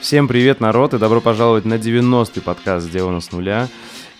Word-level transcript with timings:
Всем 0.00 0.28
привет, 0.28 0.60
народ, 0.60 0.92
и 0.92 0.98
добро 0.98 1.22
пожаловать 1.22 1.64
на 1.64 1.74
90-й 1.74 2.42
подкаст 2.42 2.86
«Сделано 2.86 3.20
с 3.20 3.32
нуля». 3.32 3.68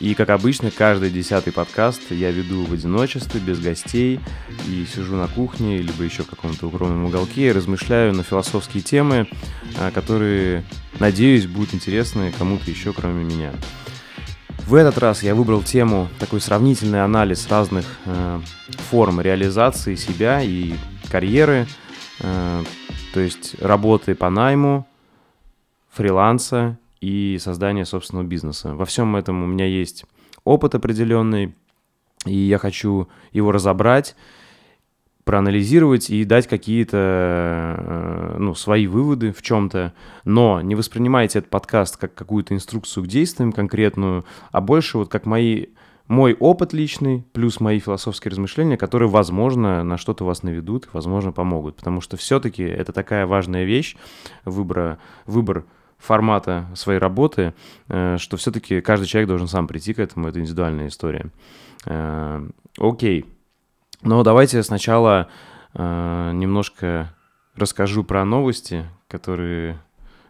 И, 0.01 0.15
как 0.15 0.31
обычно, 0.31 0.71
каждый 0.71 1.11
десятый 1.11 1.53
подкаст 1.53 2.01
я 2.11 2.31
веду 2.31 2.65
в 2.65 2.73
одиночестве, 2.73 3.39
без 3.39 3.61
гостей, 3.61 4.19
и 4.67 4.87
сижу 4.87 5.15
на 5.17 5.29
кухне, 5.29 5.79
либо 5.79 6.03
еще 6.03 6.23
в 6.23 6.27
каком-то 6.27 6.69
укромном 6.69 7.05
уголке, 7.05 7.49
и 7.49 7.53
размышляю 7.53 8.15
на 8.15 8.23
философские 8.23 8.83
темы, 8.83 9.29
а, 9.79 9.91
которые, 9.91 10.65
надеюсь, 11.01 11.47
будут 11.47 11.75
интересны 11.75 12.33
кому-то 12.39 12.71
еще, 12.71 12.93
кроме 12.95 13.23
меня. 13.23 13.53
В 14.67 14.75
этот 14.75 14.97
раз 14.97 15.23
я 15.23 15.35
выбрал 15.35 15.63
тему 15.63 16.09
такой 16.19 16.41
сравнительный 16.41 17.05
анализ 17.05 17.47
разных 17.51 17.85
э, 18.07 18.41
форм 18.91 19.21
реализации 19.21 19.95
себя 19.95 20.41
и 20.43 20.73
карьеры, 21.11 21.67
то 22.19 23.21
есть 23.21 23.61
работы 23.61 24.15
по 24.15 24.31
найму, 24.31 24.87
фриланса 25.91 26.79
и 27.01 27.39
создания 27.41 27.85
собственного 27.85 28.25
бизнеса. 28.25 28.75
Во 28.75 28.85
всем 28.85 29.17
этом 29.17 29.43
у 29.43 29.47
меня 29.47 29.67
есть 29.67 30.05
опыт 30.45 30.75
определенный, 30.75 31.55
и 32.27 32.37
я 32.37 32.59
хочу 32.59 33.09
его 33.33 33.53
разобрать, 33.53 34.17
проанализировать 35.25 36.11
и 36.11 36.25
дать 36.25 36.47
какие-то 36.47 36.97
э, 37.79 38.37
ну, 38.39 38.55
свои 38.55 38.87
выводы 38.87 39.33
в 39.33 39.43
чем-то. 39.43 39.95
Но 40.25 40.61
не 40.61 40.75
воспринимайте 40.75 41.39
этот 41.39 41.51
подкаст 41.51 41.97
как 41.97 42.15
какую-то 42.15 42.55
инструкцию 42.55 43.05
к 43.05 43.07
действиям 43.07 43.53
конкретную, 43.53 44.25
а 44.53 44.61
больше 44.61 44.99
вот 44.99 45.09
как 45.09 45.25
мои 45.25 45.67
мой 46.07 46.35
опыт 46.35 46.73
личный, 46.73 47.25
плюс 47.33 47.61
мои 47.61 47.79
философские 47.79 48.31
размышления, 48.31 48.77
которые, 48.77 49.09
возможно, 49.09 49.83
на 49.83 49.97
что-то 49.97 50.25
вас 50.25 50.43
наведут, 50.43 50.89
возможно, 50.93 51.33
помогут. 51.33 51.77
Потому 51.77 52.01
что 52.01 52.17
все-таки 52.17 52.63
это 52.63 52.93
такая 52.93 53.27
важная 53.27 53.65
вещь, 53.65 53.97
выбора, 54.45 54.99
выбор 55.27 55.65
формата 55.99 56.67
своей 56.75 56.99
работы, 56.99 57.55
э, 57.89 58.17
что 58.19 58.37
все-таки 58.37 58.81
каждый 58.83 59.07
человек 59.07 59.29
должен 59.29 59.49
сам 59.49 59.67
прийти 59.67 59.95
к 59.95 59.99
этому, 59.99 60.29
это 60.29 60.41
индивидуальная 60.41 60.89
история. 60.89 61.31
Э, 61.87 62.47
окей, 62.79 63.25
но 64.03 64.23
давайте 64.23 64.63
сначала 64.63 65.29
э, 65.73 66.31
немножко 66.35 67.15
расскажу 67.57 68.05
про 68.05 68.25
новости, 68.27 68.85
которые 69.09 69.81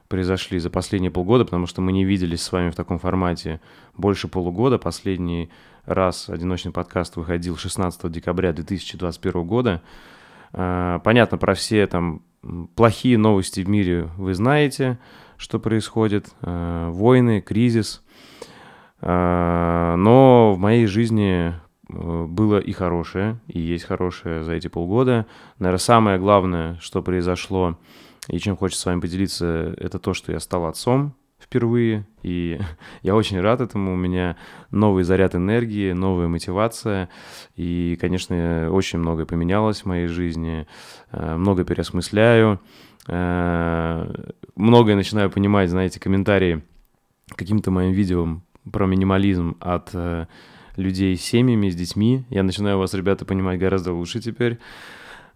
произошли 0.09 0.59
за 0.59 0.71
последние 0.71 1.11
полгода, 1.11 1.45
потому 1.45 1.67
что 1.67 1.81
мы 1.81 1.93
не 1.93 2.05
виделись 2.05 2.43
с 2.43 2.53
вами 2.53 2.71
в 2.71 2.75
таком 2.75 2.99
формате 2.99 3.61
больше 3.97 4.29
полугода. 4.29 4.79
Последний 4.79 5.51
раз 5.85 6.29
одиночный 6.29 6.73
подкаст 6.73 7.17
выходил 7.17 7.57
16 7.57 8.11
декабря 8.11 8.53
2021 8.53 9.45
года. 9.45 9.83
Понятно, 10.53 11.37
про 11.39 11.55
все 11.55 11.87
там 11.87 12.23
плохие 12.77 13.19
новости 13.19 13.61
в 13.61 13.69
мире 13.69 14.09
вы 14.17 14.35
знаете 14.35 14.99
что 15.37 15.59
происходит, 15.59 16.29
э, 16.43 16.89
войны, 16.91 17.41
кризис. 17.41 18.03
Э, 19.01 19.95
но 19.97 20.55
в 20.55 20.59
моей 20.59 20.87
жизни 20.87 21.53
э, 21.89 22.25
было 22.27 22.59
и 22.59 22.73
хорошее, 22.73 23.39
и 23.47 23.61
есть 23.61 23.85
хорошее 23.85 24.43
за 24.43 24.53
эти 24.53 24.69
полгода. 24.69 25.27
Наверное, 25.59 25.79
самое 25.79 26.19
главное, 26.19 26.79
что 26.81 27.03
произошло, 27.03 27.79
и 28.29 28.39
чем 28.39 28.57
хочется 28.57 28.83
с 28.83 28.87
вами 28.87 29.01
поделиться, 29.01 29.75
это 29.79 29.99
то, 29.99 30.15
что 30.15 30.33
я 30.33 30.41
стал 30.41 30.67
отцом 30.67 31.15
впервые, 31.39 32.07
и 32.23 32.59
я 33.03 33.15
очень 33.15 33.41
рад 33.41 33.61
этому. 33.61 33.93
У 33.93 33.97
меня 33.97 34.37
новый 34.71 35.05
заряд 35.05 35.35
энергии, 35.35 35.93
новая 35.93 36.29
мотивация, 36.29 37.09
и, 37.55 37.99
конечно, 38.01 38.71
очень 38.71 38.99
многое 38.99 39.27
поменялось 39.27 39.83
в 39.83 39.87
моей 39.87 40.07
жизни, 40.07 40.67
много 41.13 41.65
переосмысляю. 41.65 42.61
Э, 43.07 44.07
многое 44.57 44.97
начинаю 44.97 45.31
понимать, 45.31 45.71
знаете, 45.71 46.01
комментарии 46.01 46.63
каким-то 47.37 47.71
моим 47.71 47.93
видео 47.93 48.41
про 48.71 48.87
минимализм 48.87 49.57
от 49.61 49.91
э, 49.93 50.27
людей 50.77 51.17
с 51.17 51.23
семьями, 51.23 51.69
с 51.69 51.75
детьми. 51.75 52.25
Я 52.31 52.43
начинаю 52.43 52.79
вас, 52.79 52.95
ребята, 52.95 53.25
понимать 53.25 53.59
гораздо 53.59 53.93
лучше 53.93 54.21
теперь. 54.21 54.59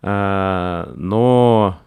Э, 0.03 0.93
но 0.97 1.79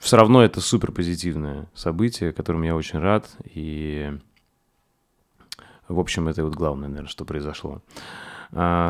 все 0.00 0.16
равно 0.16 0.42
это 0.42 0.60
супер 0.60 0.90
позитивное 0.90 1.68
событие, 1.74 2.32
которым 2.32 2.62
я 2.62 2.74
очень 2.74 2.98
рад. 2.98 3.30
И, 3.44 4.12
в 5.86 6.00
общем, 6.00 6.26
это 6.26 6.44
вот 6.44 6.54
главное, 6.54 6.88
наверное, 6.88 7.08
что 7.08 7.24
произошло. 7.24 7.82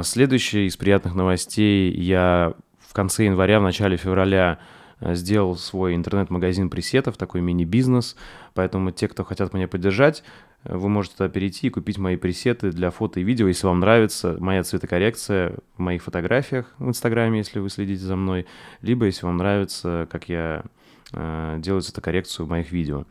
Следующее 0.03 0.67
из 0.67 0.79
приятных 0.79 1.15
новостей. 1.15 1.93
Я 1.93 2.55
в 2.79 2.95
конце 2.95 3.27
января, 3.27 3.61
в 3.61 3.65
начале 3.65 3.99
февраля 3.99 4.59
Э, 5.01 5.15
сделал 5.15 5.57
свой 5.57 5.95
интернет-магазин 5.95 6.69
пресетов, 6.71 7.17
такой 7.17 7.41
мини-бизнес, 7.41 8.17
поэтому 8.55 8.91
те, 8.91 9.09
кто 9.09 9.25
хотят 9.25 9.53
меня 9.55 9.67
поддержать, 9.67 10.23
э, 10.65 10.77
вы 10.77 10.89
можете 10.89 11.17
туда 11.17 11.29
перейти 11.29 11.69
и 11.69 11.71
купить 11.71 11.99
мои 11.99 12.17
пресеты 12.17 12.71
для 12.71 12.91
фото 12.91 13.21
и 13.21 13.25
видео, 13.25 13.49
если 13.49 13.67
вам 13.67 13.81
нравится 13.81 14.37
моя 14.39 14.63
цветокоррекция 14.63 15.55
в 15.77 15.81
моих 15.81 16.03
фотографиях 16.03 16.75
в 16.79 16.89
Инстаграме, 16.89 17.39
если 17.39 17.61
вы 17.61 17.71
следите 17.71 18.03
за 18.03 18.17
мной, 18.17 18.47
либо 18.83 19.07
если 19.07 19.25
вам 19.25 19.39
нравится, 19.39 20.07
как 20.11 20.29
я 20.29 20.65
э, 21.13 21.57
делаю 21.59 21.83
цветокоррекцию 21.83 22.47
в 22.47 22.49
моих 22.49 22.73
видео. 22.73 23.05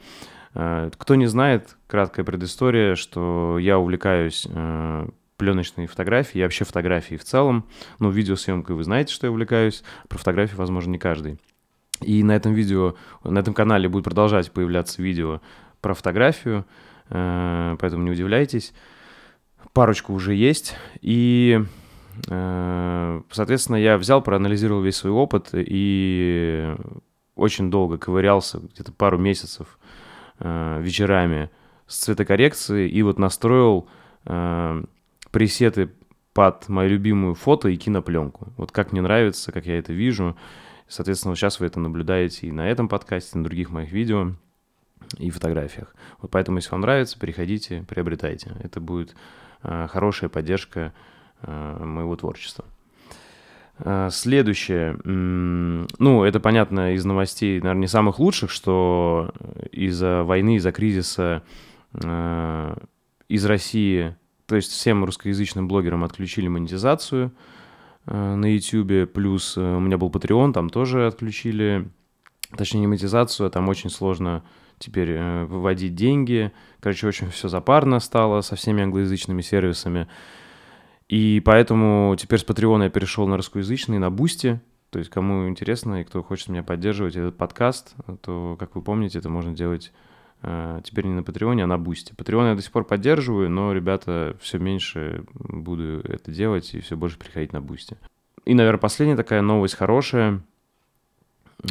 Э, 0.53 0.89
кто 0.97 1.15
не 1.15 1.27
знает, 1.27 1.77
краткая 1.87 2.25
предыстория, 2.25 2.95
что 2.95 3.57
я 3.59 3.77
увлекаюсь 3.79 4.47
э, 4.49 5.09
пленочной 5.37 5.87
фотографией 5.87 6.41
и 6.41 6.43
вообще 6.43 6.65
фотографией 6.65 7.17
в 7.17 7.23
целом. 7.23 7.65
Ну, 7.99 8.09
видеосъемкой 8.09 8.75
вы 8.75 8.83
знаете, 8.83 9.13
что 9.13 9.27
я 9.27 9.31
увлекаюсь, 9.31 9.83
про 10.07 10.17
фотографии, 10.17 10.55
возможно, 10.55 10.91
не 10.91 10.99
каждый. 10.99 11.39
И 12.01 12.23
на 12.23 12.35
этом 12.35 12.53
видео, 12.53 12.95
на 13.23 13.39
этом 13.39 13.53
канале 13.53 13.89
будет 13.89 14.05
продолжать 14.05 14.51
появляться 14.51 15.01
видео 15.01 15.41
про 15.81 15.93
фотографию, 15.93 16.65
поэтому 17.09 18.03
не 18.03 18.11
удивляйтесь. 18.11 18.73
Парочку 19.73 20.13
уже 20.13 20.33
есть. 20.33 20.75
И, 21.01 21.59
соответственно, 22.25 23.75
я 23.75 23.97
взял, 23.97 24.21
проанализировал 24.21 24.81
весь 24.81 24.95
свой 24.95 25.11
опыт 25.11 25.49
и 25.53 26.73
очень 27.39 27.71
долго 27.71 27.97
ковырялся, 27.97 28.59
где-то 28.59 28.91
пару 28.91 29.17
месяцев 29.17 29.79
э, 30.39 30.79
вечерами 30.81 31.49
с 31.87 31.97
цветокоррекцией 31.97 32.89
и 32.89 33.01
вот 33.01 33.17
настроил 33.19 33.87
пресеты 35.31 35.89
под 36.33 36.69
мою 36.69 36.91
любимую 36.91 37.35
фото 37.35 37.69
и 37.69 37.77
кинопленку. 37.77 38.53
Вот 38.57 38.71
как 38.71 38.91
мне 38.91 39.01
нравится, 39.01 39.51
как 39.51 39.65
я 39.65 39.77
это 39.77 39.93
вижу. 39.93 40.37
Соответственно, 40.87 41.35
сейчас 41.35 41.59
вы 41.59 41.67
это 41.67 41.79
наблюдаете 41.79 42.47
и 42.47 42.51
на 42.51 42.69
этом 42.69 42.87
подкасте, 42.87 43.31
и 43.33 43.37
на 43.37 43.43
других 43.43 43.69
моих 43.69 43.91
видео 43.91 44.33
и 45.17 45.29
фотографиях. 45.29 45.93
Вот 46.21 46.31
поэтому, 46.31 46.57
если 46.57 46.71
вам 46.71 46.81
нравится, 46.81 47.19
переходите, 47.19 47.85
приобретайте. 47.87 48.55
Это 48.61 48.79
будет 48.79 49.15
э, 49.63 49.87
хорошая 49.87 50.29
поддержка 50.29 50.93
э, 51.41 51.83
моего 51.83 52.15
творчества. 52.15 52.65
Э, 53.79 54.09
следующее. 54.11 54.97
Ну, 55.03 56.23
это 56.23 56.39
понятно 56.39 56.93
из 56.93 57.05
новостей, 57.05 57.59
наверное, 57.59 57.81
не 57.81 57.87
самых 57.87 58.19
лучших, 58.19 58.51
что 58.51 59.31
из-за 59.71 60.23
войны, 60.23 60.55
из-за 60.55 60.71
кризиса 60.71 61.43
э, 61.93 62.75
из 63.27 63.45
России, 63.45 64.15
то 64.45 64.55
есть 64.55 64.71
всем 64.71 65.05
русскоязычным 65.05 65.67
блогерам 65.67 66.03
отключили 66.03 66.47
монетизацию– 66.47 67.31
Э, 68.09 68.35
на 68.35 68.45
YouTube, 68.45 69.11
плюс 69.11 69.55
э, 69.55 69.61
у 69.61 69.79
меня 69.79 69.97
был 69.97 70.09
Patreon, 70.09 70.51
там 70.53 70.69
тоже 70.69 71.05
отключили, 71.05 71.87
точнее, 72.57 72.81
не 72.81 72.87
монетизацию, 72.87 73.47
а 73.47 73.49
там 73.49 73.69
очень 73.69 73.91
сложно 73.91 74.43
теперь 74.79 75.11
э, 75.11 75.45
выводить 75.45 75.93
деньги. 75.93 76.51
Короче, 76.79 77.07
очень 77.07 77.29
все 77.29 77.49
запарно 77.49 77.99
стало 77.99 78.41
со 78.41 78.55
всеми 78.55 78.81
англоязычными 78.81 79.41
сервисами. 79.41 80.07
И 81.09 81.41
поэтому 81.43 82.15
теперь 82.17 82.39
с 82.39 82.45
Patreon 82.45 82.83
я 82.83 82.89
перешел 82.89 83.27
на 83.27 83.35
русскоязычный, 83.35 83.99
на 83.99 84.09
Бусти. 84.09 84.61
То 84.91 84.99
есть, 84.99 85.11
кому 85.11 85.47
интересно 85.49 86.01
и 86.01 86.03
кто 86.03 86.23
хочет 86.23 86.47
меня 86.47 86.63
поддерживать 86.63 87.15
этот 87.15 87.35
подкаст, 87.35 87.93
то, 88.21 88.55
как 88.59 88.75
вы 88.75 88.81
помните, 88.81 89.19
это 89.19 89.29
можно 89.29 89.53
делать 89.53 89.91
Э, 90.41 90.81
теперь 90.83 91.05
не 91.05 91.13
на 91.13 91.23
Патреоне, 91.23 91.63
а 91.63 91.67
на 91.67 91.77
Бусти. 91.77 92.13
Патреон 92.15 92.47
я 92.47 92.55
до 92.55 92.61
сих 92.61 92.71
пор 92.71 92.85
поддерживаю, 92.85 93.49
но, 93.49 93.73
ребята, 93.73 94.37
все 94.39 94.57
меньше 94.57 95.25
буду 95.33 96.01
это 96.01 96.31
делать 96.31 96.73
и 96.73 96.79
все 96.79 96.95
больше 96.95 97.17
приходить 97.17 97.51
на 97.51 97.61
Бусти. 97.61 97.97
И, 98.45 98.53
наверное, 98.53 98.79
последняя 98.79 99.17
такая 99.17 99.41
новость 99.41 99.75
хорошая. 99.75 100.41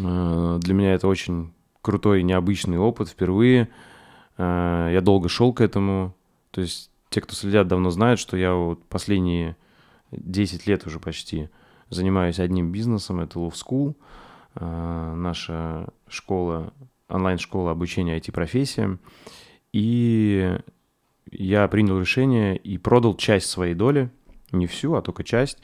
Э, 0.00 0.58
для 0.60 0.74
меня 0.74 0.94
это 0.94 1.08
очень 1.08 1.52
крутой, 1.80 2.22
необычный 2.22 2.78
опыт 2.78 3.08
впервые. 3.08 3.68
Э, 4.36 4.90
я 4.92 5.00
долго 5.00 5.28
шел 5.28 5.52
к 5.54 5.60
этому. 5.62 6.14
То 6.50 6.60
есть 6.60 6.90
те, 7.10 7.20
кто 7.20 7.34
следят, 7.34 7.68
давно 7.68 7.90
знают, 7.90 8.20
что 8.20 8.36
я 8.36 8.54
вот 8.54 8.84
последние 8.84 9.56
10 10.12 10.66
лет 10.66 10.86
уже 10.86 11.00
почти 11.00 11.48
занимаюсь 11.90 12.38
одним 12.38 12.72
бизнесом. 12.72 13.20
Это 13.20 13.38
Love 13.38 13.54
School. 13.54 13.94
Наша 14.54 15.88
школа 16.08 16.72
онлайн-школа 17.08 17.70
обучения 17.70 18.18
IT-профессиям. 18.18 19.00
И 19.72 20.58
я 21.30 21.68
принял 21.68 22.00
решение 22.00 22.56
и 22.56 22.78
продал 22.78 23.16
часть 23.16 23.46
своей 23.46 23.74
доли, 23.74 24.10
не 24.52 24.66
всю, 24.66 24.94
а 24.94 25.02
только 25.02 25.24
часть. 25.24 25.58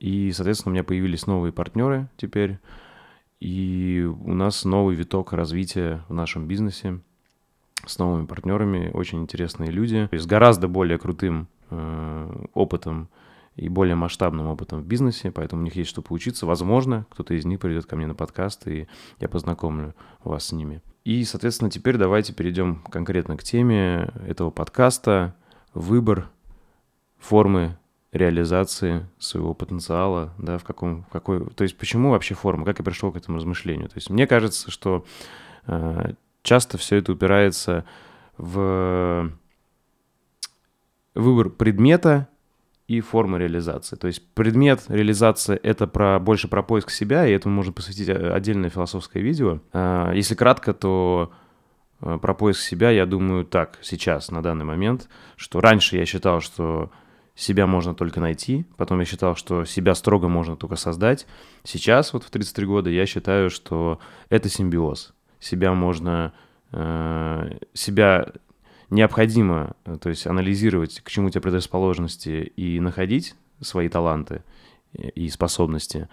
И, 0.00 0.32
соответственно, 0.32 0.70
у 0.70 0.74
меня 0.74 0.84
появились 0.84 1.26
новые 1.26 1.52
партнеры 1.52 2.08
теперь. 2.16 2.58
И 3.40 4.02
у 4.04 4.32
нас 4.32 4.64
новый 4.64 4.96
виток 4.96 5.32
развития 5.32 6.04
в 6.08 6.14
нашем 6.14 6.48
бизнесе 6.48 7.00
с 7.86 7.98
новыми 7.98 8.26
партнерами, 8.26 8.90
очень 8.92 9.22
интересные 9.22 9.70
люди, 9.70 10.08
с 10.12 10.26
гораздо 10.26 10.68
более 10.68 10.98
крутым 10.98 11.48
э, 11.70 12.46
опытом 12.54 13.08
и 13.56 13.68
более 13.68 13.96
масштабным 13.96 14.48
опытом 14.48 14.82
в 14.82 14.86
бизнесе, 14.86 15.30
поэтому 15.30 15.62
у 15.62 15.64
них 15.64 15.76
есть 15.76 15.88
что 15.88 16.02
поучиться. 16.02 16.44
Возможно, 16.44 17.06
кто-то 17.10 17.34
из 17.34 17.46
них 17.46 17.58
придет 17.58 17.86
ко 17.86 17.96
мне 17.96 18.06
на 18.06 18.14
подкаст, 18.14 18.68
и 18.68 18.86
я 19.18 19.28
познакомлю 19.28 19.94
вас 20.22 20.46
с 20.46 20.52
ними. 20.52 20.82
И, 21.04 21.24
соответственно, 21.24 21.70
теперь 21.70 21.96
давайте 21.96 22.34
перейдем 22.34 22.82
конкретно 22.90 23.36
к 23.36 23.42
теме 23.42 24.12
этого 24.26 24.50
подкаста. 24.50 25.34
Выбор 25.72 26.28
формы 27.18 27.78
реализации 28.12 29.06
своего 29.18 29.54
потенциала, 29.54 30.34
да, 30.38 30.58
в 30.58 30.64
каком, 30.64 31.04
в 31.04 31.08
какой, 31.08 31.46
то 31.50 31.64
есть 31.64 31.76
почему 31.76 32.10
вообще 32.10 32.34
форма, 32.34 32.64
как 32.64 32.78
я 32.78 32.84
пришел 32.84 33.12
к 33.12 33.16
этому 33.16 33.38
размышлению. 33.38 33.88
То 33.88 33.96
есть 33.96 34.10
мне 34.10 34.26
кажется, 34.26 34.70
что 34.70 35.04
э, 35.66 36.14
часто 36.46 36.78
все 36.78 36.96
это 36.96 37.12
упирается 37.12 37.84
в 38.38 39.30
выбор 41.14 41.50
предмета 41.50 42.28
и 42.88 43.00
формы 43.00 43.38
реализации. 43.38 43.96
То 43.96 44.06
есть 44.06 44.22
предмет 44.34 44.84
реализации— 44.88 45.56
это 45.62 45.86
про, 45.86 46.20
больше 46.20 46.46
про 46.46 46.62
поиск 46.62 46.90
себя, 46.90 47.26
и 47.26 47.32
этому 47.32 47.56
можно 47.56 47.72
посвятить 47.72 48.08
отдельное 48.08 48.70
философское 48.70 49.20
видео. 49.20 49.60
А, 49.72 50.12
если 50.12 50.36
кратко, 50.36 50.72
то 50.72 51.32
э, 52.00 52.18
про 52.22 52.34
поиск 52.34 52.60
себя 52.60 52.90
я 52.90 53.06
думаю 53.06 53.44
так, 53.44 53.78
сейчас, 53.82 54.30
на 54.30 54.42
данный 54.42 54.64
момент, 54.64 55.08
что 55.34 55.60
раньше 55.60 55.96
я 55.96 56.06
считал, 56.06 56.40
что 56.40 56.92
себя 57.34 57.66
можно 57.66 57.94
только 57.94 58.20
найти, 58.20 58.66
потом 58.76 59.00
я 59.00 59.04
считал, 59.04 59.34
что 59.34 59.64
себя 59.64 59.94
строго 59.94 60.28
можно 60.28 60.56
только 60.56 60.76
создать. 60.76 61.26
Сейчас, 61.64 62.12
вот 62.12 62.22
в 62.22 62.30
33 62.30 62.66
года, 62.66 62.90
я 62.90 63.04
считаю, 63.04 63.50
что 63.50 63.98
это 64.30 64.48
симбиоз. 64.48 65.15
Себя 65.46 65.74
можно... 65.74 66.32
Э, 66.72 67.58
себя 67.72 68.32
необходимо, 68.90 69.76
э, 69.84 69.98
то 70.00 70.08
есть 70.08 70.26
анализировать, 70.26 71.00
к 71.00 71.08
чему 71.10 71.28
у 71.28 71.30
тебя 71.30 71.40
предрасположенности 71.40 72.52
и 72.56 72.80
находить 72.80 73.36
свои 73.60 73.88
таланты 73.88 74.42
и 74.92 75.28
способности, 75.28 76.08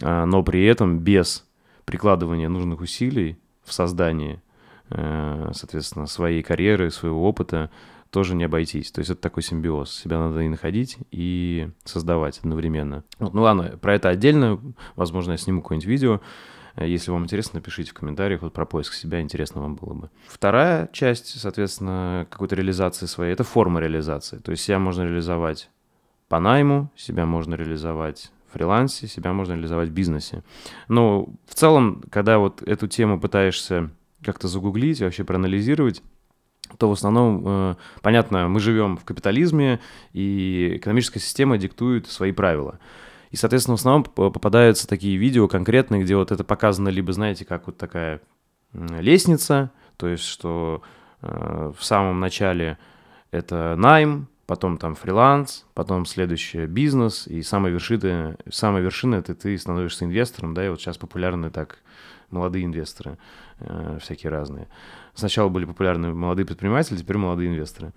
но 0.00 0.42
при 0.42 0.64
этом 0.64 0.98
без 0.98 1.46
прикладывания 1.84 2.48
нужных 2.48 2.80
усилий 2.80 3.38
в 3.64 3.72
создании, 3.72 4.42
э, 4.90 5.50
соответственно, 5.54 6.06
своей 6.06 6.42
карьеры, 6.42 6.90
своего 6.90 7.28
опыта, 7.28 7.70
тоже 8.10 8.36
не 8.36 8.44
обойтись. 8.44 8.92
То 8.92 9.00
есть 9.00 9.10
это 9.10 9.20
такой 9.20 9.42
симбиоз. 9.42 9.92
Себя 9.92 10.18
надо 10.18 10.40
и 10.40 10.48
находить, 10.48 10.98
и 11.10 11.68
создавать 11.84 12.38
одновременно. 12.38 13.02
Ну 13.18 13.42
ладно, 13.42 13.76
про 13.80 13.94
это 13.94 14.08
отдельно. 14.08 14.60
Возможно, 14.94 15.32
я 15.32 15.36
сниму 15.36 15.62
какое-нибудь 15.62 15.88
видео. 15.88 16.20
Э, 16.76 16.88
если 16.88 17.10
вам 17.10 17.24
интересно, 17.24 17.58
напишите 17.58 17.90
в 17.90 17.94
комментариях 17.94 18.42
вот 18.42 18.52
про 18.52 18.66
поиск 18.66 18.94
себя, 18.94 19.20
интересно 19.20 19.60
вам 19.60 19.76
было 19.76 19.94
бы. 19.94 20.10
Вторая 20.26 20.88
часть, 20.92 21.40
соответственно, 21.40 22.26
какой-то 22.30 22.56
реализации 22.56 23.06
своей, 23.06 23.32
это 23.32 23.44
форма 23.44 23.80
реализации. 23.80 24.38
То 24.38 24.50
есть 24.50 24.64
себя 24.64 24.78
можно 24.78 25.02
реализовать 25.02 25.70
по 26.28 26.40
найму, 26.40 26.90
себя 26.96 27.26
можно 27.26 27.54
реализовать 27.54 28.32
в 28.48 28.54
фрилансе, 28.54 29.06
себя 29.06 29.32
можно 29.32 29.52
реализовать 29.52 29.88
в 29.88 29.92
бизнесе. 29.92 30.42
Но 30.88 31.28
в 31.46 31.54
целом, 31.54 32.02
когда 32.10 32.38
вот 32.38 32.62
эту 32.62 32.88
тему 32.88 33.20
пытаешься 33.20 33.90
как-то 34.22 34.48
загуглить, 34.48 35.00
вообще 35.00 35.24
проанализировать, 35.24 36.02
то 36.78 36.88
в 36.88 36.92
основном, 36.92 37.42
э, 37.46 37.74
понятно, 38.02 38.48
мы 38.48 38.58
живем 38.58 38.96
в 38.96 39.04
капитализме, 39.04 39.80
и 40.12 40.76
экономическая 40.76 41.20
система 41.20 41.58
диктует 41.58 42.06
свои 42.06 42.32
правила. 42.32 42.78
И, 43.34 43.36
соответственно, 43.36 43.76
в 43.76 43.80
основном 43.80 44.04
попадаются 44.04 44.86
такие 44.86 45.16
видео 45.16 45.48
конкретные, 45.48 46.04
где 46.04 46.14
вот 46.14 46.30
это 46.30 46.44
показано 46.44 46.88
либо, 46.88 47.12
знаете, 47.12 47.44
как 47.44 47.66
вот 47.66 47.76
такая 47.76 48.20
лестница, 48.72 49.72
то 49.96 50.06
есть, 50.06 50.22
что 50.22 50.82
э, 51.20 51.72
в 51.76 51.84
самом 51.84 52.20
начале 52.20 52.78
это 53.32 53.74
найм, 53.76 54.28
потом 54.46 54.78
там 54.78 54.94
фриланс, 54.94 55.66
потом 55.74 56.06
следующий 56.06 56.66
бизнес, 56.66 57.26
и 57.26 57.42
самая 57.42 57.72
вершина, 57.72 58.36
самая 58.52 58.84
вершина 58.84 59.16
это 59.16 59.34
ты 59.34 59.58
становишься 59.58 60.04
инвестором, 60.04 60.54
да, 60.54 60.64
и 60.64 60.68
вот 60.68 60.80
сейчас 60.80 60.96
популярны 60.96 61.50
так 61.50 61.78
молодые 62.30 62.66
инвесторы, 62.66 63.18
э, 63.58 63.98
всякие 64.00 64.30
разные. 64.30 64.68
Сначала 65.14 65.48
были 65.48 65.64
популярны 65.64 66.14
молодые 66.14 66.46
предприниматели, 66.46 66.98
теперь 66.98 67.16
молодые 67.16 67.50
инвесторы. 67.50 67.92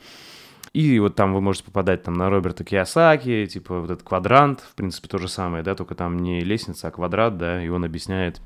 И 0.77 0.99
вот 0.99 1.15
там 1.15 1.33
вы 1.33 1.41
можете 1.41 1.65
попадать 1.65 2.03
там 2.03 2.13
на 2.13 2.29
Роберта 2.29 2.63
Киосаки, 2.63 3.47
типа 3.47 3.79
вот 3.79 3.89
этот 3.89 4.07
квадрант, 4.07 4.59
в 4.59 4.75
принципе, 4.75 5.07
то 5.07 5.17
же 5.17 5.27
самое, 5.27 5.63
да, 5.63 5.73
только 5.73 5.95
там 5.95 6.19
не 6.19 6.41
лестница, 6.41 6.89
а 6.89 6.91
квадрат, 6.91 7.35
да, 7.35 7.63
и 7.63 7.67
он 7.67 7.83
объясняет, 7.83 8.41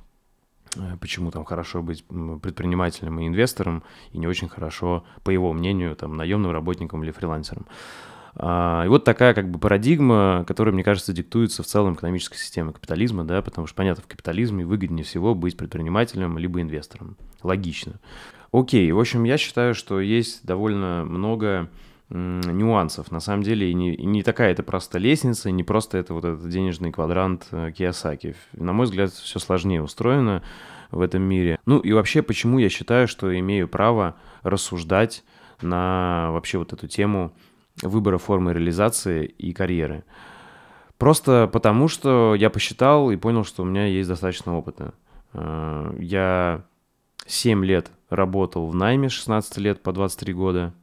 э, 0.78 0.96
почему 1.02 1.30
там 1.32 1.44
хорошо 1.44 1.82
быть 1.82 2.06
предпринимателем 2.42 3.20
и 3.20 3.28
инвестором, 3.28 3.84
и 4.14 4.18
не 4.18 4.28
очень 4.28 4.48
хорошо, 4.48 5.04
по 5.26 5.30
его 5.30 5.52
мнению, 5.52 5.94
там, 5.98 6.16
наемным 6.16 6.54
работником 6.54 7.04
или 7.04 7.12
фрилансером. 7.12 7.66
А, 8.36 8.86
и 8.86 8.88
вот 8.88 9.04
такая 9.04 9.34
как 9.34 9.52
бы 9.52 9.60
парадигма, 9.60 10.46
которая, 10.48 10.74
мне 10.74 10.86
кажется, 10.86 11.12
диктуется 11.12 11.64
в 11.64 11.66
целом 11.66 11.96
экономической 11.96 12.38
системой 12.38 12.74
капитализма, 12.74 13.26
да, 13.26 13.42
потому 13.42 13.68
что, 13.68 13.76
понятно, 13.76 14.04
в 14.04 14.08
капитализме 14.08 14.66
выгоднее 14.66 15.04
всего 15.04 15.36
быть 15.36 15.58
предпринимателем 15.58 16.38
либо 16.38 16.62
инвестором. 16.62 17.18
Логично. 17.44 18.00
Окей, 18.54 18.90
в 18.94 19.00
общем, 19.02 19.26
я 19.26 19.38
считаю, 19.38 19.76
что 19.76 20.00
есть 20.00 20.46
довольно 20.46 21.04
много 21.04 21.70
нюансов. 22.12 23.12
На 23.12 23.20
самом 23.20 23.44
деле 23.44 23.70
и 23.70 23.74
не, 23.74 23.94
и 23.94 24.06
не 24.06 24.24
такая 24.24 24.52
это 24.52 24.64
просто 24.64 24.98
лестница, 24.98 25.50
не 25.52 25.64
просто 25.64 25.98
это 25.98 26.14
вот 26.14 26.26
этот 26.26 26.48
денежный 26.50 26.92
квадрант 26.92 27.48
э, 27.52 27.72
Киосаки. 27.72 28.36
На 28.54 28.74
мой 28.74 28.86
взгляд, 28.86 29.12
все 29.12 29.40
сложнее 29.40 29.82
устроено 29.82 30.44
в 30.92 31.02
этом 31.02 31.22
мире. 31.22 31.60
Ну 31.66 31.80
и 31.80 31.94
вообще, 31.94 32.22
почему 32.22 32.60
я 32.60 32.70
считаю, 32.70 33.08
что 33.08 33.38
имею 33.40 33.68
право 33.68 34.16
рассуждать 34.44 35.24
на 35.62 36.30
вообще 36.32 36.58
вот 36.58 36.74
эту 36.74 36.88
тему 36.88 37.34
выбора 37.82 38.18
формы 38.18 38.54
реализации 38.54 39.26
и 39.26 39.54
карьеры. 39.54 40.04
Просто 40.98 41.50
потому, 41.52 41.88
что 41.88 42.36
я 42.36 42.50
посчитал 42.50 43.10
и 43.10 43.16
понял, 43.16 43.44
что 43.44 43.64
у 43.64 43.66
меня 43.66 43.86
есть 43.88 44.10
достаточно 44.10 44.58
опыта. 44.58 44.94
Э, 45.34 45.96
я 46.00 46.64
7 47.26 47.64
лет 47.64 47.92
работал 48.10 48.68
в 48.68 48.76
найме, 48.76 49.08
16 49.08 49.58
лет 49.60 49.82
по 49.82 49.94
23 49.94 50.34
года. 50.34 50.74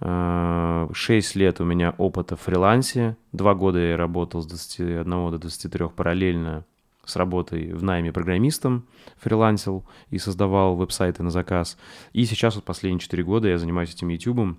6 0.00 0.04
э, 0.04 1.38
лет 1.38 1.60
у 1.60 1.64
меня 1.64 1.94
опыта 1.98 2.36
в 2.36 2.40
фрилансе. 2.42 3.16
2 3.32 3.54
года 3.54 3.78
я 3.78 3.96
работал 3.96 4.42
с 4.42 4.46
21 4.46 5.04
до 5.04 5.38
23 5.38 5.88
параллельно 5.88 6.64
с 7.04 7.16
работой 7.16 7.72
в 7.72 7.82
найме 7.82 8.12
программистом, 8.12 8.86
фрилансил 9.16 9.84
и 10.10 10.18
создавал 10.18 10.76
веб-сайты 10.76 11.22
на 11.22 11.30
заказ. 11.30 11.78
И 12.12 12.26
сейчас 12.26 12.54
вот 12.54 12.64
последние 12.64 13.00
4 13.00 13.24
года 13.24 13.48
я 13.48 13.58
занимаюсь 13.58 13.94
этим 13.94 14.08
YouTube, 14.08 14.58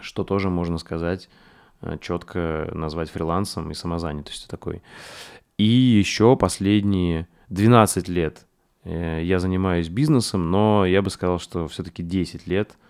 что 0.00 0.24
тоже 0.24 0.48
можно 0.48 0.78
сказать, 0.78 1.28
э, 1.82 1.98
четко 2.00 2.70
назвать 2.72 3.10
фрилансом 3.10 3.70
и 3.70 3.74
самозанятостью 3.74 4.48
такой. 4.48 4.80
И 5.58 5.64
еще 5.64 6.34
последние 6.36 7.28
12 7.50 8.08
лет 8.08 8.46
э, 8.84 9.20
я 9.22 9.38
занимаюсь 9.38 9.88
бизнесом, 9.88 10.50
но 10.50 10.86
я 10.86 11.02
бы 11.02 11.10
сказал, 11.10 11.38
что 11.40 11.68
все-таки 11.68 12.02
10 12.02 12.46
лет– 12.46 12.72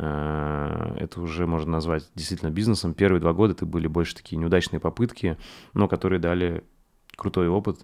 это 0.00 1.20
уже 1.20 1.46
можно 1.46 1.72
назвать 1.72 2.08
действительно 2.14 2.50
бизнесом. 2.50 2.94
Первые 2.94 3.20
два 3.20 3.32
года 3.32 3.52
это 3.52 3.66
были 3.66 3.86
больше 3.86 4.14
такие 4.14 4.38
неудачные 4.38 4.80
попытки, 4.80 5.36
но 5.74 5.88
которые 5.88 6.18
дали 6.18 6.64
крутой 7.16 7.48
опыт 7.48 7.80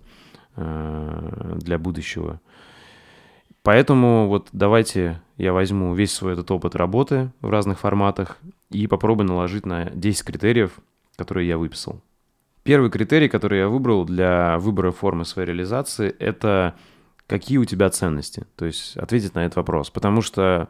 э, 0.56 1.56
для 1.56 1.78
будущего. 1.78 2.40
Поэтому 3.62 4.28
вот 4.28 4.48
давайте 4.52 5.20
я 5.36 5.52
возьму 5.52 5.94
весь 5.94 6.14
свой 6.14 6.34
этот 6.34 6.50
опыт 6.50 6.74
работы 6.76 7.32
в 7.40 7.50
разных 7.50 7.80
форматах 7.80 8.38
и 8.70 8.86
попробую 8.86 9.26
наложить 9.26 9.66
на 9.66 9.90
10 9.90 10.24
критериев, 10.24 10.78
которые 11.16 11.48
я 11.48 11.58
выписал. 11.58 12.00
Первый 12.62 12.90
критерий, 12.90 13.28
который 13.28 13.58
я 13.58 13.68
выбрал 13.68 14.04
для 14.04 14.58
выбора 14.58 14.90
формы 14.90 15.24
своей 15.24 15.48
реализации, 15.48 16.08
это 16.18 16.74
какие 17.26 17.58
у 17.58 17.64
тебя 17.64 17.90
ценности. 17.90 18.46
То 18.56 18.64
есть 18.64 18.96
ответить 18.96 19.34
на 19.34 19.44
этот 19.44 19.56
вопрос. 19.56 19.90
Потому 19.90 20.22
что 20.22 20.68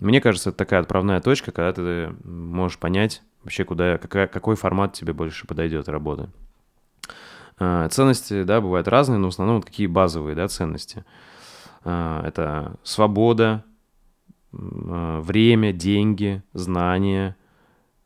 мне 0.00 0.20
кажется, 0.20 0.50
это 0.50 0.58
такая 0.58 0.80
отправная 0.80 1.20
точка, 1.20 1.52
когда 1.52 1.72
ты 1.72 2.14
можешь 2.24 2.78
понять 2.78 3.22
вообще, 3.42 3.64
куда, 3.64 3.98
какая, 3.98 4.26
какой 4.26 4.56
формат 4.56 4.94
тебе 4.94 5.12
больше 5.12 5.46
подойдет 5.46 5.88
работы. 5.88 6.28
А, 7.58 7.88
ценности, 7.88 8.42
да, 8.44 8.60
бывают 8.60 8.88
разные, 8.88 9.18
но 9.18 9.26
в 9.26 9.32
основном 9.32 9.56
вот 9.56 9.66
какие 9.66 9.86
базовые, 9.86 10.34
да, 10.34 10.48
ценности. 10.48 11.04
А, 11.84 12.26
это 12.26 12.76
свобода, 12.82 13.64
а, 14.52 15.20
время, 15.20 15.72
деньги, 15.72 16.42
знания, 16.52 17.36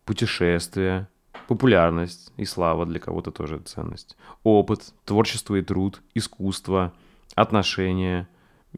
путешествия, 0.05 1.09
популярность 1.49 2.33
и 2.37 2.45
слава 2.45 2.87
для 2.87 2.99
кого-то 2.99 3.31
тоже 3.31 3.59
ценность. 3.59 4.17
Опыт, 4.43 4.93
творчество 5.05 5.55
и 5.57 5.63
труд, 5.63 6.03
искусство, 6.15 6.93
отношения, 7.35 8.29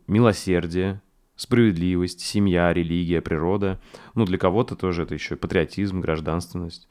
милосердие, 0.06 1.00
справедливость, 1.38 2.20
семья, 2.20 2.74
религия, 2.74 3.22
природа. 3.22 3.80
Ну, 4.14 4.26
для 4.26 4.36
кого-то 4.36 4.74
тоже 4.76 5.04
это 5.04 5.14
еще 5.14 5.36
патриотизм, 5.36 6.00
гражданственность. 6.00 6.88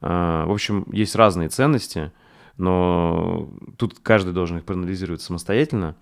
А, 0.00 0.46
в 0.46 0.50
общем, 0.50 0.86
есть 0.90 1.14
разные 1.14 1.50
ценности, 1.50 2.10
но 2.56 3.50
тут 3.76 3.98
каждый 4.00 4.32
должен 4.32 4.56
их 4.56 4.64
проанализировать 4.64 5.20
самостоятельно. 5.20 5.96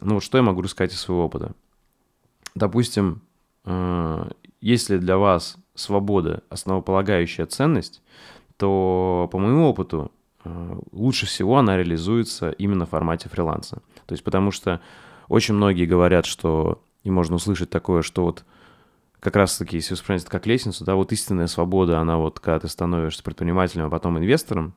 Ну 0.00 0.14
вот 0.14 0.24
что 0.24 0.38
я 0.38 0.42
могу 0.42 0.62
рассказать 0.62 0.92
из 0.92 1.00
своего 1.00 1.26
опыта? 1.26 1.52
Допустим, 2.54 3.20
э, 3.64 4.30
если 4.60 4.96
для 4.96 5.18
вас 5.18 5.56
свобода 5.74 6.42
основополагающая 6.48 7.46
ценность, 7.46 8.02
то 8.56 9.28
по 9.30 9.38
моему 9.38 9.68
опыту 9.68 10.10
э, 10.44 10.78
лучше 10.92 11.26
всего 11.26 11.58
она 11.58 11.76
реализуется 11.76 12.50
именно 12.50 12.86
в 12.86 12.90
формате 12.90 13.28
фриланса. 13.28 13.82
То 14.06 14.14
есть 14.14 14.24
потому 14.24 14.50
что 14.50 14.80
очень 15.28 15.54
многие 15.54 15.86
говорят, 15.86 16.26
что, 16.26 16.82
и 17.04 17.10
можно 17.10 17.36
услышать 17.36 17.70
такое, 17.70 18.02
что 18.02 18.24
вот 18.24 18.44
как 19.20 19.36
раз-таки, 19.36 19.76
если 19.76 19.94
вспоминать 19.94 20.22
это 20.22 20.30
как 20.30 20.46
лестницу, 20.46 20.84
да, 20.84 20.96
вот 20.96 21.12
истинная 21.12 21.46
свобода, 21.46 22.00
она 22.00 22.18
вот, 22.18 22.40
когда 22.40 22.60
ты 22.60 22.68
становишься 22.68 23.22
предпринимателем, 23.22 23.86
а 23.86 23.90
потом 23.90 24.18
инвестором, 24.18 24.74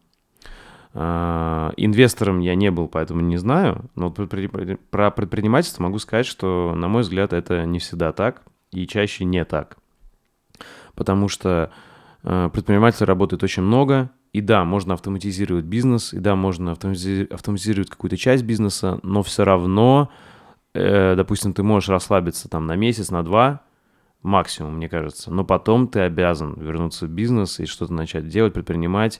Uh, 0.94 1.74
инвестором 1.78 2.40
я 2.40 2.56
не 2.56 2.72
был, 2.72 2.88
поэтому 2.88 3.22
не 3.22 3.38
знаю, 3.38 3.86
но 3.94 4.10
про 4.10 5.12
предпринимательство 5.12 5.84
могу 5.84 6.00
сказать, 6.00 6.26
что, 6.26 6.74
на 6.76 6.88
мой 6.88 7.04
взгляд, 7.04 7.34
это 7.34 7.66
не 7.66 7.78
всегда 7.78 8.14
так 8.14 8.42
и 8.72 8.88
чаще 8.88 9.24
не 9.24 9.46
так. 9.46 9.78
Потому 10.96 11.28
что 11.28 11.72
uh, 12.24 12.50
предпринимателей 12.50 13.06
работает 13.06 13.44
очень 13.44 13.62
много, 13.62 14.10
и 14.34 14.42
да, 14.42 14.64
можно 14.64 14.96
автоматизировать 14.96 15.66
бизнес, 15.66 16.14
и 16.14 16.20
да, 16.20 16.36
можно 16.36 16.72
автоматизировать 16.72 17.90
какую-то 17.90 18.18
часть 18.18 18.44
бизнеса, 18.44 19.00
но 19.04 19.22
все 19.22 19.44
равно, 19.44 20.10
э, 20.10 20.37
допустим, 21.16 21.54
ты 21.54 21.64
можешь 21.64 21.90
расслабиться 21.90 22.50
там 22.50 22.66
на 22.66 22.76
месяц, 22.76 23.10
на 23.10 23.24
два, 23.24 23.62
максимум, 24.22 24.76
мне 24.76 24.90
кажется. 24.90 25.32
Но 25.32 25.44
потом 25.44 25.88
ты 25.88 26.02
обязан 26.02 26.54
вернуться 26.60 27.06
в 27.06 27.10
бизнес 27.10 27.60
и 27.60 27.66
что-то 27.66 27.94
начать 27.94 28.28
делать, 28.28 28.54
предпринимать. 28.54 29.20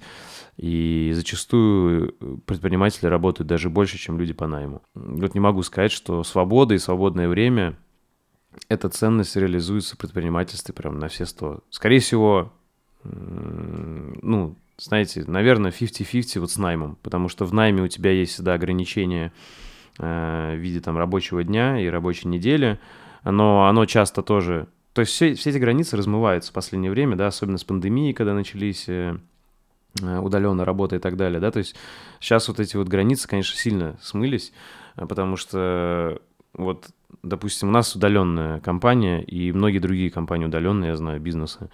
И 0.58 1.12
зачастую 1.14 2.14
предприниматели 2.46 3.08
работают 3.08 3.48
даже 3.48 3.70
больше, 3.70 3.98
чем 3.98 4.20
люди 4.20 4.34
по 4.34 4.48
найму. 4.48 4.82
Вот 4.96 5.34
не 5.34 5.40
могу 5.40 5.62
сказать, 5.64 5.92
что 5.92 6.24
свобода 6.24 6.74
и 6.74 6.80
свободное 6.80 7.28
время— 7.28 7.78
эта 8.70 8.90
ценность 8.90 9.36
реализуется 9.36 9.96
в 9.96 10.00
предпринимательстве 10.00 10.74
прям 10.74 11.00
на 11.00 11.08
все 11.08 11.26
сто. 11.26 11.60
Скорее 11.70 12.00
всего, 12.00 12.52
ну, 13.04 14.56
знаете, 14.78 15.24
наверное, 15.28 15.72
50-50 15.72 16.40
вот 16.40 16.52
с 16.52 16.58
наймом, 16.58 16.98
потому 17.02 17.30
что 17.30 17.46
в 17.46 17.54
найме 17.54 17.84
у 17.84 17.88
тебя 17.88 18.12
есть 18.12 18.34
всегда 18.34 18.54
ограничения 18.54 19.28
э, 19.28 19.67
в 19.98 20.56
виде 20.56 20.80
там 20.80 20.98
рабочего 20.98 21.44
дня 21.44 21.80
и 21.80 21.88
рабочей 21.88 22.28
недели, 22.28 22.80
но 23.24 23.68
оно 23.68 23.86
часто 23.86 24.22
тоже... 24.22 24.68
То 24.94 25.02
есть 25.02 25.14
все, 25.14 25.34
все 25.36 25.52
эти 25.52 25.58
границы 25.58 25.98
размываются 25.98 26.52
в 26.52 26.54
последнее 26.54 26.92
время, 26.92 27.16
да, 27.16 27.28
особенно 27.28 27.58
с 27.58 27.64
пандемией, 27.64 28.14
когда 28.14 28.34
начались 28.34 28.90
э, 28.90 29.18
э 30.02 30.20
удаленно 30.20 30.66
работа 30.66 30.96
и 30.96 31.00
так 31.00 31.18
далее, 31.18 31.40
да, 31.40 31.52
то 31.52 31.60
есть 31.60 31.76
сейчас 32.20 32.48
вот 32.48 32.60
эти 32.60 32.78
вот 32.78 32.88
границы, 32.88 33.28
конечно, 33.28 33.56
сильно 33.58 33.98
смылись, 34.02 34.54
э, 34.96 35.06
потому 35.06 35.36
что 35.36 36.20
вот, 36.54 36.88
допустим, 37.22 37.70
у 37.70 37.72
нас 37.72 37.96
удаленная 37.96 38.60
компания 38.60 39.22
и 39.22 39.52
многие 39.52 39.80
другие 39.80 40.10
компании 40.10 40.46
удаленные, 40.46 40.90
я 40.90 40.96
знаю, 40.96 41.22
бизнесы, 41.22 41.70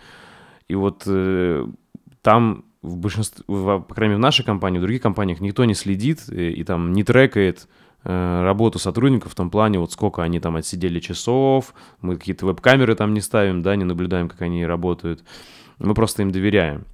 и 0.68 0.76
вот 0.76 1.04
э, 1.06 1.66
там 2.22 2.66
в 2.82 2.98
большинстве, 2.98 3.46
по 3.48 3.86
крайней 3.96 4.16
мере, 4.16 4.18
в 4.18 4.22
нашей 4.22 4.44
компании, 4.44 4.80
в 4.80 4.82
других 4.82 5.02
компаниях 5.02 5.40
никто 5.40 5.64
не 5.64 5.74
следит 5.74 6.28
и, 6.30 6.52
и 6.52 6.64
там 6.66 6.92
не 6.92 7.06
трекает 7.06 7.70
э, 7.70 7.83
работу 8.04 8.80
сотрудников 8.80 9.32
в 9.32 9.36
том 9.36 9.50
плане, 9.50 9.80
вот 9.80 9.92
сколько 9.92 10.24
они 10.24 10.40
там 10.40 10.56
отсидели 10.56 11.00
часов, 11.00 11.74
мы 12.02 12.18
какие-то 12.18 12.46
веб-камеры 12.46 12.96
там 12.96 13.14
не 13.14 13.22
ставим, 13.22 13.62
да, 13.62 13.76
не 13.76 13.86
наблюдаем, 13.86 14.28
как 14.28 14.42
они 14.42 14.66
работают, 14.66 15.24
мы 15.80 15.94
просто 15.94 16.22
им 16.22 16.32
доверяем. 16.32 16.86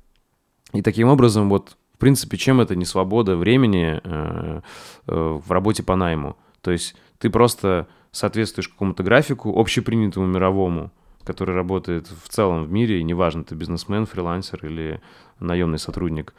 И 0.74 0.82
таким 0.82 1.08
образом, 1.08 1.50
вот, 1.50 1.78
в 1.96 1.98
принципе, 1.98 2.38
чем 2.38 2.62
это 2.62 2.76
не 2.76 2.86
свобода 2.86 3.36
времени 3.36 4.00
э, 4.04 4.62
э, 5.08 5.40
в 5.46 5.52
работе 5.52 5.84
по 5.84 5.96
найму? 5.96 6.38
То 6.62 6.72
есть 6.72 6.96
ты 7.18 7.30
просто 7.30 7.88
соответствуешь 8.12 8.70
какому-то 8.70 9.04
графику, 9.04 9.60
общепринятому 9.60 10.28
мировому, 10.28 10.92
который 11.24 11.56
работает 11.56 12.08
в 12.08 12.30
целом 12.30 12.64
в 12.64 12.72
мире, 12.72 13.00
и 13.00 13.04
неважно, 13.04 13.44
ты 13.44 13.56
бизнесмен, 13.56 14.06
фрилансер 14.06 14.66
или 14.66 15.02
наемный 15.40 15.80
сотрудник, 15.80 16.34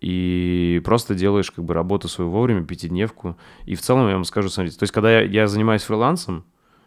и 0.00 0.80
просто 0.84 1.14
делаешь 1.14 1.50
как 1.50 1.64
бы 1.64 1.74
работу 1.74 2.08
свою 2.08 2.30
вовремя, 2.30 2.64
пятидневку. 2.64 3.36
И 3.64 3.74
в 3.74 3.80
целом 3.80 4.08
я 4.08 4.14
вам 4.14 4.24
скажу, 4.24 4.48
смотрите, 4.48 4.78
то 4.78 4.84
есть 4.84 4.92
когда 4.92 5.20
я, 5.20 5.22
я 5.22 5.48
занимаюсь 5.48 5.82
фрилансом, 5.82 6.44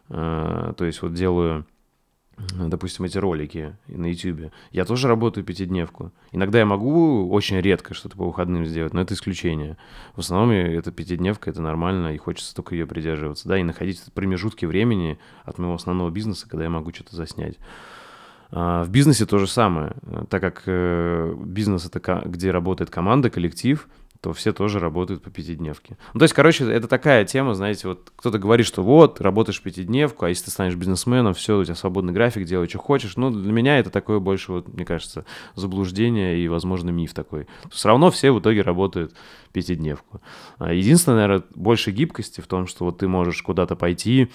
э, 0.10 0.74
то 0.78 0.86
есть 0.86 1.02
вот 1.02 1.14
делаю 1.14 1.66
допустим, 2.38 3.06
эти 3.06 3.18
ролики 3.18 3.76
на 3.88 4.08
YouTube, 4.08 4.52
я 4.72 4.86
тоже 4.86 5.08
работаю 5.08 5.44
пятидневку. 5.44 6.12
Иногда 6.32 6.60
я 6.60 6.66
могу 6.66 7.30
очень 7.30 7.60
редко 7.60 7.94
что-то 7.94 8.18
по 8.18 8.26
выходным 8.26 8.66
сделать, 8.66 8.94
но 8.94 9.02
это 9.02 9.14
исключение. 9.14 9.78
В 10.16 10.20
основном 10.20 10.52
это 10.52 10.92
пятидневка, 10.92 11.50
это 11.50 11.62
нормально, 11.62 12.14
и 12.14 12.18
хочется 12.18 12.56
только 12.56 12.76
ее 12.76 12.88
придерживаться, 12.88 13.48
да, 13.48 13.58
и 13.58 13.64
находить 13.64 14.02
промежутки 14.14 14.66
времени 14.66 15.20
от 15.44 15.58
моего 15.58 15.76
основного 15.76 16.10
бизнеса, 16.10 16.48
когда 16.50 16.64
я 16.64 16.70
могу 16.70 16.94
что-то 16.94 17.16
заснять. 17.16 17.58
А, 18.52 18.84
в 18.84 18.90
бизнесе 18.90 19.26
то 19.26 19.38
же 19.38 19.48
самое, 19.48 19.96
так 20.30 20.42
как 20.42 20.64
э, 20.66 21.34
бизнес 21.38 21.86
это 21.86 22.22
где 22.26 22.52
работает 22.52 22.90
команда, 22.90 23.30
коллектив– 23.30 23.88
то 24.22 24.34
все 24.34 24.54
тоже 24.54 24.80
работают 24.80 25.24
по 25.24 25.32
пятидневке. 25.32 25.98
Ну, 26.14 26.20
то 26.20 26.24
есть, 26.24 26.36
короче, 26.36 26.72
это 26.72 26.88
такая 26.88 27.26
тема, 27.26 27.56
знаете, 27.56 27.88
вот 27.88 28.12
кто-то 28.16 28.38
говорит, 28.38 28.68
что 28.68 28.84
вот, 28.84 29.20
работаешь 29.20 29.62
пятидневку, 29.62 30.26
а 30.26 30.30
если 30.30 30.46
ты 30.46 30.52
станешь 30.52 30.76
бизнесменом, 30.76 31.34
все, 31.34 31.58
у 31.58 31.64
тебя 31.64 31.74
свободный 31.74 32.14
график, 32.14 32.46
делай, 32.46 32.70
что 32.70 32.78
хочешь. 32.78 33.18
Ну, 33.18 33.32
для 33.32 33.52
меня 33.52 33.80
это 33.80 33.90
такое 33.90 34.20
больше, 34.20 34.52
вот, 34.52 34.72
мне 34.72 34.86
кажется, 34.86 35.26
заблуждение 35.56 36.38
и, 36.38 36.48
возможно, 36.48 36.92
миф 36.92 37.16
такой. 37.16 37.48
Все 37.72 37.88
равно 37.88 38.12
все 38.12 38.32
в 38.32 38.40
итоге 38.40 38.62
работают 38.62 39.16
пятидневку. 39.54 40.22
А 40.60 40.72
единственное, 40.72 41.18
наверное, 41.18 41.44
больше 41.56 41.90
гибкости 41.90 42.42
в 42.42 42.48
том, 42.48 42.68
что 42.68 42.86
вот 42.86 43.00
ты 43.00 43.08
можешь 43.08 43.42
куда-то 43.42 43.76
пойти, 43.76 44.30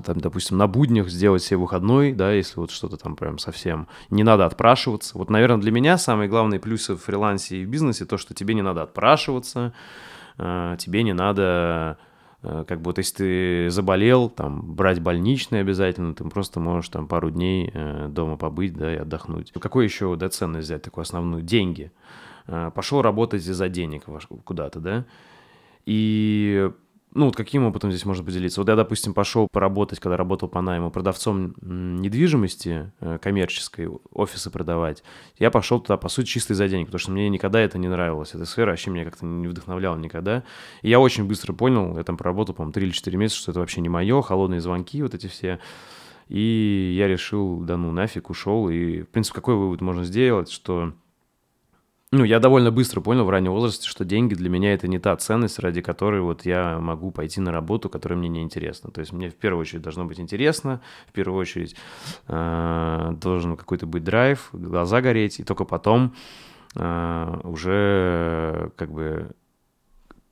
там, 0.00 0.20
допустим, 0.20 0.56
на 0.56 0.68
буднях 0.68 1.08
сделать 1.08 1.42
себе 1.42 1.58
выходной, 1.58 2.12
да, 2.12 2.32
если 2.32 2.60
вот 2.60 2.70
что-то 2.70 2.96
там 2.96 3.16
прям 3.16 3.38
совсем 3.38 3.88
не 4.08 4.22
надо 4.22 4.46
отпрашиваться. 4.46 5.18
Вот, 5.18 5.30
наверное, 5.30 5.60
для 5.60 5.72
меня 5.72 5.98
самые 5.98 6.28
главные 6.28 6.60
плюсы 6.60 6.94
в 6.94 6.98
фрилансе 6.98 7.56
и 7.56 7.64
в 7.64 7.68
бизнесе 7.68 8.04
то, 8.04 8.16
что 8.16 8.32
тебе 8.32 8.54
не 8.54 8.62
надо 8.62 8.82
отпрашиваться, 8.82 9.72
э, 10.38 10.76
тебе 10.78 11.02
не 11.02 11.12
надо 11.12 11.98
э, 12.42 12.64
как 12.68 12.80
бы 12.80 12.90
вот 12.90 12.98
если 12.98 13.16
ты 13.16 13.70
заболел, 13.70 14.30
там, 14.30 14.74
брать 14.74 15.00
больничный 15.00 15.60
обязательно, 15.60 16.14
ты 16.14 16.22
просто 16.24 16.60
можешь 16.60 16.88
там 16.88 17.08
пару 17.08 17.30
дней 17.30 17.70
э, 17.74 18.06
дома 18.08 18.36
побыть, 18.36 18.74
да, 18.74 18.94
и 18.94 18.98
отдохнуть. 18.98 19.52
Какой 19.52 19.84
еще, 19.84 20.14
да, 20.14 20.28
ценность 20.28 20.66
взять, 20.66 20.82
такую 20.82 21.02
основную? 21.02 21.42
Деньги. 21.42 21.90
Пошел 22.74 23.02
работать 23.02 23.42
из-за 23.42 23.68
денег 23.68 24.04
куда-то, 24.44 24.80
да, 24.80 25.04
и 25.86 26.70
ну, 27.12 27.26
вот 27.26 27.36
каким 27.36 27.66
опытом 27.66 27.90
здесь 27.90 28.04
можно 28.04 28.24
поделиться? 28.24 28.60
Вот 28.60 28.68
я, 28.68 28.76
допустим, 28.76 29.14
пошел 29.14 29.48
поработать, 29.50 29.98
когда 29.98 30.16
работал 30.16 30.48
по 30.48 30.60
найму, 30.60 30.90
продавцом 30.90 31.54
недвижимости 31.60 32.92
э, 33.00 33.18
коммерческой, 33.20 33.88
офисы 34.12 34.50
продавать. 34.50 35.02
Я 35.36 35.50
пошел 35.50 35.80
туда, 35.80 35.96
по 35.96 36.08
сути, 36.08 36.28
чисто 36.28 36.52
из-за 36.52 36.68
денег, 36.68 36.86
потому 36.86 37.00
что 37.00 37.10
мне 37.10 37.28
никогда 37.28 37.60
это 37.60 37.78
не 37.78 37.88
нравилось. 37.88 38.34
Эта 38.34 38.44
сфера 38.44 38.70
вообще 38.70 38.90
меня 38.90 39.04
как-то 39.04 39.26
не 39.26 39.48
вдохновляла 39.48 39.96
никогда. 39.96 40.44
И 40.82 40.90
я 40.90 41.00
очень 41.00 41.26
быстро 41.26 41.52
понял, 41.52 41.96
я 41.96 42.04
там 42.04 42.16
проработал, 42.16 42.54
по-моему, 42.54 42.72
3 42.72 42.86
или 42.86 42.92
4 42.92 43.18
месяца, 43.18 43.40
что 43.40 43.50
это 43.50 43.60
вообще 43.60 43.80
не 43.80 43.88
мое, 43.88 44.22
холодные 44.22 44.60
звонки 44.60 45.02
вот 45.02 45.14
эти 45.14 45.26
все. 45.26 45.58
И 46.28 46.94
я 46.96 47.08
решил, 47.08 47.58
да 47.58 47.76
ну 47.76 47.90
нафиг, 47.90 48.30
ушел. 48.30 48.68
И, 48.68 49.02
в 49.02 49.08
принципе, 49.08 49.34
какой 49.34 49.56
вывод 49.56 49.80
можно 49.80 50.04
сделать, 50.04 50.48
что 50.48 50.92
ну, 52.12 52.24
я 52.24 52.40
довольно 52.40 52.72
быстро 52.72 53.00
понял 53.00 53.24
в 53.24 53.30
раннем 53.30 53.52
возрасте, 53.52 53.88
что 53.88 54.04
деньги 54.04 54.34
для 54.34 54.50
меня 54.50 54.74
это 54.74 54.88
не 54.88 54.98
та 54.98 55.16
ценность, 55.16 55.60
ради 55.60 55.80
которой 55.80 56.20
вот 56.20 56.44
я 56.44 56.80
могу 56.80 57.12
пойти 57.12 57.40
на 57.40 57.52
работу, 57.52 57.88
которая 57.88 58.18
мне 58.18 58.28
не 58.28 58.42
интересна. 58.42 58.90
То 58.90 59.00
есть 59.00 59.12
мне 59.12 59.30
в 59.30 59.36
первую 59.36 59.60
очередь 59.60 59.82
должно 59.82 60.04
быть 60.04 60.18
интересно, 60.18 60.80
в 61.08 61.12
первую 61.12 61.40
очередь 61.40 61.76
э, 62.26 63.12
должен 63.20 63.56
какой-то 63.56 63.86
быть 63.86 64.02
драйв, 64.02 64.48
глаза 64.52 65.00
гореть, 65.00 65.38
и 65.38 65.44
только 65.44 65.64
потом 65.64 66.16
э, 66.74 67.40
уже 67.44 68.72
как 68.76 68.90
бы 68.90 69.30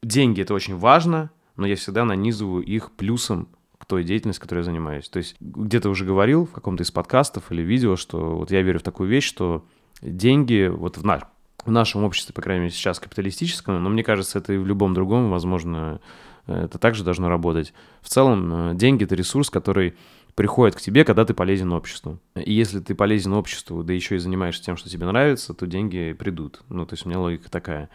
деньги 0.03 0.43
это 0.43 0.55
очень 0.55 0.77
важно, 0.77 1.31
но 1.57 1.65
я 1.65 1.77
всегда 1.77 2.05
нанизываю 2.05 2.65
их 2.65 2.91
плюсом 2.91 3.49
к 3.79 3.87
той 3.87 4.03
деятельности, 4.03 4.41
которой 4.41 4.61
я 4.61 4.65
занимаюсь. 4.65 5.09
То 5.09 5.19
есть 5.19 5.37
где-то 5.39 5.91
уже 5.91 6.05
говорил 6.05 6.47
в 6.47 6.51
каком-то 6.51 6.83
из 6.83 6.91
подкастов 6.91 7.53
или 7.53 7.63
видео, 7.63 7.95
что 7.95 8.37
вот 8.37 8.51
я 8.51 8.63
верю 8.63 8.81
в 8.81 8.83
такую 8.83 9.09
вещь, 9.09 9.29
что 9.29 9.65
деньги 10.03 10.67
вот 10.67 10.99
в 10.99 11.05
наш 11.05 11.23
в 11.65 11.71
нашем 11.71 12.05
обществе, 12.05 12.35
по 12.35 12.43
крайней 12.43 12.63
мере, 12.65 12.73
сейчас 12.73 13.01
капиталистическом, 13.01 13.83
но 13.83 13.91
мне 13.91 14.03
кажется, 14.03 14.39
это 14.39 14.53
и 14.53 14.59
в 14.59 14.67
любом 14.67 14.95
другом, 14.95 15.31
возможно, 15.31 16.01
это 16.47 16.79
также 16.79 17.05
должно 17.05 17.29
работать. 17.29 17.75
В 18.01 18.09
целом, 18.09 18.71
э, 18.71 18.75
деньги— 18.75 19.05
это 19.05 19.15
ресурс, 19.15 19.51
который 19.51 19.95
приходит 20.35 20.77
к 20.77 20.81
тебе, 20.81 21.05
когда 21.05 21.25
ты 21.25 21.35
полезен 21.35 21.73
обществу. 21.73 22.21
И 22.37 22.53
если 22.53 22.81
ты 22.81 22.95
полезен 22.95 23.33
обществу, 23.33 23.83
да 23.83 23.93
еще 23.93 24.17
и 24.17 24.19
занимаешься 24.19 24.65
тем, 24.65 24.77
что 24.77 24.89
тебе 24.89 25.05
нравится, 25.05 25.53
то 25.53 25.67
деньги 25.67 26.15
придут. 26.19 26.63
Ну, 26.69 26.87
то 26.87 26.95
есть 26.95 27.05
у 27.05 27.09
меня 27.09 27.19
логика 27.19 27.51
такая. 27.51 27.91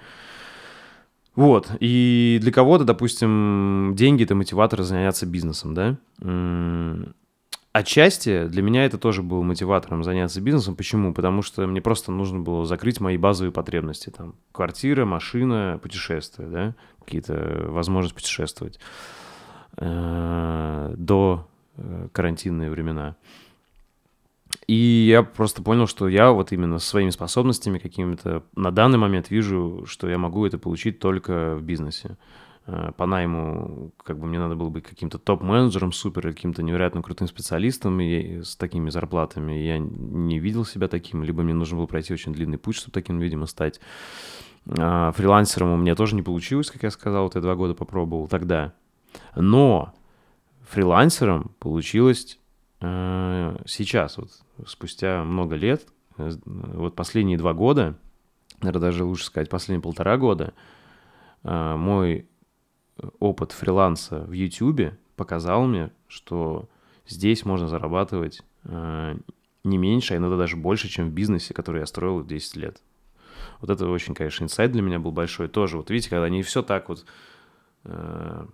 Вот, 1.36 1.72
и 1.80 2.38
для 2.42 2.52
кого-то, 2.52 2.84
допустим, 2.84 3.94
деньги— 3.96 4.24
это 4.26 4.36
мотиватор 4.36 4.84
заняться 4.84 5.26
бизнесом, 5.26 5.74
да? 5.74 5.98
Отчасти 7.74 8.46
для 8.46 8.62
меня 8.62 8.86
это 8.86 8.98
тоже 8.98 9.22
было 9.22 9.42
мотиватором 9.42 10.04
заняться 10.04 10.40
бизнесом. 10.40 10.76
Почему? 10.76 11.14
Потому 11.14 11.42
что 11.42 11.68
мне 11.68 11.82
просто 11.82 12.12
нужно 12.12 12.40
было 12.40 12.66
закрыть 12.66 13.02
мои 13.02 13.18
базовые 13.18 13.52
потребности. 13.52 14.12
Там 14.12 14.36
квартира, 14.52 15.04
машина, 15.06 15.80
путешествия, 15.82 16.46
да, 16.46 16.76
какие-то 17.04 17.66
возможности 17.68 18.16
путешествовать 18.16 18.80
э, 19.78 20.94
до 20.96 21.48
э, 21.76 22.08
карантинные 22.14 22.70
времена. 22.70 23.16
И 24.68 25.08
я 25.10 25.24
просто 25.24 25.64
понял, 25.64 25.88
что 25.88 26.08
я 26.08 26.32
вот 26.32 26.52
именно 26.52 26.78
своими 26.80 27.10
способностями 27.10 27.80
какими-то 27.80 28.44
на 28.56 28.72
данный 28.72 29.00
момент 29.00 29.32
вижу, 29.32 29.84
что 29.88 30.08
я 30.08 30.18
могу 30.18 30.46
это 30.46 30.58
получить 30.58 31.00
только 31.00 31.56
в 31.56 31.64
бизнесе. 31.64 32.18
Э, 32.66 32.92
по 32.96 33.06
найму, 33.06 33.92
как 34.04 34.18
бы 34.18 34.26
мне 34.26 34.40
надо 34.40 34.56
было 34.56 34.70
быть 34.70 34.86
каким-то 34.86 35.18
топ-менеджером, 35.18 35.92
супер, 35.92 36.22
каким-то 36.22 36.64
невероятно 36.64 37.02
крутым 37.02 37.28
специалистом 37.28 38.00
и 38.00 38.42
с 38.42 38.56
такими 38.56 38.90
зарплатами. 38.90 39.54
Я 39.54 39.80
не 39.80 40.40
видел 40.40 40.66
себя 40.66 40.88
таким, 40.88 41.24
либо 41.24 41.44
мне 41.44 41.54
нужно 41.54 41.78
было 41.78 41.88
пройти 41.88 42.14
очень 42.14 42.34
длинный 42.34 42.58
путь, 42.58 42.76
чтобы 42.76 42.94
таким, 42.94 43.20
видимо, 43.20 43.48
стать. 43.48 43.82
А 44.66 45.12
фрилансером 45.12 45.74
у 45.74 45.78
меня 45.78 45.94
тоже 45.96 46.16
не 46.16 46.22
получилось, 46.22 46.72
как 46.72 46.84
я 46.84 46.92
сказал, 46.92 47.26
вот 47.26 47.36
я 47.36 47.42
два 47.42 47.56
года 47.56 47.74
попробовал 47.74 48.28
тогда. 48.30 48.74
Но 49.36 49.94
фрилансером 50.62 51.52
получилось 51.60 52.40
э, 52.80 53.58
сейчас, 53.66 54.18
вот 54.18 54.30
спустя 54.66 55.26
много 55.26 55.56
лет, 55.56 55.86
э, 56.18 56.32
вот 56.46 56.96
последние 56.96 57.38
два 57.38 57.54
года, 57.54 58.00
наверное, 58.62 58.82
даже 58.82 59.04
лучше 59.04 59.26
сказать, 59.26 59.50
последние 59.50 59.84
полтора 59.84 60.18
года, 60.18 60.54
э, 61.44 61.76
мой 61.76 62.26
опыт 63.20 63.52
фриланса 63.52 64.22
в 64.22 64.32
YouTube 64.32 64.94
показал 65.16 65.66
мне, 65.66 65.92
что 66.08 66.70
здесь 67.08 67.46
можно 67.46 67.68
зарабатывать 67.68 68.42
э, 68.64 69.16
не 69.64 69.78
меньше, 69.78 70.14
а 70.14 70.18
иногда 70.18 70.38
даже 70.38 70.58
больше, 70.58 70.90
чем 70.90 71.10
в 71.10 71.14
бизнесе, 71.14 71.54
который 71.54 71.80
я 71.80 71.86
строил 71.86 72.24
10 72.24 72.56
лет. 72.56 72.82
Вот 73.62 73.70
это 73.70 73.88
очень, 73.88 74.14
конечно, 74.14 74.44
инсайт 74.44 74.72
для 74.72 74.82
меня 74.82 75.00
был 75.00 75.12
большой 75.12 75.48
тоже. 75.48 75.78
Вот 75.78 75.90
видите, 75.90 76.10
когда 76.10 76.30
не 76.30 76.44
все 76.44 76.62
так 76.62 76.90
вот 76.90 77.06
э, 77.86 78.46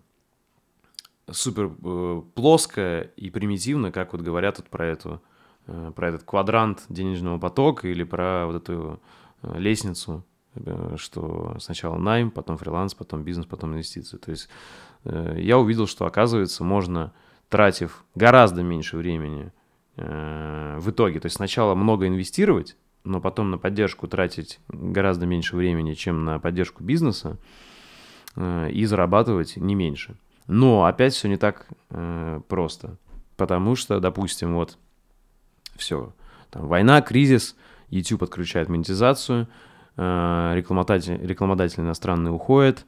супер 1.32 1.72
э, 1.84 2.22
плоско 2.36 3.12
и 3.16 3.30
примитивно, 3.30 3.92
как 3.92 4.14
вот 4.14 4.22
говорят 4.22 4.58
тут 4.58 4.68
про 4.70 4.86
эту, 4.86 5.22
э, 5.68 5.92
про 5.96 6.10
этот 6.10 6.24
квадрант 6.24 6.84
денежного 6.90 7.40
потока 7.40 7.88
или 7.88 8.04
про 8.04 8.46
вот 8.46 8.56
эту 8.56 9.00
э, 9.42 9.58
лестницу 9.58 10.24
что 10.98 11.56
сначала 11.60 11.98
найм, 11.98 12.32
потом 12.32 12.58
фриланс, 12.58 12.94
потом 12.94 13.24
бизнес, 13.24 13.46
потом 13.46 13.74
инвестиции. 13.74 14.18
То 14.18 14.32
есть 14.32 14.50
э, 15.06 15.38
я 15.40 15.58
увидел, 15.58 15.88
что 15.88 16.06
оказывается 16.06 16.64
можно, 16.64 17.14
тратив 17.50 18.04
гораздо 18.16 18.64
меньше 18.64 18.98
времени 18.98 19.52
э, 19.96 20.78
в 20.80 20.90
итоге, 20.90 21.20
то 21.20 21.26
есть 21.28 21.38
сначала 21.38 21.76
много 21.76 22.08
инвестировать, 22.08 22.76
но 23.04 23.22
потом 23.22 23.52
на 23.52 23.58
поддержку 23.58 24.08
тратить 24.08 24.60
гораздо 24.68 25.26
меньше 25.26 25.56
времени, 25.56 25.94
чем 25.94 26.26
на 26.26 26.40
поддержку 26.40 26.84
бизнеса, 26.84 27.38
и 28.38 28.86
зарабатывать 28.86 29.58
не 29.58 29.74
меньше. 29.74 30.16
Но 30.48 30.86
опять 30.86 31.14
все 31.14 31.28
не 31.28 31.38
так 31.38 31.68
просто, 32.48 32.98
потому 33.38 33.76
что, 33.76 34.00
допустим, 34.00 34.54
вот 34.54 34.78
все, 35.76 36.14
там 36.52 36.68
война, 36.68 37.02
кризис, 37.02 37.56
YouTube 37.90 38.24
отключает 38.24 38.70
монетизацию– 38.70 39.48
Э, 39.58 39.69
рекламодатель, 40.00 41.20
рекламодатель 41.22 41.82
иностранный 41.82 42.34
уходит, 42.34 42.86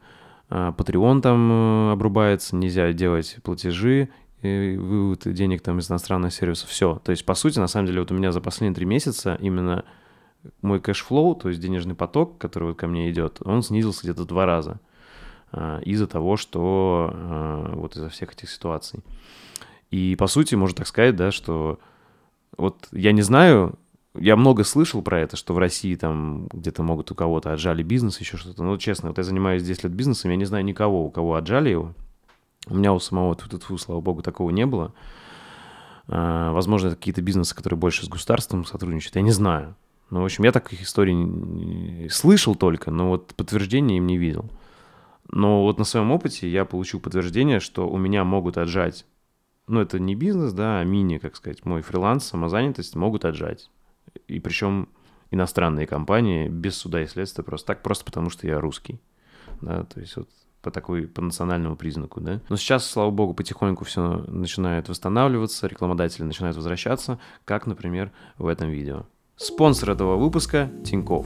э, 0.50 0.74
Patreon 0.78 1.22
там 1.22 1.52
э, 1.52 1.92
обрубается, 1.94 2.56
нельзя 2.56 2.92
делать 2.94 3.38
платежи, 3.44 4.10
вывод 4.42 5.32
денег 5.34 5.62
там 5.62 5.80
из 5.80 5.92
иностранных 5.92 6.34
сервисов, 6.34 6.70
все. 6.70 7.00
То 7.04 7.12
есть, 7.12 7.26
по 7.26 7.36
сути, 7.36 7.60
на 7.60 7.68
самом 7.68 7.88
деле, 7.88 8.00
вот 8.00 8.12
у 8.12 8.16
меня 8.16 8.32
за 8.32 8.42
последние 8.42 8.74
три 8.74 8.86
месяца 8.86 9.38
именно 9.40 9.86
мой 10.64 10.80
cash 10.80 11.05
flow, 11.05 11.36
то 11.36 11.50
есть 11.50 11.62
денежный 11.62 11.94
поток, 11.94 12.40
который 12.40 12.70
вот 12.70 12.78
ко 12.78 12.88
мне 12.88 13.12
идет, 13.12 13.38
он 13.46 13.62
снизился 13.62 14.02
где-то 14.02 14.26
два 14.26 14.48
раза 14.48 14.80
из-за 15.84 16.08
того, 16.08 16.38
что 16.38 17.14
вот 17.76 17.96
из-за 17.96 18.10
всех 18.10 18.34
этих 18.34 18.50
ситуаций. 18.50 19.02
И, 19.92 20.16
по 20.18 20.26
сути, 20.26 20.56
можно 20.56 20.78
так 20.78 20.88
сказать, 20.88 21.16
да, 21.16 21.30
что 21.30 21.78
вот 22.58 22.88
я 22.92 23.12
не 23.12 23.22
знаю, 23.22 23.78
я 24.14 24.36
много 24.36 24.64
слышал 24.64 25.02
про 25.02 25.22
это, 25.22 25.38
что 25.38 25.54
в 25.54 25.58
России 25.58 25.96
там 25.96 26.48
где-то 26.52 26.84
могут 26.84 27.12
у 27.12 27.16
кого-то 27.16 27.54
отжали 27.54 27.82
бизнес, 27.82 28.20
еще 28.20 28.38
что-то. 28.38 28.64
Но 28.64 28.76
честно, 28.78 29.10
вот 29.10 29.18
я 29.18 29.24
занимаюсь 29.24 29.64
10 29.64 29.86
лет 29.86 29.94
бизнесом, 29.94 30.32
я 30.32 30.38
не 30.38 30.46
знаю 30.46 30.66
никого, 30.66 31.06
у 31.06 31.10
кого 31.10 31.36
отжали 31.36 31.70
его. 31.70 31.94
У 32.68 32.76
меня 32.76 32.94
у 32.94 33.00
самого, 33.00 33.36
тут, 33.36 33.66
тут, 33.66 33.82
слава 33.82 34.02
богу, 34.02 34.22
такого 34.22 34.50
не 34.50 34.66
было. 34.66 34.94
А, 36.08 36.52
возможно, 36.52 36.88
это 36.88 36.98
какие-то 36.98 37.22
бизнесы, 37.22 37.56
которые 37.56 37.80
больше 37.80 38.06
с 38.06 38.10
государством 38.10 38.66
сотрудничают, 38.66 39.16
я 39.16 39.22
не 39.22 39.32
знаю. 39.32 39.76
Ну, 40.10 40.22
в 40.22 40.26
общем, 40.26 40.44
я 40.44 40.52
таких 40.52 40.82
историй 40.82 42.10
слышал 42.10 42.56
только, 42.56 42.92
но 42.92 43.08
вот 43.08 43.34
подтверждения 43.36 43.98
им 43.98 44.08
не 44.08 44.18
видел. 44.18 44.50
Но 45.30 45.64
вот 45.64 45.80
на 45.80 45.86
своем 45.86 46.12
опыте 46.12 46.50
я 46.50 46.66
получил 46.66 47.00
подтверждение, 47.00 47.62
что 47.62 47.88
у 47.90 47.98
меня 47.98 48.26
могут 48.26 48.58
отжать, 48.58 49.06
ну, 49.68 49.80
это 49.80 50.00
не 50.00 50.16
бизнес, 50.16 50.52
да, 50.52 50.82
а 50.82 50.84
мини, 50.84 51.18
как 51.18 51.38
сказать, 51.38 51.66
мой 51.66 51.82
фриланс, 51.82 52.26
самозанятость 52.26 52.96
могут 52.96 53.24
отжать 53.24 53.70
и 54.28 54.40
причем 54.40 54.90
иностранные 55.32 55.88
компании 55.88 56.48
без 56.48 56.76
суда 56.78 57.02
и 57.02 57.08
следствия 57.08 57.44
просто 57.44 57.68
так, 57.68 57.84
просто 57.84 58.06
потому 58.06 58.30
что 58.30 58.48
я 58.48 58.60
русский, 58.60 59.00
да, 59.62 59.84
то 59.86 60.00
есть 60.00 60.16
вот 60.18 60.30
по 60.62 60.72
такой, 60.72 61.08
по 61.08 61.22
национальному 61.22 61.76
признаку, 61.76 62.22
да. 62.22 62.40
Но 62.50 62.56
сейчас, 62.56 62.86
слава 62.86 63.10
богу, 63.10 63.34
потихоньку 63.34 63.84
все 63.84 64.24
начинает 64.28 64.90
восстанавливаться, 64.90 65.68
рекламодатели 65.68 66.24
начинают 66.24 66.56
возвращаться, 66.56 67.20
как, 67.46 67.66
например, 67.66 68.12
в 68.38 68.48
этом 68.48 68.70
видео. 68.70 69.06
Спонсор 69.42 69.90
этого 69.90 70.18
выпуска– 70.18 70.70
Тиньков. 70.86 71.26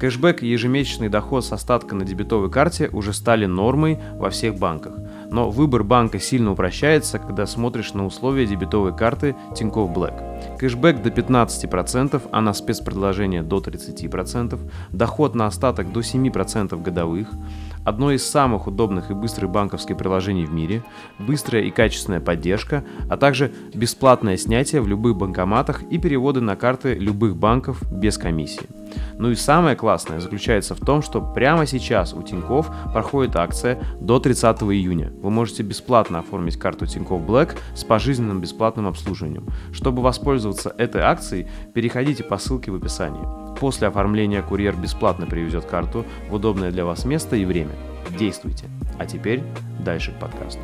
Кэшбэк 0.00 0.42
и 0.42 0.48
ежемесячный 0.48 1.08
доход 1.08 1.44
с 1.44 1.52
остатка 1.52 1.94
на 1.94 2.04
дебетовой 2.04 2.50
карте 2.50 2.90
уже 2.92 3.12
стали 3.12 3.46
нормой 3.46 4.00
во 4.14 4.30
всех 4.30 4.56
банках. 4.58 4.98
Но 5.30 5.50
выбор 5.50 5.84
банка 5.84 6.18
сильно 6.18 6.50
упрощается, 6.50 7.20
когда 7.20 7.46
смотришь 7.46 7.94
на 7.94 8.06
условия 8.06 8.46
дебетовой 8.46 8.94
карты 8.96 9.36
Тинькофф 9.54 9.88
Black. 9.96 10.58
Кэшбэк 10.58 11.00
до 11.00 11.10
15%, 11.10 12.22
а 12.32 12.40
на 12.40 12.54
спецпредложение 12.54 13.44
до 13.44 13.58
30%, 13.58 14.58
доход 14.90 15.36
на 15.36 15.46
остаток 15.46 15.92
до 15.92 16.00
7% 16.00 16.82
годовых, 16.82 17.28
одно 17.84 18.10
из 18.10 18.26
самых 18.26 18.66
удобных 18.66 19.10
и 19.10 19.14
быстрых 19.14 19.50
банковских 19.50 19.96
приложений 19.96 20.46
в 20.46 20.52
мире, 20.52 20.82
быстрая 21.18 21.62
и 21.62 21.70
качественная 21.70 22.20
поддержка, 22.20 22.84
а 23.08 23.16
также 23.16 23.52
бесплатное 23.74 24.36
снятие 24.36 24.80
в 24.80 24.88
любых 24.88 25.16
банкоматах 25.16 25.82
и 25.84 25.98
переводы 25.98 26.40
на 26.40 26.56
карты 26.56 26.94
любых 26.94 27.36
банков 27.36 27.82
без 27.92 28.18
комиссии. 28.18 28.68
Ну 29.18 29.30
и 29.30 29.34
самое 29.34 29.76
классное 29.76 30.20
заключается 30.20 30.74
в 30.74 30.80
том, 30.80 31.02
что 31.02 31.20
прямо 31.20 31.66
сейчас 31.66 32.14
у 32.14 32.22
Тиньков 32.22 32.70
проходит 32.92 33.36
акция 33.36 33.82
до 34.00 34.18
30 34.18 34.62
июня. 34.62 35.12
Вы 35.22 35.30
можете 35.30 35.62
бесплатно 35.62 36.20
оформить 36.20 36.58
карту 36.58 36.86
Тиньков 36.86 37.22
Black 37.22 37.56
с 37.74 37.84
пожизненным 37.84 38.40
бесплатным 38.40 38.86
обслуживанием. 38.86 39.48
Чтобы 39.72 40.02
воспользоваться 40.02 40.74
этой 40.78 41.02
акцией, 41.02 41.48
переходите 41.72 42.24
по 42.24 42.38
ссылке 42.38 42.70
в 42.70 42.76
описании. 42.76 43.24
После 43.58 43.88
оформления 43.88 44.42
курьер 44.42 44.74
бесплатно 44.76 45.26
привезет 45.26 45.64
карту 45.64 46.04
в 46.28 46.34
удобное 46.34 46.70
для 46.70 46.84
вас 46.84 47.04
место 47.04 47.36
и 47.36 47.44
время. 47.44 47.73
Действуйте. 48.18 48.66
А 48.98 49.06
теперь 49.06 49.42
дальше 49.80 50.12
к 50.12 50.20
подкасту. 50.20 50.62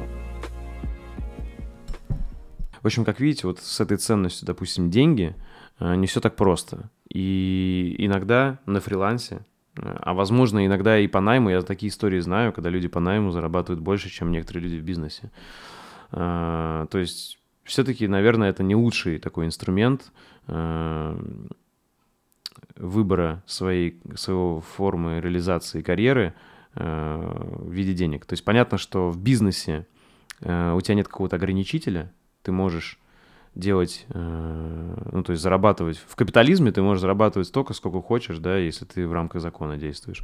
В 2.81 2.87
общем, 2.87 3.05
как 3.05 3.21
видите, 3.21 3.47
вот 3.47 3.59
с 3.59 3.81
этой 3.81 3.97
ценностью, 3.99 4.47
допустим, 4.47 4.91
деньги, 4.91 5.35
э, 5.79 5.95
не 5.97 6.07
все 6.07 6.21
так 6.21 6.37
просто. 6.37 6.91
И 7.13 7.95
иногда 7.99 8.59
на 8.67 8.81
фрилансе, 8.81 9.45
а 9.77 10.15
возможно 10.15 10.65
иногда 10.65 10.99
и 10.99 11.07
по 11.07 11.21
найму, 11.21 11.51
я 11.51 11.63
такие 11.63 11.91
истории 11.91 12.21
знаю, 12.21 12.53
когда 12.53 12.71
люди 12.71 12.89
по 12.89 13.01
найму 13.01 13.31
зарабатывают 13.33 13.83
больше, 13.83 14.09
чем 14.09 14.31
некоторые 14.31 14.65
люди 14.65 14.81
в 14.81 14.85
бизнесе. 14.85 15.31
А, 16.13 16.87
то 16.87 16.99
есть 16.99 17.39
все-таки, 17.65 18.09
наверное, 18.09 18.51
это 18.51 18.63
не 18.63 18.75
лучший 18.75 19.19
такой 19.19 19.47
инструмент 19.47 20.13
выбора 22.77 23.43
своей, 23.47 24.01
своего 24.17 24.61
формы 24.61 25.21
реализации 25.21 25.83
карьеры 25.83 26.35
в 26.75 27.71
виде 27.71 27.95
денег. 27.95 28.27
То 28.27 28.35
есть 28.35 28.45
понятно, 28.45 28.79
что 28.79 29.11
в 29.11 29.19
бизнесе 29.19 29.87
у 30.41 30.81
тебя 30.81 30.95
нет 30.95 31.09
какого-то 31.09 31.37
ограничителя, 31.37 32.13
ты 32.43 32.53
можешь 32.53 32.99
делать, 33.55 34.07
э, 34.09 35.09
ну, 35.13 35.23
то 35.23 35.33
есть 35.33 35.43
зарабатывать. 35.43 35.99
В 35.99 36.15
капитализме 36.17 36.73
ты 36.73 36.83
можешь 36.83 37.01
зарабатывать 37.01 37.49
столько, 37.49 37.75
сколько 37.75 38.01
хочешь, 38.01 38.39
да, 38.39 38.57
если 38.57 38.85
ты 38.85 39.07
в 39.07 39.13
рамках 39.13 39.43
закона 39.43 39.77
действуешь. 39.77 40.23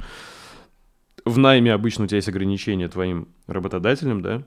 В 1.25 1.37
найме 1.37 1.73
обычно 1.73 2.05
у 2.05 2.07
тебя 2.07 2.17
есть 2.17 2.29
ограничения 2.29 2.87
твоим 2.87 3.27
работодателем, 3.47 4.21
да, 4.21 4.43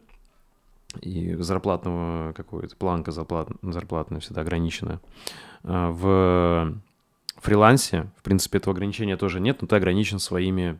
и 1.02 1.34
зарплатного 1.34 2.32
какой-то 2.32 2.74
планка 2.74 3.12
зарплат, 3.12 3.48
зарплатная 3.62 4.20
всегда 4.20 4.40
ограничена. 4.40 5.00
А 5.62 5.90
в 5.90 6.74
фрилансе, 7.36 8.10
в 8.16 8.22
принципе, 8.22 8.58
этого 8.58 8.74
ограничения 8.74 9.16
тоже 9.16 9.40
нет, 9.40 9.60
но 9.60 9.68
ты 9.68 9.76
ограничен 9.76 10.18
своими 10.18 10.78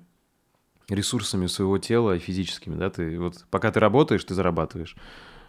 ресурсами 0.91 1.47
своего 1.47 1.79
тела 1.79 2.19
физическими, 2.19 2.75
да, 2.75 2.91
ты 2.91 3.19
вот 3.19 3.45
пока 3.51 3.71
ты 3.71 3.81
работаешь, 3.81 4.25
ты 4.25 4.35
зарабатываешь. 4.35 4.97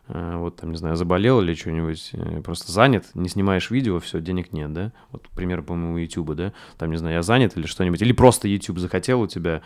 э, 0.07 0.35
вот 0.37 0.57
там, 0.57 0.71
не 0.71 0.77
знаю, 0.77 0.95
заболел 0.95 1.41
или 1.41 1.53
что-нибудь, 1.53 2.11
э, 2.13 2.41
просто 2.41 2.71
занят, 2.71 3.05
не 3.13 3.29
снимаешь 3.29 3.69
видео, 3.71 3.99
все, 3.99 4.19
денег 4.21 4.53
нет, 4.53 4.73
да? 4.73 4.91
Вот 5.11 5.27
пример, 5.29 5.61
по-моему, 5.61 5.97
YouTube, 5.97 6.35
да? 6.35 6.53
Там, 6.77 6.91
не 6.91 6.97
знаю, 6.97 7.15
я 7.15 7.21
занят 7.21 7.57
или 7.57 7.65
что-нибудь, 7.65 8.01
или 8.01 8.13
просто 8.13 8.47
YouTube 8.47 8.79
захотел 8.79 9.21
у 9.21 9.27
тебя, 9.27 9.61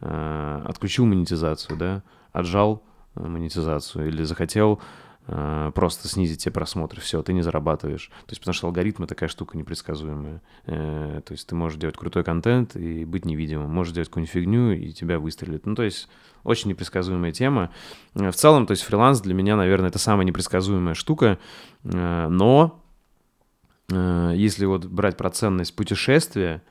э, 0.00 0.62
отключил 0.66 1.06
монетизацию, 1.06 1.76
да? 1.78 2.02
Отжал 2.32 2.82
монетизацию 3.14 4.08
или 4.08 4.22
захотел 4.24 4.80
просто 5.26 6.06
снизить 6.06 6.44
те 6.44 6.52
просмотры, 6.52 7.00
все, 7.00 7.20
ты 7.20 7.32
не 7.32 7.42
зарабатываешь. 7.42 8.08
То 8.26 8.30
есть 8.30 8.40
потому 8.40 8.54
что 8.54 8.68
алгоритмы 8.68 9.08
такая 9.08 9.28
штука 9.28 9.58
непредсказуемая. 9.58 10.40
Э, 10.66 11.20
то 11.24 11.32
есть 11.32 11.48
ты 11.48 11.56
можешь 11.56 11.78
делать 11.78 11.96
крутой 11.96 12.22
контент 12.22 12.76
и 12.76 13.04
быть 13.04 13.24
невидимым, 13.24 13.68
можешь 13.68 13.92
делать 13.92 14.08
какую-нибудь 14.08 14.32
фигню 14.32 14.72
и 14.72 14.92
тебя 14.92 15.18
выстрелит. 15.18 15.66
Ну, 15.66 15.74
то 15.74 15.82
есть 15.82 16.08
очень 16.44 16.70
непредсказуемая 16.70 17.32
тема. 17.32 17.72
Э, 18.14 18.30
в 18.30 18.36
целом, 18.36 18.66
то 18.66 18.70
есть 18.70 18.84
фриланс 18.84 19.20
для 19.20 19.34
меня, 19.34 19.56
наверное, 19.56 19.88
это 19.88 19.98
самая 19.98 20.24
непредсказуемая 20.24 20.94
штука, 20.94 21.38
но 21.82 22.82
если 23.88 24.64
вот 24.64 24.84
брать 24.86 25.16
про 25.16 25.30
ценность 25.30 25.74
путешествия 25.76 26.62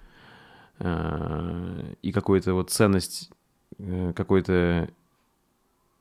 и 0.79 2.11
какую-то 2.13 2.53
вот 2.53 2.71
ценность 2.71 3.31
какой-то 4.15 4.89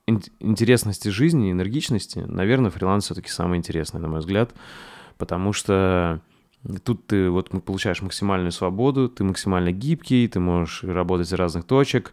интересности 0.06 1.08
жизни, 1.08 1.50
энергичности, 1.50 2.18
наверное, 2.18 2.70
фриланс 2.70 3.04
все-таки 3.04 3.30
самый 3.30 3.58
интересный, 3.58 4.00
на 4.00 4.08
мой 4.08 4.20
взгляд, 4.20 4.54
потому 5.16 5.52
что 5.52 6.20
тут 6.84 7.06
ты 7.06 7.30
вот 7.30 7.50
получаешь 7.64 8.02
максимальную 8.02 8.52
свободу, 8.52 9.08
ты 9.08 9.24
максимально 9.24 9.72
гибкий, 9.72 10.28
ты 10.28 10.40
можешь 10.40 10.84
работать 10.84 11.28
из 11.28 11.32
разных 11.32 11.64
точек, 11.64 12.12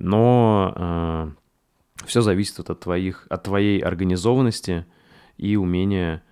но 0.00 0.72
э, 0.76 1.30
все 2.06 2.20
зависит 2.22 2.70
от 2.70 2.80
твоих, 2.80 3.26
от 3.28 3.42
твоей 3.42 3.80
организованности 3.80 4.86
и 5.36 5.56
умения 5.56 6.22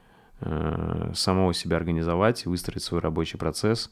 э, 0.40 1.12
самого 1.14 1.52
себя 1.52 1.76
организовать 1.76 2.46
выстроить 2.46 2.82
свой 2.82 3.00
рабочий 3.00 3.36
процесс, 3.36 3.90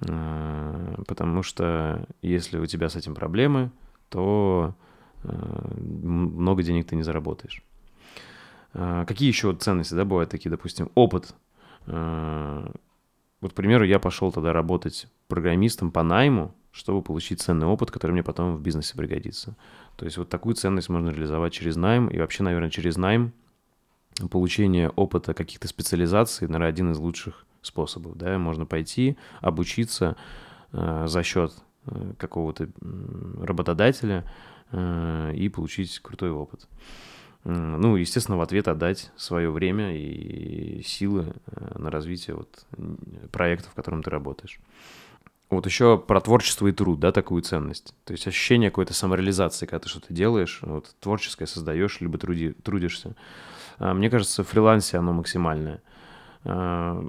э, 0.00 0.94
потому 1.06 1.42
что 1.42 2.06
если 2.22 2.58
у 2.58 2.66
тебя 2.66 2.88
с 2.88 2.96
этим 2.96 3.14
проблемы, 3.14 3.70
то 4.10 4.74
э, 5.22 5.74
много 5.80 6.62
денег 6.62 6.86
ты 6.86 6.96
не 6.96 7.02
заработаешь. 7.02 7.62
А, 8.74 9.04
какие 9.06 9.28
еще 9.28 9.54
ценности, 9.54 9.94
да, 9.94 10.04
бывают 10.04 10.30
такие, 10.30 10.50
допустим, 10.50 10.90
опыт. 10.94 11.34
А, 11.86 12.70
вот, 13.40 13.52
к 13.52 13.54
примеру, 13.54 13.84
я 13.84 13.98
пошел 13.98 14.30
тогда 14.32 14.52
работать 14.52 15.08
программистом 15.28 15.90
по 15.90 16.02
найму, 16.02 16.54
чтобы 16.72 17.02
получить 17.02 17.40
ценный 17.40 17.66
опыт, 17.66 17.90
который 17.90 18.12
мне 18.12 18.22
потом 18.22 18.56
в 18.56 18.60
бизнесе 18.60 18.96
пригодится. 18.96 19.56
То 19.96 20.04
есть 20.04 20.18
вот 20.18 20.28
такую 20.28 20.54
ценность 20.54 20.88
можно 20.88 21.08
реализовать 21.08 21.52
через 21.52 21.76
найм, 21.76 22.08
и 22.08 22.18
вообще, 22.18 22.42
наверное, 22.42 22.70
через 22.70 22.96
найм 22.96 23.32
получение 24.30 24.90
опыта 24.90 25.34
каких-то 25.34 25.66
специализаций, 25.68 26.46
наверное, 26.46 26.68
один 26.68 26.92
из 26.92 26.98
лучших 26.98 27.46
способов. 27.62 28.16
Да? 28.16 28.38
Можно 28.38 28.66
пойти, 28.66 29.16
обучиться 29.40 30.16
э, 30.72 31.06
за 31.06 31.22
счет 31.22 31.54
какого-то 32.18 32.68
работодателя 33.40 34.24
э, 34.72 35.32
и 35.34 35.48
получить 35.48 35.98
крутой 36.00 36.30
опыт. 36.30 36.68
Ну, 37.44 37.96
естественно, 37.96 38.36
в 38.36 38.42
ответ 38.42 38.68
отдать 38.68 39.10
свое 39.16 39.50
время 39.50 39.96
и 39.96 40.82
силы 40.82 41.32
э, 41.46 41.78
на 41.78 41.90
развитие 41.90 42.36
вот 42.36 42.66
проекта, 43.32 43.70
в 43.70 43.74
котором 43.74 44.02
ты 44.02 44.10
работаешь. 44.10 44.60
Вот 45.50 45.66
еще 45.66 45.98
про 45.98 46.20
творчество 46.20 46.68
и 46.68 46.72
труд, 46.72 47.00
да, 47.00 47.10
такую 47.10 47.42
ценность. 47.42 47.92
То 48.04 48.12
есть 48.12 48.26
ощущение 48.26 48.70
какой-то 48.70 48.94
самореализации, 48.94 49.66
когда 49.66 49.80
ты 49.80 49.88
что-то 49.88 50.14
делаешь, 50.14 50.60
вот 50.62 50.94
творческое 51.00 51.46
создаешь, 51.46 52.00
либо 52.00 52.18
труди, 52.18 52.52
трудишься. 52.52 53.16
А, 53.78 53.92
мне 53.92 54.10
кажется, 54.10 54.44
в 54.44 54.48
фрилансе 54.48 54.98
оно 54.98 55.12
максимальное. 55.12 55.82
А, 56.44 57.04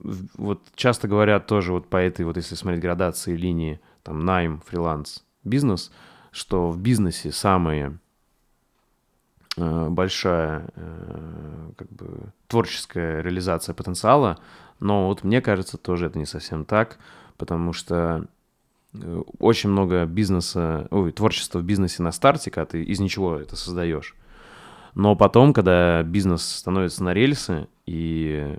вот 0.00 0.62
часто 0.74 1.06
говорят 1.06 1.46
тоже 1.46 1.72
вот 1.72 1.88
по 1.88 1.98
этой, 1.98 2.24
вот 2.24 2.36
если 2.36 2.56
смотреть 2.56 2.82
градации 2.82 3.36
линии, 3.36 3.80
там, 4.02 4.24
найм, 4.24 4.60
фриланс, 4.66 5.24
бизнес, 5.44 5.90
что 6.30 6.70
в 6.70 6.78
бизнесе 6.78 7.32
самая 7.32 7.98
э, 9.56 9.88
большая 9.88 10.68
э, 10.74 11.70
как 11.76 11.90
бы 11.90 12.32
творческая 12.46 13.22
реализация 13.22 13.74
потенциала, 13.74 14.38
но 14.80 15.08
вот 15.08 15.24
мне 15.24 15.40
кажется, 15.40 15.76
тоже 15.76 16.06
это 16.06 16.18
не 16.18 16.26
совсем 16.26 16.64
так, 16.64 16.98
потому 17.36 17.72
что 17.72 18.26
э, 18.94 19.22
очень 19.38 19.70
много 19.70 20.04
бизнеса, 20.06 20.86
ой, 20.90 21.12
творчества 21.12 21.58
в 21.58 21.64
бизнесе 21.64 22.02
на 22.02 22.12
старте, 22.12 22.50
когда 22.50 22.66
ты 22.66 22.82
из 22.82 23.00
ничего 23.00 23.36
это 23.36 23.56
создаешь. 23.56 24.14
Но 24.94 25.14
потом, 25.16 25.52
когда 25.52 26.02
бизнес 26.02 26.42
становится 26.42 27.04
на 27.04 27.14
рельсы, 27.14 27.68
и 27.86 28.58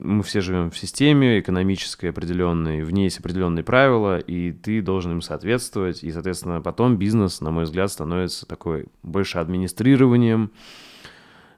мы 0.00 0.22
все 0.22 0.40
живем 0.40 0.70
в 0.70 0.78
системе 0.78 1.40
экономической 1.40 2.10
определенной, 2.10 2.82
в 2.82 2.90
ней 2.90 3.04
есть 3.04 3.18
определенные 3.18 3.64
правила, 3.64 4.18
и 4.18 4.52
ты 4.52 4.82
должен 4.82 5.12
им 5.12 5.20
соответствовать, 5.20 6.02
и, 6.04 6.10
соответственно, 6.10 6.60
потом 6.60 6.96
бизнес, 6.96 7.40
на 7.40 7.50
мой 7.50 7.64
взгляд, 7.64 7.90
становится 7.90 8.46
такой 8.46 8.86
больше 9.02 9.38
администрированием 9.38 10.52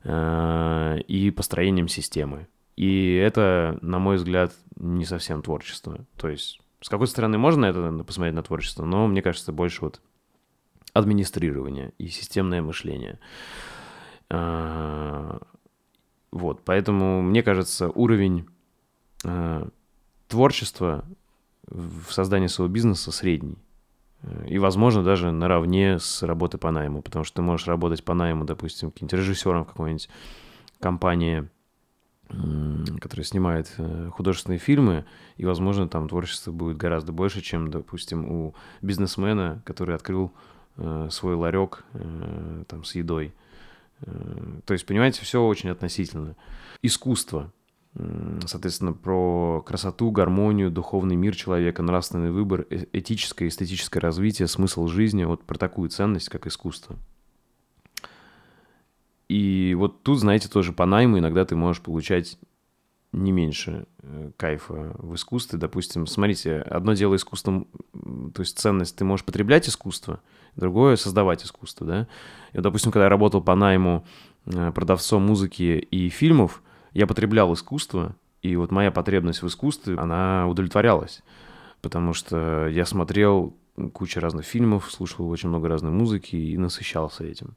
э, 0.05 0.99
и 1.07 1.31
построением 1.31 1.89
системы. 1.89 2.49
И 2.77 3.15
это, 3.15 3.79
на 3.83 3.99
мой 3.99 4.17
взгляд, 4.17 4.53
не 4.77 5.05
совсем 5.05 5.43
творчество. 5.43 6.07
То 6.17 6.29
есть, 6.29 6.61
с 6.81 6.89
какой 6.89 7.09
стороны 7.09 7.37
можно 7.37 7.67
это 7.67 8.05
посмотреть 8.05 8.35
на 8.35 8.43
творчество, 8.43 8.85
но 8.85 9.07
мне 9.07 9.23
кажется, 9.23 9.53
больше 9.53 9.83
вот 9.83 10.01
администрирование 10.93 11.93
и 11.99 12.09
системное 12.09 12.63
мышление. 12.63 13.19
Э, 14.31 15.39
вот, 16.33 16.63
поэтому, 16.65 17.23
мне 17.23 17.43
кажется, 17.43 17.89
уровень 17.91 18.47
э, 19.25 19.69
творчества 20.29 21.05
в 21.67 22.13
создании 22.13 22.47
своего 22.49 22.73
бизнеса 22.73 23.13
средний. 23.13 23.59
И, 24.47 24.59
возможно, 24.59 25.03
даже 25.03 25.33
наравне 25.33 25.99
с 25.99 26.23
работой 26.23 26.59
по 26.59 26.71
найму, 26.71 27.01
потому 27.01 27.25
что 27.25 27.37
ты 27.37 27.43
можешь 27.43 27.67
работать 27.67 28.05
по 28.05 28.13
найму, 28.13 28.45
допустим, 28.45 28.91
каким-нибудь 28.91 29.19
режиссером 29.19 29.65
в 29.65 29.69
какой-нибудь 29.69 30.11
компании, 30.79 31.49
которая 33.01 33.25
снимает 33.25 33.73
э, 33.79 34.11
художественные 34.13 34.59
фильмы, 34.59 35.05
и, 35.37 35.45
возможно, 35.45 35.89
там 35.89 36.09
творчество 36.09 36.53
будет 36.53 36.77
гораздо 36.77 37.13
больше, 37.13 37.41
чем, 37.41 37.71
допустим, 37.71 38.31
у 38.31 38.55
бизнесмена, 38.83 39.63
который 39.65 39.97
открыл 39.97 40.33
э, 40.77 41.09
свой 41.11 41.35
ларек 41.35 41.85
э, 41.95 42.65
там 42.69 42.85
с 42.85 42.95
едой. 42.95 43.35
Э, 44.03 44.61
то 44.65 44.73
есть, 44.73 44.87
понимаете, 44.87 45.23
все 45.23 45.45
очень 45.45 45.71
относительно. 45.71 46.37
Искусство, 46.83 47.53
соответственно, 48.47 48.93
про 48.93 49.63
красоту, 49.67 50.11
гармонию, 50.11 50.71
духовный 50.71 51.17
мир 51.17 51.35
человека, 51.35 51.83
нравственный 51.83 52.31
выбор, 52.31 52.67
э, 52.71 52.87
этическое, 52.93 53.49
эстетическое 53.49 54.01
развитие, 54.01 54.49
смысл 54.49 54.87
жизни, 54.87 55.25
вот 55.25 55.45
про 55.45 55.59
такую 55.59 55.91
ценность, 55.91 56.29
как 56.29 56.47
искусство. 56.47 56.97
И 59.29 59.75
вот 59.79 60.03
тут, 60.03 60.19
знаете, 60.19 60.49
тоже 60.49 60.73
по 60.73 60.87
найму 60.87 61.19
иногда 61.19 61.45
ты 61.45 61.55
можешь 61.55 61.83
получать 61.83 62.39
не 63.13 63.33
меньше 63.33 63.87
э, 64.03 64.31
кайфа 64.37 64.95
в 64.99 65.15
искусстве. 65.15 65.59
Допустим, 65.59 66.07
смотрите, 66.07 66.59
одно 66.59 66.95
дело 66.95 67.17
искусством, 67.17 67.67
то 68.35 68.41
есть 68.43 68.59
ценность, 68.59 68.97
ты 68.97 69.05
можешь 69.05 69.25
потреблять 69.25 69.69
искусство, 69.69 70.21
другое— 70.57 70.97
создавать 70.97 71.45
искусство, 71.45 71.87
да. 71.87 72.09
И 72.53 72.57
вот, 72.57 72.63
допустим, 72.63 72.93
когда 72.93 73.05
я 73.05 73.11
работал 73.11 73.43
по 73.43 73.55
найму 73.55 74.05
э, 74.47 74.73
продавцом 74.73 75.23
музыки 75.23 75.87
и 75.91 76.09
фильмов, 76.09 76.63
я 76.93 77.07
потреблял 77.07 77.53
искусство, 77.55 78.17
и 78.43 78.57
вот 78.57 78.71
моя 78.71 78.91
потребность 78.91 79.43
в 79.43 79.47
искусстве, 79.47 79.97
она 79.97 80.49
удовлетворялась, 80.49 81.23
потому 81.83 82.15
что 82.15 82.67
я 82.69 82.87
смотрел 82.87 83.55
кучу 83.93 84.21
разных 84.21 84.45
фильмов, 84.45 84.91
слушал 84.91 85.29
очень 85.29 85.49
много 85.49 85.69
разной 85.69 85.93
музыки 85.93 86.37
и 86.37 86.59
насыщался 86.59 87.25
этим. 87.25 87.55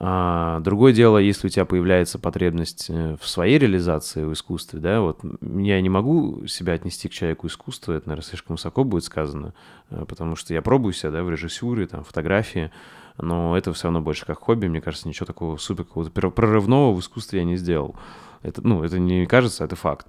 А, 0.00 0.60
другое 0.60 0.92
дело, 0.92 1.18
если 1.18 1.48
у 1.48 1.50
тебя 1.50 1.64
появляется 1.64 2.20
потребность 2.20 2.86
э, 2.88 3.16
в 3.20 3.26
своей 3.26 3.58
реализации 3.58 4.22
в 4.22 4.32
искусстве, 4.32 4.78
да, 4.78 5.00
вот 5.00 5.20
я 5.40 5.80
не 5.80 5.88
могу 5.88 6.46
себя 6.46 6.74
отнести 6.74 7.08
к 7.08 7.12
человеку 7.12 7.48
искусства, 7.48 7.94
это, 7.94 8.08
наверное, 8.08 8.28
слишком 8.28 8.54
высоко 8.54 8.84
будет 8.84 9.02
сказано, 9.02 9.54
э, 9.90 10.04
потому 10.06 10.36
что 10.36 10.54
я 10.54 10.62
пробую 10.62 10.92
себя, 10.92 11.10
да, 11.10 11.24
в 11.24 11.30
режиссуре, 11.30 11.88
там, 11.88 12.04
фотографии, 12.04 12.70
но 13.16 13.58
это 13.58 13.72
все 13.72 13.84
равно 13.84 14.00
больше 14.00 14.24
как 14.24 14.38
хобби, 14.38 14.68
мне 14.68 14.80
кажется, 14.80 15.08
ничего 15.08 15.26
такого 15.26 15.56
супер 15.56 15.82
какого-то 15.84 16.30
прорывного 16.30 16.94
в 16.94 17.00
искусстве 17.00 17.40
я 17.40 17.44
не 17.44 17.56
сделал. 17.56 17.96
Это, 18.42 18.64
ну, 18.64 18.84
это 18.84 19.00
не 19.00 19.26
кажется, 19.26 19.64
это 19.64 19.74
факт. 19.74 20.06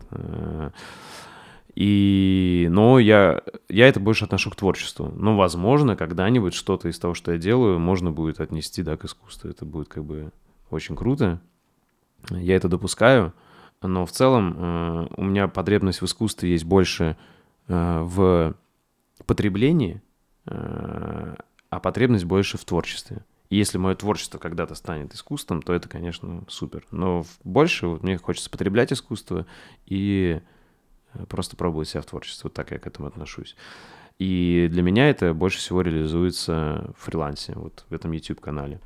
И, 1.80 2.68
но 2.70 3.00
я, 3.00 3.42
я 3.70 3.88
это 3.88 4.02
больше 4.02 4.26
отношу 4.26 4.52
к 4.52 4.58
творчеству. 4.58 5.14
Но, 5.16 5.38
возможно, 5.38 5.96
когда-нибудь 5.96 6.54
что-то 6.54 6.90
из 6.90 7.00
того, 7.00 7.14
что 7.14 7.32
я 7.32 7.38
делаю, 7.38 7.80
можно 7.80 8.12
будет 8.12 8.42
отнести, 8.42 8.84
да, 8.84 8.98
к 8.98 9.06
искусству. 9.06 9.50
Это 9.50 9.64
будет 9.64 9.88
как 9.88 10.04
бы 10.04 10.34
очень 10.72 10.98
круто. 10.98 11.40
Я 12.32 12.58
это 12.58 12.68
допускаю. 12.68 13.34
Но 13.82 14.06
в 14.06 14.12
целом 14.12 14.56
э, 14.58 15.08
у 15.16 15.24
меня 15.24 15.48
потребность 15.48 16.02
в 16.02 16.06
искусстве 16.06 16.52
есть 16.52 16.66
больше 16.66 17.16
э, 17.70 18.02
в 18.02 18.56
потреблении, 19.26 20.02
э, 20.48 21.36
а 21.70 21.80
потребность 21.80 22.26
больше 22.26 22.58
в 22.58 22.66
творчестве. 22.66 23.24
И 23.50 23.56
если 23.56 23.78
мое 23.78 23.96
творчество 23.96 24.38
когда-то 24.38 24.76
станет 24.76 25.14
искусством, 25.14 25.62
то 25.62 25.72
это, 25.72 25.88
конечно, 25.88 26.44
супер. 26.50 26.86
Но 26.92 27.24
больше 27.46 27.88
вот 27.88 28.04
мне 28.04 28.18
хочется 28.18 28.50
потреблять 28.50 28.92
искусство 28.92 29.46
и 29.86 30.42
просто 31.28 31.56
пробовать 31.56 31.90
себя 31.90 32.02
в 32.02 32.06
творчестве. 32.06 32.42
Вот 32.46 32.54
так 32.54 32.72
я 32.72 32.80
к 32.80 32.88
этому 32.88 33.08
отношусь. 33.08 33.56
И 34.20 34.68
для 34.70 34.82
меня 34.82 35.10
это 35.10 35.34
больше 35.34 35.60
всего 35.60 35.82
реализуется 35.82 36.94
в 36.98 37.06
фрилансе, 37.06 37.54
вот 37.56 37.86
в 37.90 37.94
этом 37.94 38.12
YouTube-канале. 38.12 38.82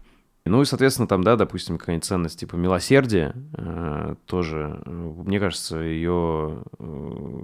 Ну 0.45 0.61
и, 0.61 0.65
соответственно, 0.65 1.07
там, 1.07 1.23
да, 1.23 1.37
допустим, 1.37 1.77
какая-нибудь 1.77 2.05
ценность 2.05 2.39
типа 2.39 2.55
милосердия, 2.55 3.33
э, 3.57 4.15
тоже, 4.25 4.81
э, 4.85 4.89
мне 4.89 5.39
кажется, 5.39 5.77
ее 5.77 6.63
э, 6.79 7.41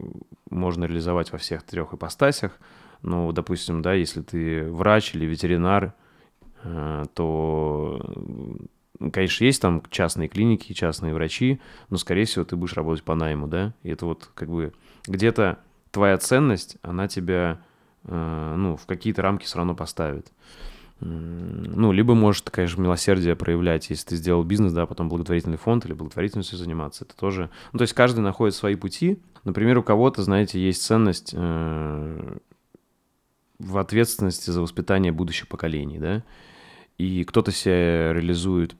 можно 0.50 0.84
реализовать 0.84 1.32
во 1.32 1.38
всех 1.38 1.64
трех 1.64 1.94
ипостасях. 1.94 2.60
Ну, 3.02 3.32
допустим, 3.32 3.82
да, 3.82 3.94
если 3.94 4.22
ты 4.22 4.70
врач 4.70 5.16
или 5.16 5.26
ветеринар, 5.26 5.94
э, 6.64 7.06
то, 7.14 8.02
конечно, 9.12 9.46
есть 9.46 9.62
там 9.62 9.84
частные 9.90 10.28
клиники, 10.28 10.74
частные 10.74 11.14
врачи, 11.14 11.60
но, 11.90 11.98
скорее 11.98 12.26
всего, 12.26 12.46
ты 12.46 12.56
будешь 12.56 12.74
работать 12.74 13.04
по 13.04 13.16
найму, 13.16 13.48
да, 13.48 13.74
и 13.84 13.90
это 13.90 14.06
вот 14.06 14.30
как 14.34 14.50
бы 14.50 14.74
где-то 15.08 15.60
твоя 15.92 16.18
ценность, 16.18 16.78
она 16.82 17.08
тебя, 17.08 17.62
э, 18.04 18.56
ну, 18.58 18.76
в 18.76 18.86
какие-то 18.86 19.22
рамки 19.22 19.46
все 19.46 19.58
равно 19.58 19.76
поставит. 19.76 20.32
Ну, 21.02 21.94
либо 21.94 22.14
может, 22.14 22.50
конечно, 22.50 22.82
милосердие 22.82 23.36
проявлять, 23.38 23.90
если 23.90 24.10
ты 24.10 24.16
сделал 24.18 24.44
бизнес, 24.44 24.74
да, 24.74 24.86
потом 24.86 25.08
благотворительный 25.08 25.58
фонд 25.58 25.86
или 25.86 25.94
благотворительностью 25.94 26.58
заниматься. 26.58 27.06
Это 27.06 27.16
тоже... 27.16 27.50
Ну, 27.72 27.78
то 27.78 27.84
есть 27.84 27.94
каждый 27.94 28.20
находит 28.20 28.54
свои 28.54 28.76
пути. 28.76 29.18
Например, 29.46 29.78
у 29.78 29.84
кого-то, 29.84 30.22
знаете, 30.24 30.60
есть 30.60 30.84
ценность 30.84 31.32
э, 31.34 32.38
в 33.60 33.78
ответственности 33.78 34.50
за 34.50 34.62
воспитание 34.62 35.14
будущих 35.14 35.48
поколений, 35.48 36.00
да, 36.00 36.24
и 36.98 37.24
кто-то 37.24 37.52
себя 37.52 38.12
реализует 38.12 38.76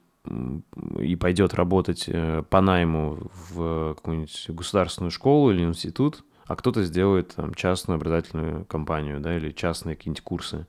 и 0.98 1.16
пойдет 1.16 1.54
работать 1.54 2.04
э, 2.06 2.42
по 2.48 2.60
найму 2.60 3.30
в 3.50 3.94
какую-нибудь 3.94 4.46
государственную 4.50 5.10
школу 5.10 5.50
или 5.50 5.62
институт, 5.62 6.24
а 6.46 6.56
кто-то 6.56 6.84
сделает 6.84 7.34
там, 7.36 7.54
частную 7.54 7.96
образовательную 7.96 8.64
компанию, 8.66 9.20
да, 9.20 9.36
или 9.36 9.50
частные 9.50 9.96
какие-нибудь 9.96 10.22
курсы. 10.22 10.66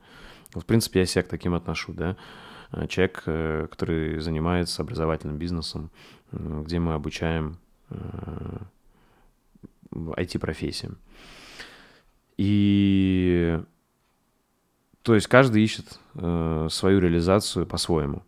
В 0.54 0.64
принципе, 0.64 1.00
я 1.00 1.06
себя 1.06 1.22
к 1.22 1.28
таким 1.28 1.54
отношу, 1.54 1.92
да. 1.92 2.16
Э, 2.72 2.86
человек, 2.86 3.22
э, 3.26 3.66
который 3.70 4.20
занимается 4.20 4.82
образовательным 4.82 5.36
бизнесом, 5.36 5.90
где 6.30 6.78
мы 6.78 6.94
обучаем 6.94 7.58
IT-профессиям. 9.90 10.96
И 12.38 13.60
то 15.02 15.14
есть 15.14 15.26
каждый 15.26 15.62
ищет 15.62 16.00
свою 16.14 17.00
реализацию 17.00 17.66
по-своему. 17.66 18.22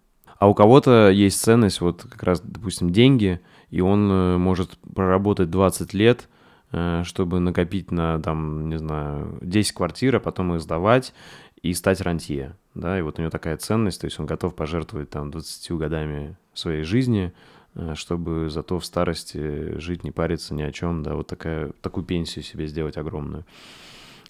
А 0.45 0.47
у 0.47 0.53
кого-то 0.53 1.09
есть 1.09 1.41
ценность, 1.41 1.81
вот 1.81 2.03
как 2.03 2.23
раз, 2.23 2.43
допустим, 2.43 2.91
деньги, 2.91 3.41
и 3.71 3.81
он 3.81 4.13
э, 4.13 4.37
может 4.37 4.77
проработать 4.95 5.49
20 5.49 5.95
лет, 5.95 6.29
э, 6.71 7.01
чтобы 7.07 7.41
накопить 7.41 7.91
на, 7.91 8.21
там, 8.21 8.69
не 8.69 8.77
знаю, 8.77 9.39
10 9.41 9.73
квартир, 9.73 10.17
а 10.17 10.21
потом 10.21 10.55
их 10.55 10.61
сдавать 10.61 11.15
и 11.63 11.73
стать 11.73 12.03
рантье, 12.03 12.59
да, 12.75 12.99
и 12.99 13.01
вот 13.01 13.19
у 13.19 13.23
него 13.23 13.31
такая 13.31 13.57
ценность, 13.57 14.03
то 14.03 14.05
есть 14.05 14.21
он 14.21 14.27
готов 14.27 14.55
пожертвовать 14.55 15.09
там 15.09 15.31
20 15.31 15.73
годами 15.79 16.37
своей 16.53 16.83
жизни, 16.83 17.33
э, 17.75 17.95
чтобы 17.95 18.51
зато 18.51 18.79
в 18.79 18.85
старости 18.85 19.79
жить, 19.79 20.05
не 20.05 20.11
париться 20.11 20.53
ни 20.53 20.61
о 20.61 20.73
чем, 20.73 21.03
да, 21.03 21.15
вот 21.15 21.27
такая, 21.27 21.73
такую 21.81 22.05
пенсию 22.05 22.45
себе 22.45 22.67
сделать 22.67 22.99
огромную. 22.99 23.47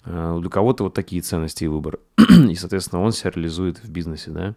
У 0.05 0.41
кого-то 0.49 0.85
вот 0.85 0.93
такие 0.93 1.21
ценности 1.21 1.65
и 1.65 1.67
выбор. 1.67 1.99
и, 2.49 2.55
соответственно, 2.55 3.01
он 3.01 3.11
себя 3.11 3.31
реализует 3.31 3.83
в 3.83 3.89
бизнесе, 3.89 4.31
да. 4.31 4.55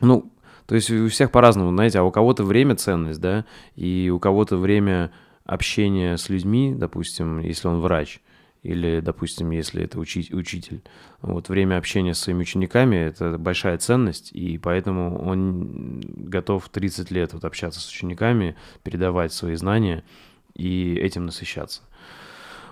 Ну, 0.00 0.32
то 0.70 0.76
есть 0.76 0.88
у 0.88 1.08
всех 1.08 1.32
по-разному, 1.32 1.72
знаете, 1.72 1.98
а 1.98 2.04
у 2.04 2.12
кого-то 2.12 2.44
время 2.44 2.76
ценность, 2.76 3.20
да, 3.20 3.44
и 3.74 4.08
у 4.08 4.20
кого-то 4.20 4.56
время 4.56 5.10
общения 5.44 6.16
с 6.16 6.28
людьми, 6.28 6.72
допустим, 6.76 7.40
если 7.40 7.66
он 7.66 7.80
врач, 7.80 8.20
или, 8.62 9.00
допустим, 9.00 9.50
если 9.50 9.82
это 9.82 9.98
учить, 9.98 10.32
учитель. 10.32 10.80
Вот 11.22 11.48
время 11.48 11.76
общения 11.76 12.14
с 12.14 12.20
своими 12.20 12.42
учениками– 12.42 12.94
это 12.98 13.36
большая 13.36 13.78
ценность, 13.78 14.30
и 14.30 14.58
поэтому 14.58 15.20
он 15.20 16.02
готов 16.02 16.68
30 16.68 17.10
лет 17.10 17.32
вот 17.32 17.44
общаться 17.44 17.80
с 17.80 17.90
учениками, 17.90 18.54
передавать 18.84 19.32
свои 19.32 19.56
знания 19.56 20.04
и 20.54 20.94
этим 20.94 21.26
насыщаться. 21.26 21.82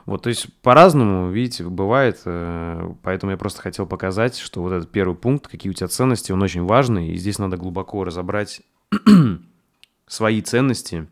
Вот, 0.09 0.23
то 0.23 0.31
есть 0.31 0.51
по-разному, 0.63 1.31
видите, 1.31 1.65
бывает, 1.65 2.23
э, 2.25 2.95
поэтому 3.03 3.33
я 3.33 3.37
просто 3.37 3.61
хотел 3.61 3.85
показать, 3.85 4.39
что 4.39 4.63
вот 4.63 4.73
этот 4.73 4.91
первый 4.91 5.15
пункт, 5.15 5.49
какие 5.49 5.69
у 5.69 5.75
тебя 5.75 5.87
ценности, 5.87 6.33
он 6.33 6.43
очень 6.43 6.65
важный, 6.65 7.11
и 7.11 7.17
здесь 7.19 7.39
надо 7.39 7.59
глубоко 7.59 8.05
разобрать 8.05 8.63
свои 10.07 10.41
ценности 10.41 11.09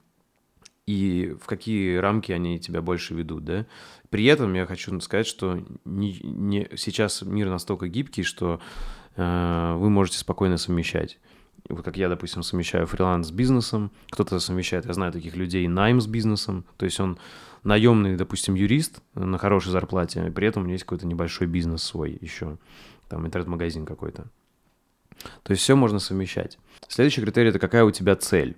и 0.87 1.37
в 1.43 1.45
какие 1.45 1.97
рамки 1.97 2.33
они 2.33 2.59
тебя 2.59 2.81
больше 2.81 3.13
ведут, 3.13 3.45
да. 3.45 3.67
При 4.09 4.25
этом 4.25 4.55
я 4.55 4.65
хочу 4.65 4.99
сказать, 5.01 5.27
что 5.27 5.63
не, 5.85 6.19
не, 6.23 6.67
сейчас 6.77 7.21
мир 7.21 7.51
настолько 7.51 7.89
гибкий, 7.89 8.23
что 8.23 8.61
э, 9.17 9.77
вы 9.77 9.91
можете 9.91 10.17
спокойно 10.17 10.57
совмещать 10.57 11.19
вот 11.69 11.85
как 11.85 11.97
я, 11.97 12.09
допустим, 12.09 12.43
совмещаю 12.43 12.87
фриланс 12.87 13.29
с 13.29 13.31
бизнесом, 13.31 13.91
кто-то 14.11 14.39
совмещает, 14.39 14.87
я 14.87 14.93
знаю 14.93 15.13
таких 15.13 15.37
людей, 15.37 15.67
найм 15.67 16.01
с 16.01 16.07
бизнесом, 16.07 16.65
то 16.77 16.85
есть 16.85 17.01
он 17.01 17.19
наемный, 17.67 18.17
допустим, 18.17 18.55
юрист 18.55 19.03
на 19.15 19.39
хорошей 19.39 19.71
зарплате, 19.71 20.21
а 20.23 20.31
при 20.31 20.47
этом 20.47 20.63
у 20.63 20.67
него 20.67 20.75
есть 20.75 20.85
какой-то 20.85 21.07
небольшой 21.07 21.47
бизнес 21.49 21.83
свой 21.83 22.17
еще, 22.21 22.59
там 23.09 23.27
интернет-магазин 23.27 23.85
какой-то. 23.85 24.27
То 25.43 25.51
есть 25.51 25.63
все 25.63 25.75
можно 25.75 25.99
совмещать. 25.99 26.59
Следующий 26.89 27.23
критерий– 27.23 27.49
это 27.51 27.59
какая 27.59 27.85
у 27.85 27.91
тебя 27.91 28.15
цель. 28.17 28.57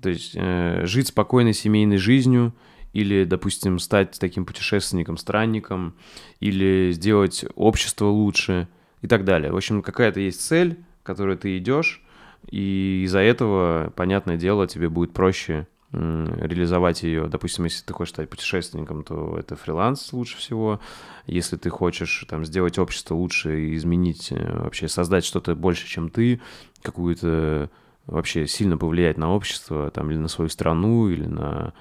То 0.00 0.10
есть 0.10 0.32
э, 0.34 0.82
жить 0.84 1.08
спокойной 1.08 1.54
семейной 1.54 1.96
жизнью 1.96 2.54
или, 2.92 3.24
допустим, 3.24 3.78
стать 3.78 4.18
таким 4.18 4.46
путешественником, 4.46 5.16
странником, 5.16 5.96
или 6.38 6.92
сделать 6.92 7.44
общество 7.56 8.06
лучше 8.06 8.68
и 9.02 9.08
так 9.08 9.24
далее. 9.24 9.50
В 9.52 9.56
общем, 9.56 9.82
какая-то 9.82 10.20
есть 10.20 10.40
цель, 10.40 10.78
к 11.02 11.06
которой 11.06 11.36
ты 11.36 11.58
идешь, 11.58 12.02
и 12.48 13.02
из-за 13.04 13.18
этого, 13.18 13.92
понятное 13.96 14.36
дело, 14.36 14.68
тебе 14.68 14.88
будет 14.88 15.12
проще 15.12 15.66
реализовать 15.92 17.02
ее. 17.02 17.28
Допустим, 17.28 17.64
если 17.64 17.84
ты 17.84 17.92
хочешь 17.92 18.12
стать 18.12 18.28
путешественником, 18.28 19.04
то 19.04 19.36
это 19.38 19.56
фриланс 19.56 20.12
лучше 20.12 20.36
всего. 20.36 20.80
Если 21.26 21.56
ты 21.56 21.70
хочешь 21.70 22.26
там 22.28 22.44
сделать 22.44 22.78
общество 22.78 23.14
лучше 23.14 23.60
и 23.60 23.76
изменить, 23.76 24.32
э, 24.32 24.62
вообще 24.62 24.88
создать 24.88 25.24
что-то 25.24 25.54
больше, 25.54 25.86
чем 25.86 26.10
ты, 26.10 26.40
какую-то 26.82 27.70
вообще 28.06 28.46
сильно 28.46 28.76
повлиять 28.76 29.16
на 29.16 29.32
общество, 29.32 29.90
там, 29.90 30.10
или 30.10 30.18
на 30.18 30.28
свою 30.28 30.48
страну, 30.48 31.08
или 31.08 31.26
на 31.26 31.72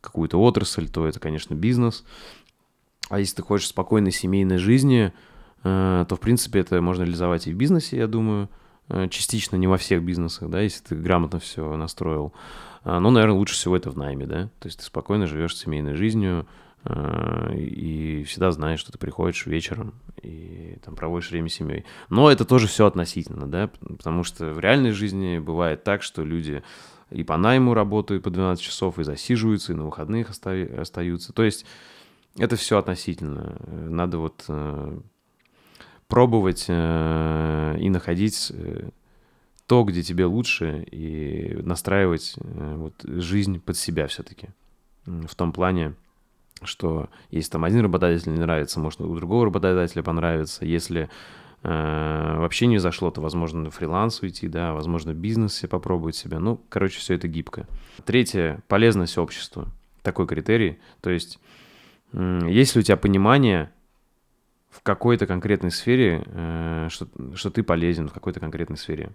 какую-то 0.00 0.40
отрасль, 0.40 0.88
то 0.88 1.06
это, 1.06 1.18
конечно, 1.18 1.54
бизнес. 1.54 2.04
А 3.08 3.18
если 3.18 3.36
ты 3.36 3.42
хочешь 3.42 3.68
спокойной 3.68 4.12
семейной 4.12 4.58
жизни, 4.58 5.12
э, 5.62 6.04
то, 6.08 6.16
в 6.16 6.20
принципе, 6.20 6.60
это 6.60 6.80
можно 6.80 7.02
реализовать 7.02 7.46
и 7.46 7.52
в 7.52 7.56
бизнесе, 7.56 7.96
я 7.96 8.06
думаю. 8.06 8.48
Э, 8.88 9.08
частично, 9.08 9.56
не 9.56 9.66
во 9.66 9.78
всех 9.78 10.02
бизнесах, 10.02 10.50
да, 10.50 10.60
если 10.60 10.82
ты 10.84 10.94
грамотно 10.94 11.38
все 11.38 11.74
настроил. 11.76 12.32
А, 12.84 13.00
но, 13.00 13.10
наверное, 13.10 13.36
лучше 13.36 13.54
всего 13.54 13.76
это 13.76 13.90
в 13.90 13.96
найме, 13.96 14.26
да. 14.26 14.44
То 14.60 14.66
есть 14.66 14.78
ты 14.78 14.84
спокойно 14.84 15.26
живешь 15.26 15.56
семейной 15.56 15.94
жизнью 15.94 16.46
э, 16.84 17.56
и 17.56 18.24
всегда 18.24 18.50
знаешь, 18.52 18.80
что 18.80 18.92
ты 18.92 18.98
приходишь 18.98 19.46
вечером 19.46 19.94
и 20.22 20.78
там 20.84 20.94
проводишь 20.94 21.30
время 21.30 21.48
с 21.48 21.54
семьей. 21.54 21.84
Но 22.10 22.30
это 22.30 22.44
тоже 22.44 22.66
все 22.66 22.86
относительно, 22.86 23.46
да, 23.46 23.70
потому 23.80 24.22
что 24.22 24.52
в 24.52 24.60
реальной 24.60 24.92
жизни 24.92 25.38
бывает 25.38 25.82
так, 25.82 26.02
что 26.02 26.22
люди 26.22 26.62
и 27.10 27.22
по 27.22 27.36
найму 27.36 27.74
работают 27.74 28.22
по 28.22 28.30
12 28.30 28.62
часов, 28.62 28.98
и 28.98 29.04
засиживаются, 29.04 29.72
и 29.72 29.76
на 29.76 29.84
выходных 29.84 30.30
остаются. 30.30 31.32
То 31.32 31.42
есть 31.42 31.64
это 32.36 32.56
все 32.56 32.78
относительно. 32.78 33.56
Надо 33.66 34.18
вот 34.18 34.44
э, 34.48 34.98
пробовать 36.08 36.66
э, 36.68 37.76
и 37.78 37.88
находить 37.88 38.50
э, 38.52 38.88
то, 39.66 39.82
где 39.84 40.02
тебе 40.02 40.26
лучше, 40.26 40.86
и 40.90 41.58
настраивать 41.62 42.34
э, 42.36 42.74
вот, 42.76 42.94
жизнь 43.02 43.60
под 43.60 43.76
себя 43.76 44.06
все-таки. 44.06 44.48
В 45.06 45.34
том 45.34 45.52
плане, 45.52 45.94
что 46.62 47.08
если 47.30 47.52
там 47.52 47.64
один 47.64 47.80
работодатель 47.80 48.32
не 48.32 48.38
нравится, 48.38 48.80
может, 48.80 49.00
у 49.00 49.14
другого 49.14 49.46
работодателя 49.46 50.02
понравится. 50.02 50.64
Если 50.64 51.08
э, 51.62 52.36
вообще 52.38 52.66
не 52.66 52.78
зашло, 52.78 53.10
то, 53.10 53.20
возможно, 53.20 53.62
на 53.62 53.70
фриланс 53.70 54.20
уйти, 54.22 54.48
да, 54.48 54.72
возможно, 54.72 55.12
в 55.12 55.16
бизнесе 55.16 55.66
попробовать 55.66 56.16
себя. 56.16 56.38
Ну, 56.38 56.60
короче, 56.68 56.98
все 56.98 57.14
это 57.14 57.28
гибко. 57.28 57.66
Третье– 58.04 58.62
полезность 58.68 59.18
обществу. 59.18 59.66
Такой 60.02 60.26
критерий. 60.26 60.78
То 61.00 61.10
есть, 61.10 61.38
э, 62.12 62.40
если 62.48 62.80
у 62.80 62.82
тебя 62.82 62.96
понимание 62.96 63.70
в 64.68 64.82
какой-то 64.82 65.26
конкретной 65.26 65.70
сфере, 65.70 66.22
э, 66.26 66.88
что, 66.90 67.08
что 67.34 67.50
ты 67.50 67.62
полезен 67.62 68.08
в 68.08 68.12
какой-то 68.12 68.40
конкретной 68.40 68.76
сфере, 68.76 69.12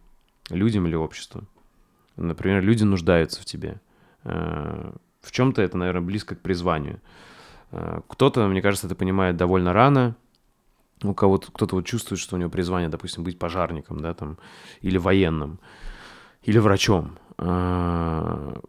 людям 0.49 0.87
или 0.87 0.95
обществу. 0.95 1.47
Например, 2.15 2.61
люди 2.61 2.83
нуждаются 2.83 3.41
в 3.41 3.45
тебе. 3.45 3.79
Э, 4.23 4.91
в 5.21 5.31
чем-то 5.31 5.61
это, 5.61 5.77
наверное, 5.77 6.01
близко 6.01 6.35
к 6.35 6.41
призванию. 6.41 7.01
Э, 7.71 8.01
кто-то, 8.07 8.47
мне 8.47 8.61
кажется, 8.61 8.87
это 8.87 8.95
понимает 8.95 9.37
довольно 9.37 9.73
рано, 9.73 10.15
у 11.03 11.13
кого-то 11.13 11.51
кто-то 11.51 11.75
вот 11.75 11.85
чувствует, 11.85 12.19
что 12.19 12.35
у 12.35 12.39
него 12.39 12.49
призвание, 12.49 12.89
допустим, 12.89 13.23
быть 13.23 13.39
пожарником, 13.39 14.01
да, 14.01 14.13
там, 14.13 14.37
или 14.81 14.97
военным, 14.97 15.59
или 16.43 16.57
врачом. 16.57 17.17
А, 17.37 18.59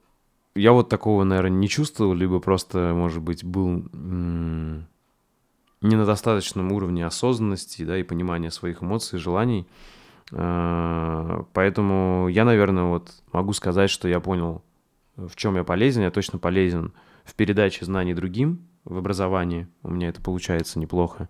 я 0.54 0.72
вот 0.72 0.88
такого, 0.88 1.24
наверное, 1.24 1.58
не 1.58 1.68
чувствовал, 1.68 2.14
либо 2.14 2.38
просто, 2.40 2.92
может 2.94 3.22
быть, 3.22 3.44
был 3.44 3.84
не 5.82 5.96
на 5.96 6.04
достаточном 6.04 6.72
уровне 6.72 7.06
осознанности, 7.06 7.84
да, 7.84 7.96
и 7.98 8.02
понимания 8.02 8.50
своих 8.50 8.82
эмоций, 8.82 9.18
желаний. 9.18 9.66
А, 10.32 11.44
поэтому 11.52 12.28
я, 12.28 12.44
наверное, 12.44 12.84
вот 12.84 13.10
могу 13.32 13.52
сказать, 13.52 13.90
что 13.90 14.08
я 14.08 14.20
понял, 14.20 14.62
в 15.16 15.36
чем 15.36 15.56
я 15.56 15.64
полезен. 15.64 16.02
Я 16.02 16.10
точно 16.10 16.38
полезен 16.38 16.92
в 17.24 17.34
передаче 17.34 17.84
знаний 17.84 18.14
другим, 18.14 18.66
в 18.84 18.96
образовании. 18.96 19.68
У 19.82 19.90
меня 19.90 20.08
это 20.08 20.20
получается 20.20 20.78
неплохо. 20.78 21.28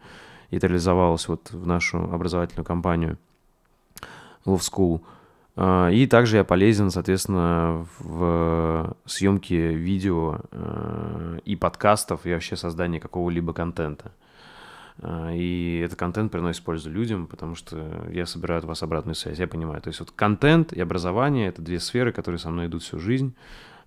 И 0.51 0.57
это 0.57 0.67
реализовалось 0.67 1.29
вот 1.29 1.51
в 1.51 1.67
нашу 1.67 1.99
образовательную 1.99 2.65
компанию 2.65 3.19
Love 4.45 4.61
School. 4.61 5.01
А, 5.57 5.89
и 5.89 6.07
также 6.07 6.39
я 6.39 6.45
полезен, 6.45 6.91
соответственно, 6.91 7.87
в 7.99 8.97
съемке 9.05 9.75
видео 9.75 10.41
а, 10.51 11.39
и 11.45 11.57
подкастов, 11.57 12.27
и 12.27 12.33
вообще 12.33 12.57
создании 12.57 12.99
какого-либо 12.99 13.53
контента. 13.53 14.13
А, 15.03 15.33
и 15.33 15.79
этот 15.85 15.99
контент 15.99 16.31
приносит 16.31 16.63
пользу 16.63 16.91
людям, 16.91 17.27
потому 17.27 17.55
что 17.55 18.07
я 18.13 18.27
собираю 18.27 18.59
от 18.59 18.65
вас 18.65 18.83
обратную 18.83 19.15
связь, 19.15 19.39
я 19.39 19.49
понимаю. 19.49 19.81
То 19.81 19.89
есть 19.89 20.01
вот 20.01 20.11
контент 20.11 20.73
и 20.73 20.81
образование— 20.81 21.49
это 21.49 21.63
две 21.63 21.81
сферы, 21.81 22.13
которые 22.13 22.39
со 22.39 22.51
мной 22.51 22.67
идут 22.67 22.83
всю 22.83 22.99
жизнь. 22.99 23.35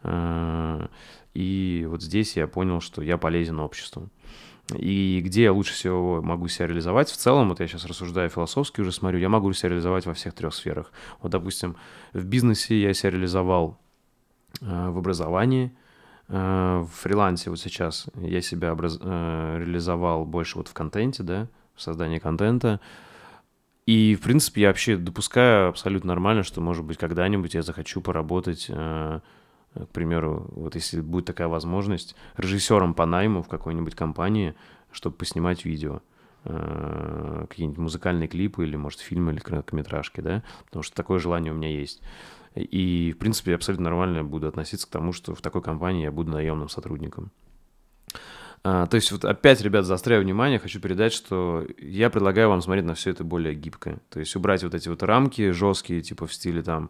А, 0.01 0.89
и 1.33 1.85
вот 1.87 2.01
здесь 2.01 2.35
я 2.35 2.47
понял, 2.47 2.81
что 2.81 3.01
я 3.01 3.17
полезен 3.17 3.59
обществу. 3.59 4.09
И 4.75 5.21
где 5.23 5.43
я 5.43 5.53
лучше 5.53 5.73
всего 5.73 6.21
могу 6.21 6.47
себя 6.47 6.67
реализовать? 6.67 7.09
В 7.09 7.17
целом, 7.17 7.49
вот 7.49 7.59
я 7.59 7.67
сейчас 7.67 7.85
рассуждаю 7.85 8.29
философски, 8.29 8.81
уже 8.81 8.91
смотрю, 8.91 9.19
я 9.19 9.29
могу 9.29 9.51
себя 9.53 9.69
реализовать 9.69 10.05
во 10.05 10.13
всех 10.13 10.33
трех 10.33 10.53
сферах. 10.53 10.91
Вот, 11.21 11.31
допустим, 11.31 11.75
в 12.13 12.23
бизнесе 12.23 12.81
я 12.81 12.93
себя 12.93 13.11
реализовал 13.11 13.77
а, 14.61 14.89
в 14.89 14.97
образовании— 14.97 15.71
в 16.27 16.89
фрилансе 16.93 17.49
вот 17.49 17.59
сейчас 17.59 18.07
я 18.15 18.41
себя 18.41 18.73
образ... 18.73 18.97
Э, 19.01 19.57
реализовал 19.59 20.25
больше 20.25 20.57
вот 20.57 20.67
в 20.67 20.73
контенте, 20.73 21.23
да, 21.23 21.47
в 21.75 21.81
создании 21.81 22.19
контента. 22.19 22.79
И, 23.85 24.15
в 24.15 24.23
принципе, 24.23 24.61
я 24.61 24.67
вообще 24.69 24.95
допускаю 24.95 25.69
абсолютно 25.69 26.09
нормально, 26.09 26.43
что, 26.43 26.61
может 26.61 26.85
быть, 26.85 26.97
когда-нибудь 26.97 27.53
я 27.53 27.61
захочу 27.61 28.01
поработать, 28.01 28.67
э, 28.69 29.19
к 29.73 29.89
примеру, 29.89 30.47
вот 30.51 30.75
если 30.75 31.01
будет 31.01 31.25
такая 31.25 31.47
возможность, 31.47 32.15
режиссером 32.37 32.93
по 32.93 33.05
найму 33.05 33.41
в 33.43 33.49
какой-нибудь 33.49 33.95
компании, 33.95 34.55
чтобы 34.91 35.15
поснимать 35.15 35.65
видео 35.65 36.01
какие-нибудь 36.45 37.77
музыкальные 37.77 38.27
клипы 38.27 38.65
или, 38.65 38.75
может, 38.75 38.99
фильмы 38.99 39.31
или 39.31 39.39
короткометражки, 39.39 40.19
да, 40.19 40.43
потому 40.65 40.83
что 40.83 40.93
такое 40.93 41.17
желание 41.17 41.53
у 41.53 41.55
меня 41.55 41.69
есть. 41.69 42.01
И, 42.55 43.13
в 43.15 43.17
принципе, 43.17 43.55
абсолютно 43.55 43.85
нормально 43.85 44.23
буду 44.23 44.47
относиться 44.47 44.87
к 44.87 44.89
тому, 44.89 45.11
что 45.13 45.33
в 45.33 45.41
такой 45.41 45.61
компании 45.61 46.03
я 46.03 46.11
буду 46.11 46.31
наемным 46.31 46.69
сотрудником. 46.69 47.31
А, 48.65 48.85
то 48.85 48.95
есть 48.95 49.11
вот 49.11 49.25
опять, 49.25 49.61
ребят, 49.61 49.85
заостряю 49.85 50.23
внимание, 50.23 50.59
хочу 50.59 50.79
передать, 50.79 51.11
что 51.11 51.65
я 51.77 52.09
предлагаю 52.09 52.49
вам 52.49 52.61
смотреть 52.61 52.85
на 52.85 52.93
все 52.93 53.09
это 53.09 53.23
более 53.23 53.53
гибко. 53.55 53.99
То 54.09 54.19
есть 54.19 54.35
убрать 54.35 54.63
вот 54.63 54.73
эти 54.73 54.87
вот 54.87 55.03
рамки 55.03 55.51
жесткие, 55.51 56.01
типа 56.01 56.27
в 56.27 56.33
стиле 56.33 56.61
там 56.61 56.89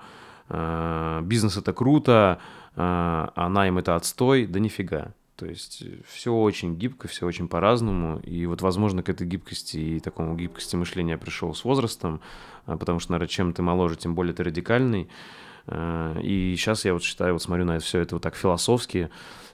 э, 0.49 1.21
бизнес 1.23 1.57
это 1.57 1.73
круто, 1.73 2.39
э, 2.71 2.71
а 2.75 3.49
найм 3.49 3.79
это 3.79 3.95
отстой, 3.95 4.45
да 4.45 4.59
нифига. 4.59 5.13
То 5.35 5.47
есть 5.47 5.83
все 6.07 6.31
очень 6.31 6.75
гибко, 6.75 7.07
все 7.07 7.25
очень 7.25 7.47
по-разному. 7.47 8.19
И 8.19 8.45
вот, 8.45 8.61
возможно, 8.61 9.01
к 9.01 9.09
этой 9.09 9.25
гибкости 9.25 9.77
и 9.77 9.99
такому 9.99 10.35
гибкости 10.35 10.75
мышления 10.75 11.17
пришел 11.17 11.55
с 11.55 11.63
возрастом, 11.63 12.21
потому 12.65 12.99
что, 12.99 13.13
наверное, 13.13 13.29
чем 13.29 13.51
ты 13.51 13.63
моложе, 13.63 13.95
тем 13.95 14.13
более 14.13 14.35
ты 14.35 14.43
радикальный. 14.43 15.09
Э, 15.67 16.19
и 16.21 16.55
сейчас 16.57 16.85
я 16.85 16.93
вот 16.93 17.03
считаю, 17.03 17.33
вот 17.33 17.41
смотрю 17.41 17.65
на 17.65 17.79
все 17.79 17.99
это 17.99 18.15
вот 18.15 18.21
так 18.21 18.35
философски, 18.35 19.09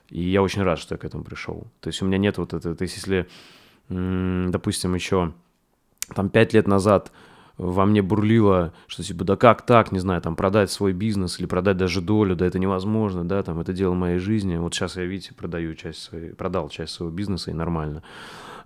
и 0.08 0.22
я 0.22 0.42
очень 0.42 0.62
рад, 0.62 0.78
что 0.78 0.94
я 0.94 0.98
к 0.98 1.04
этому 1.04 1.24
пришел. 1.24 1.66
То 1.80 1.88
есть 1.88 2.02
у 2.02 2.06
меня 2.06 2.18
нет 2.18 2.38
вот 2.38 2.52
этого, 2.52 2.74
то 2.74 2.82
есть 2.82 2.96
если, 2.96 3.28
допустим, 3.88 4.94
еще 4.94 5.32
там 6.14 6.28
пять 6.30 6.52
лет 6.52 6.66
назад 6.66 7.12
во 7.60 7.84
мне 7.84 8.00
бурлило, 8.00 8.72
что 8.86 9.02
типа, 9.02 9.24
да 9.24 9.36
как 9.36 9.66
так, 9.66 9.92
не 9.92 9.98
знаю, 9.98 10.22
там 10.22 10.34
продать 10.34 10.70
свой 10.70 10.94
бизнес 10.94 11.38
или 11.38 11.46
продать 11.46 11.76
даже 11.76 12.00
долю, 12.00 12.34
да 12.34 12.46
это 12.46 12.58
невозможно, 12.58 13.22
да, 13.22 13.42
там 13.42 13.60
это 13.60 13.74
дело 13.74 13.92
моей 13.92 14.18
жизни. 14.18 14.56
Вот 14.56 14.74
сейчас 14.74 14.96
я, 14.96 15.04
видите, 15.04 15.34
продаю 15.34 15.74
часть 15.74 16.02
своей, 16.02 16.32
продал 16.32 16.70
часть 16.70 16.94
своего 16.94 17.14
бизнеса 17.14 17.50
и 17.50 17.54
нормально. 17.54 18.02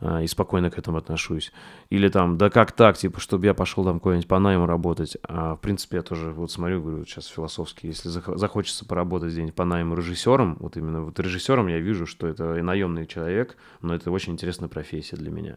А, 0.07 0.21
и 0.21 0.27
спокойно 0.27 0.71
к 0.71 0.77
этому 0.77 0.99
отношусь. 0.99 1.51
Или 1.89 2.11
там, 2.11 2.37
да 2.37 2.51
как 2.51 2.73
так, 2.73 2.99
типа, 2.99 3.21
чтобы 3.21 3.47
я 3.47 3.55
пошел 3.55 3.85
там 3.85 4.01
куда-нибудь 4.01 4.29
по 4.29 4.39
найму 4.39 4.67
работать. 4.67 5.17
А, 5.23 5.57
в 5.57 5.61
принципе, 5.61 5.97
я 5.97 6.03
тоже 6.03 6.31
вот 6.31 6.53
смотрю, 6.53 6.83
говорю, 6.83 7.07
сейчас 7.07 7.27
философски, 7.27 7.87
если 7.87 8.11
захочется 8.11 8.85
поработать 8.85 9.33
где-нибудь 9.33 9.55
по 9.55 9.65
найму 9.65 9.97
режиссером, 9.97 10.59
вот 10.61 10.77
именно 10.77 11.05
вот 11.05 11.19
режиссером 11.19 11.69
я 11.69 11.79
вижу, 11.79 12.05
что 12.05 12.27
это 12.27 12.59
и 12.59 12.61
наемный 12.61 13.07
человек, 13.07 13.57
но 13.81 13.95
это 13.95 14.11
очень 14.11 14.35
интересная 14.35 14.69
профессия 14.69 15.17
для 15.17 15.31
меня. 15.31 15.57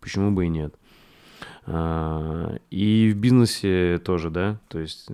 Почему 0.00 0.30
бы 0.30 0.46
и 0.46 0.48
нет? 0.48 0.74
А, 1.66 2.56
и 2.70 3.12
в 3.12 3.18
бизнесе 3.18 3.98
тоже, 3.98 4.30
да, 4.30 4.60
то 4.68 4.78
есть 4.78 5.08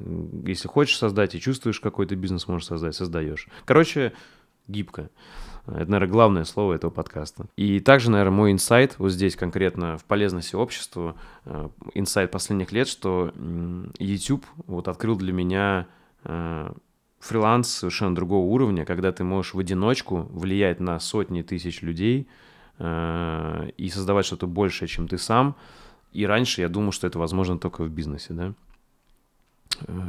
если 0.47 0.69
хочешь 0.69 0.97
создать 0.97 1.35
и 1.35 1.41
чувствуешь 1.41 1.81
какой-то 1.81 2.15
бизнес 2.15 2.47
можешь 2.47 2.69
создать, 2.69 2.95
создаешь. 2.95 3.49
Короче, 3.65 4.13
гибко. 4.69 5.11
Это, 5.75 5.91
наверное, 5.91 6.13
главное 6.13 6.45
слово 6.45 6.75
этого 6.75 6.91
подкаста. 6.91 7.47
И 7.57 7.81
также, 7.81 8.11
наверное, 8.11 8.37
мой 8.37 8.53
инсайт 8.53 8.97
вот 8.99 9.11
здесь 9.11 9.37
конкретно 9.37 9.99
в 9.99 10.05
полезности 10.05 10.57
обществу, 10.57 11.17
э, 11.45 11.69
инсайт 11.95 12.31
последних 12.31 12.73
лет, 12.73 12.89
что 12.89 13.33
YouTube 13.99 14.45
вот 14.67 14.89
открыл 14.89 15.17
для 15.17 15.33
меня 15.33 15.87
э, 16.25 16.73
фриланс 17.21 17.69
совершенно 17.69 18.15
другого 18.15 18.47
уровня, 18.47 18.85
когда 18.85 19.13
ты 19.13 19.25
можешь 19.25 19.55
в 19.55 19.59
одиночку 19.59 20.29
влиять 20.33 20.81
на 20.81 20.99
сотни 20.99 21.43
тысяч 21.43 21.83
людей 21.83 22.29
э, 22.79 23.71
и 23.77 23.89
создавать 23.89 24.27
что-то 24.27 24.47
большее, 24.47 24.89
чем 24.89 25.09
ты 25.09 25.19
сам. 25.19 25.57
И 26.13 26.27
раньше 26.27 26.61
я 26.61 26.69
думал, 26.69 26.93
что 26.93 27.07
это 27.07 27.19
возможно 27.19 27.59
только 27.59 27.85
в 27.85 27.91
бизнесе, 27.91 28.33
да 28.35 28.55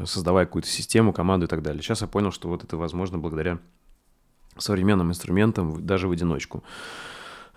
создавая 0.05 0.45
какую-то 0.45 0.67
систему, 0.67 1.13
команду 1.13 1.45
и 1.45 1.49
так 1.49 1.61
далее. 1.61 1.81
Сейчас 1.81 2.01
я 2.01 2.07
понял, 2.07 2.31
что 2.31 2.49
вот 2.49 2.63
это 2.63 2.75
возможно 2.75 3.17
благодаря 3.17 3.59
современным 4.61 5.09
инструментом 5.09 5.85
даже 5.85 6.07
в 6.07 6.11
одиночку. 6.11 6.63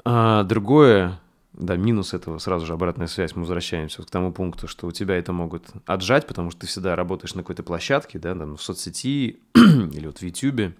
А 0.04 0.42
другое, 0.42 1.20
да, 1.52 1.76
минус 1.76 2.14
этого, 2.14 2.38
сразу 2.38 2.66
же 2.66 2.72
обратная 2.72 3.06
связь, 3.06 3.34
мы 3.34 3.42
возвращаемся 3.42 4.02
к 4.02 4.10
тому 4.10 4.32
пункту, 4.32 4.68
что 4.68 4.86
у 4.86 4.92
тебя 4.92 5.16
это 5.16 5.32
могут 5.32 5.64
отжать, 5.86 6.26
потому 6.26 6.50
что 6.50 6.60
ты 6.60 6.66
всегда 6.66 6.96
работаешь 6.96 7.34
на 7.34 7.42
какой-то 7.42 7.62
площадке, 7.62 8.18
да, 8.18 8.34
там, 8.34 8.56
в 8.56 8.62
соцсети 8.62 9.40
или 9.54 10.06
вот 10.06 10.18
в 10.18 10.22
YouTube, 10.22 10.74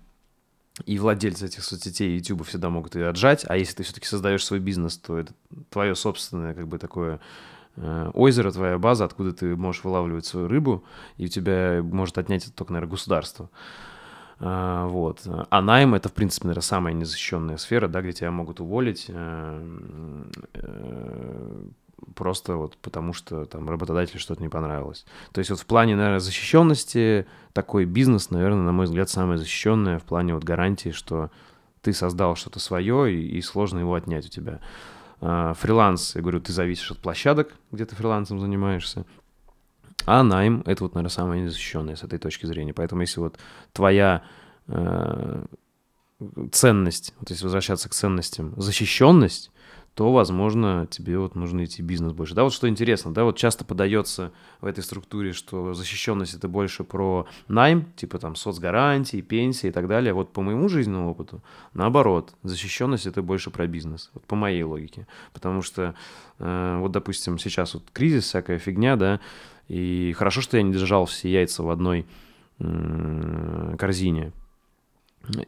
и 0.87 0.99
владельцы 0.99 1.47
этих 1.47 1.63
соцсетей 1.63 2.11
и 2.11 2.17
YouTube 2.17 2.47
всегда 2.47 2.69
могут 2.69 2.97
ее 2.97 3.09
отжать, 3.09 3.45
а 3.49 3.57
если 3.57 3.77
ты 3.77 3.83
все-таки 3.85 4.07
создаешь 4.07 4.45
свой 4.45 4.59
бизнес, 4.59 4.99
то 4.99 5.17
это 5.17 5.33
твое 5.71 5.95
собственное, 5.95 6.53
как 6.53 6.67
бы, 6.67 6.79
такое 6.79 7.21
э, 7.77 8.11
озеро, 8.13 8.51
твоя 8.51 8.77
база, 8.77 9.05
откуда 9.05 9.33
ты 9.33 9.55
можешь 9.55 9.85
вылавливать 9.85 10.27
свою 10.27 10.49
рыбу, 10.49 10.85
и 11.17 11.27
у 11.27 11.29
тебя 11.29 11.81
может 11.83 12.19
отнять 12.19 12.45
это 12.45 12.53
только, 12.53 12.73
наверное, 12.73 12.91
государство. 12.91 13.51
А, 14.41 14.87
вот. 14.87 15.23
А 15.27 15.63
найм— 15.63 15.95
это, 15.97 16.09
в 16.09 16.13
принципе, 16.13 16.49
наверное, 16.49 16.63
самая 16.63 16.95
незащищенная 16.95 17.57
сфера, 17.57 17.89
да, 17.89 18.03
где 18.03 18.13
тебя 18.13 18.31
могут 18.31 18.61
уволить 18.61 19.07
э, 19.09 19.77
э, 20.55 21.65
просто 22.15 22.57
вот 22.57 22.77
потому, 22.79 23.13
что 23.13 23.45
там 23.47 23.69
работодателю 23.69 24.21
что-то 24.21 24.43
не 24.43 24.49
понравилось. 24.49 25.07
То 25.33 25.39
есть 25.39 25.51
вот 25.51 25.61
в 25.61 25.67
плане, 25.67 25.97
наверное, 25.97 26.21
защищенности 26.21 27.27
такой 27.53 27.85
бизнес, 27.85 28.31
наверное, 28.31 28.63
на 28.63 28.73
мой 28.73 28.87
взгляд, 28.87 29.09
самое 29.09 29.39
защищенное 29.39 29.99
в 29.99 30.05
плане 30.05 30.35
вот 30.35 30.45
гарантии, 30.45 30.91
что 30.91 31.31
ты 31.81 31.93
создал 31.93 32.35
что-то 32.35 32.61
свое, 32.61 33.15
и, 33.15 33.39
и 33.39 33.43
сложно 33.43 33.81
его 33.81 33.95
отнять 33.95 34.27
у 34.27 34.31
тебя. 34.31 34.61
А, 35.21 35.55
фриланс, 35.55 36.15
я 36.17 36.23
говорю, 36.23 36.41
ты 36.41 36.53
зависишь 36.53 36.91
от 36.91 36.99
площадок, 36.99 37.55
где 37.71 37.85
ты 37.85 37.95
фрилансом 37.95 38.41
занимаешься. 38.41 39.05
А 40.07 40.23
найм— 40.23 40.63
это 40.67 40.85
вот, 40.85 40.95
наверное, 40.95 41.11
самое 41.11 41.43
незащищенное 41.43 41.97
с 41.97 42.03
этой 42.03 42.19
точки 42.19 42.47
зрения. 42.47 42.75
Поэтому 42.75 43.01
если 43.01 43.21
вот 43.21 43.39
твоя 43.73 44.23
э, 44.69 45.45
ценность, 46.53 47.15
вот 47.21 47.31
если 47.31 47.45
возвращаться 47.45 47.89
к 47.89 47.95
ценностям, 47.95 48.55
защищенность, 48.57 49.51
то, 49.95 50.13
возможно, 50.13 50.89
тебе 50.91 51.19
вот 51.19 51.37
нужно 51.37 51.65
идти 51.65 51.81
бизнес 51.81 52.13
больше. 52.13 52.35
Да, 52.35 52.43
вот 52.43 52.53
что 52.53 52.69
интересно, 52.69 53.15
да, 53.15 53.23
вот 53.23 53.37
часто 53.37 53.65
подается 53.65 54.33
в 54.61 54.67
этой 54.67 54.83
структуре, 54.83 55.33
что 55.33 55.73
защищенность 55.73 56.35
это 56.35 56.49
больше 56.49 56.83
про 56.83 57.29
найм, 57.47 57.93
типа 57.95 58.19
там 58.19 58.35
соцгарантии, 58.35 59.21
пенсии 59.21 59.69
и 59.69 59.71
так 59.71 59.87
далее. 59.87 60.13
Вот 60.13 60.33
по 60.33 60.43
моему 60.43 60.69
жизненному 60.69 61.11
опыту, 61.13 61.43
наоборот, 61.75 62.35
защищенность 62.43 63.07
это 63.07 63.23
больше 63.23 63.51
про 63.51 63.69
бизнес, 63.69 64.11
вот 64.15 64.25
по 64.25 64.35
моей 64.35 64.65
логике. 64.65 65.07
Потому 65.33 65.63
что, 65.63 65.95
э, 66.41 66.79
вот, 66.81 66.91
допустим, 66.91 67.39
сейчас 67.39 67.75
вот 67.75 67.85
кризис, 67.93 68.25
всякая 68.25 68.59
фигня, 68.59 68.97
да, 68.97 69.21
и 69.69 70.13
хорошо, 70.17 70.41
что 70.41 70.57
я 70.57 70.63
не 70.63 70.73
держал 70.73 71.07
все 71.07 71.31
яйца 71.31 71.63
в 71.63 71.71
одной 71.71 72.07
корзине. 73.79 74.33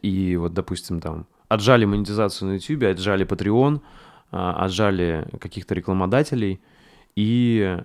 И 0.01 0.35
вот, 0.37 0.53
допустим, 0.53 0.99
там 0.99 1.27
отжали 1.47 1.85
монетизацию 1.85 2.49
на 2.49 2.53
YouTube, 2.55 2.83
отжали 2.83 3.25
Patreon, 3.25 3.81
отжали 4.31 5.27
каких-то 5.39 5.75
рекламодателей, 5.75 6.59
и 7.15 7.77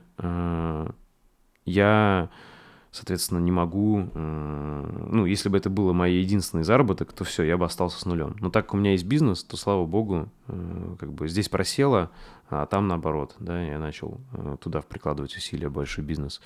я 1.65 2.29
соответственно, 2.93 3.39
не 3.39 3.51
могу... 3.51 4.09
Ну, 4.15 5.25
если 5.25 5.49
бы 5.49 5.57
это 5.57 5.71
было 5.71 5.93
мой 5.93 6.13
единственный 6.13 6.63
заработок, 6.63 7.13
то 7.13 7.25
все, 7.25 7.43
я 7.43 7.57
бы 7.57 7.65
остался 7.65 7.99
с 7.99 8.05
нулем. 8.05 8.37
Но 8.39 8.51
так 8.51 8.67
как 8.67 8.75
у 8.75 8.77
меня 8.77 8.93
есть 8.93 9.07
бизнес, 9.07 9.43
то, 9.43 9.57
слава 9.57 9.87
богу, 9.87 10.29
э, 10.47 10.97
как 11.01 11.13
бы 11.13 11.27
здесь 11.27 11.49
просело, 11.49 12.11
а 12.51 12.67
там 12.67 12.87
наоборот, 12.87 13.35
да, 13.41 13.63
я 13.63 13.79
начал 13.79 14.21
э, 14.33 14.57
туда 14.61 14.83
прикладывать 14.83 15.35
усилия, 15.35 15.71
большой 15.71 16.05
бизнес. 16.05 16.43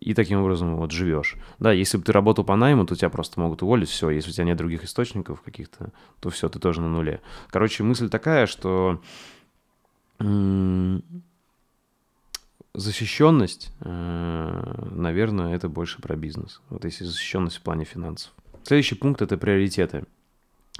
И 0.00 0.14
таким 0.14 0.40
образом 0.40 0.76
вот 0.76 0.92
живешь. 0.92 1.36
Да, 1.58 1.72
если 1.72 1.96
бы 1.96 2.04
ты 2.04 2.12
работал 2.12 2.44
по 2.44 2.56
найму, 2.56 2.86
то 2.86 2.94
тебя 2.94 3.10
просто 3.10 3.40
могут 3.40 3.62
уволить, 3.62 3.88
все. 3.88 4.10
Если 4.10 4.30
у 4.30 4.32
тебя 4.32 4.44
нет 4.44 4.58
других 4.58 4.84
источников 4.84 5.40
каких-то, 5.40 5.92
то 6.20 6.30
все, 6.30 6.48
ты 6.48 6.58
тоже 6.58 6.80
на 6.80 6.88
нуле. 6.88 7.20
Короче, 7.48 7.82
мысль 7.82 8.08
такая, 8.08 8.46
что 8.46 9.00
защищенность, 12.74 13.72
э, 13.80 14.88
наверное, 14.90 15.54
это 15.54 15.68
больше 15.68 16.02
про 16.02 16.16
бизнес. 16.16 16.60
Вот 16.68 16.84
если 16.84 17.04
защищенность 17.04 17.56
в 17.56 17.62
плане 17.62 17.84
финансов. 17.84 18.32
Следующий 18.64 18.96
пункт– 18.96 19.22
это 19.22 19.36
приоритеты. 19.38 20.04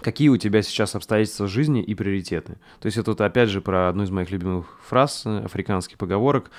Какие 0.01 0.29
у 0.29 0.37
тебя 0.37 0.63
сейчас 0.63 0.97
обстоятельства 0.97 1.47
жизни 1.47 1.83
и 1.83 1.95
приоритеты? 1.95 2.55
То 2.81 2.87
есть 2.87 2.99
это 2.99 3.13
вот 3.13 3.21
опять 3.21 3.49
же 3.49 3.61
про 3.61 3.89
одну 3.89 4.03
из 4.03 4.11
моих 4.11 4.31
любимых 4.31 4.81
фраз 4.85 5.23
э, 5.25 5.45
африканских 5.45 5.97
поговорок 5.99 6.51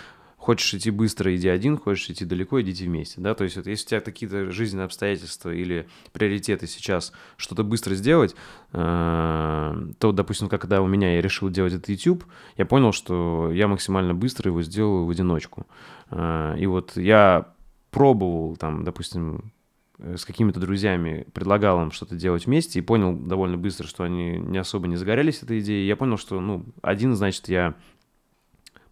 Хочешь 0.46 0.76
идти 0.76 0.92
быстро, 0.92 1.36
иди 1.36 1.48
один, 1.48 1.76
хочешь 1.76 2.08
идти 2.08 2.24
далеко, 2.24 2.62
идите 2.62 2.86
вместе, 2.86 3.20
да, 3.20 3.34
то 3.34 3.44
есть 3.44 3.56
вот, 3.56 3.66
если 3.66 3.84
у 3.84 3.90
тебя 3.90 4.02
какие-то 4.02 4.52
жизненные 4.52 4.86
обстоятельства 4.86 5.50
или 5.50 5.88
приоритеты 6.14 6.68
сейчас 6.68 7.14
что-то 7.36 7.64
быстро 7.64 7.96
сделать, 7.96 8.36
э, 8.72 9.76
то, 9.98 10.12
допустим, 10.12 10.48
когда 10.48 10.84
у 10.84 10.88
меня 10.88 11.16
я 11.16 11.22
решил 11.24 11.50
делать 11.50 11.74
этот 11.74 11.90
YouTube, 11.90 12.26
я 12.58 12.68
понял, 12.68 12.92
что 12.92 13.50
я 13.52 13.68
максимально 13.68 14.14
быстро 14.14 14.52
его 14.52 14.62
сделаю 14.62 15.06
в 15.06 15.10
одиночку. 15.10 15.66
Э, 16.12 16.54
и 16.60 16.68
вот 16.68 16.96
я 16.96 17.48
пробовал 17.90 18.56
там, 18.56 18.84
допустим, 18.84 19.52
э, 19.98 20.16
с 20.16 20.26
какими-то 20.26 20.60
друзьями 20.60 21.26
предлагал 21.34 21.82
им 21.82 21.90
что-то 21.90 22.16
делать 22.16 22.46
вместе 22.46 22.78
и 22.78 22.84
понял 22.84 23.16
довольно 23.16 23.58
быстро, 23.58 23.88
что 23.88 24.04
они 24.04 24.38
не 24.38 24.60
особо 24.60 24.86
не 24.86 24.96
загорелись 24.96 25.42
этой 25.42 25.62
идеей. 25.62 25.88
Я 25.88 25.96
понял, 25.96 26.18
что, 26.18 26.40
ну, 26.40 26.66
один, 26.84 27.16
значит, 27.16 27.50
я 27.50 27.74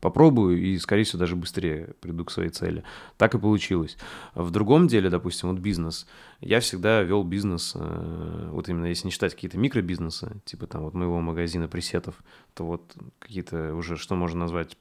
попробую 0.04 0.62
и, 0.62 0.78
скорее 0.80 1.06
всего, 1.06 1.20
даже 1.20 1.38
быстрее 1.38 1.96
приду 2.02 2.26
к 2.26 2.32
своей 2.32 2.50
цели. 2.50 2.84
Так 3.16 3.36
и 3.36 3.40
получилось. 3.40 3.98
В 4.36 4.52
другом 4.52 4.88
деле, 4.88 5.10
допустим, 5.10 5.50
вот 5.50 5.60
бизнес. 5.60 6.06
Я 6.42 6.60
всегда 6.60 7.04
вел 7.04 7.24
бизнес, 7.24 7.72
э, 7.74 8.50
вот 8.52 8.68
именно 8.68 8.88
если 8.88 9.08
не 9.08 9.12
считать 9.12 9.34
какие-то 9.34 9.58
микробизнесы, 9.58 10.42
типа 10.44 10.68
там 10.68 10.84
вот 10.84 10.94
моего 10.94 11.22
магазина 11.22 11.70
пресетов, 11.70 12.16
то 12.54 12.66
вот 12.66 12.94
какие-то 13.20 13.74
уже, 13.76 13.96
что 13.96 14.16
можно 14.16 14.42
назвать 14.42 14.78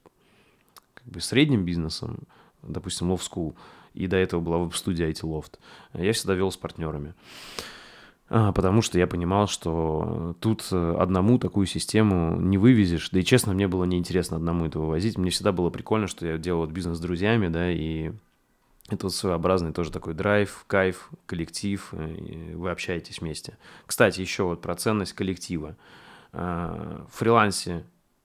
как 0.95 1.07
бы 1.07 1.21
средним 1.21 1.65
бизнесом, 1.65 2.25
допустим, 2.61 3.13
Love 3.13 3.21
School, 3.21 3.55
и 3.95 4.09
до 4.09 4.17
этого 4.17 4.41
была 4.41 4.59
веб-студия 4.59 5.09
IT 5.09 5.21
Loft, 5.21 5.61
я 5.95 6.13
всегда 6.13 6.35
вел 6.35 6.51
с 6.51 6.57
партнерами. 6.57 7.15
Потому 8.29 8.83
что 8.83 8.99
я 8.99 9.07
понимал, 9.07 9.47
что 9.47 10.37
тут 10.41 10.67
э, 10.73 10.97
одному 10.99 11.39
такую 11.39 11.67
систему 11.67 12.37
не 12.37 12.59
вывезешь. 12.59 13.11
Да 13.11 13.21
и 13.21 13.25
честно, 13.25 13.53
мне 13.53 13.69
было 13.69 13.85
неинтересно 13.85 14.37
одному 14.37 14.67
это 14.67 14.79
вывозить. 14.79 15.19
Мне 15.19 15.31
всегда 15.31 15.53
было 15.53 15.71
прикольно, 15.71 16.07
что 16.07 16.27
я 16.27 16.39
делал 16.39 16.67
бизнес 16.67 16.99
с 16.99 17.01
друзьями, 17.01 17.49
да, 17.49 17.71
и 17.71 18.13
это 18.89 19.07
вот 19.07 19.15
своеобразный 19.15 19.73
тоже 19.73 19.93
такой 19.93 20.15
драйв, 20.15 20.65
кайф, 20.67 21.11
коллектив, 21.27 21.89
э, 21.93 22.55
вы 22.55 22.71
общаетесь 22.71 23.21
вместе. 23.21 23.57
Кстати, 23.87 24.21
еще 24.21 24.45
вот 24.45 24.61
про 24.61 24.75
ценность 24.75 25.13
коллектива. 25.13 25.77
А, 26.33 27.07
в 27.11 27.19
фрилансе 27.19 27.85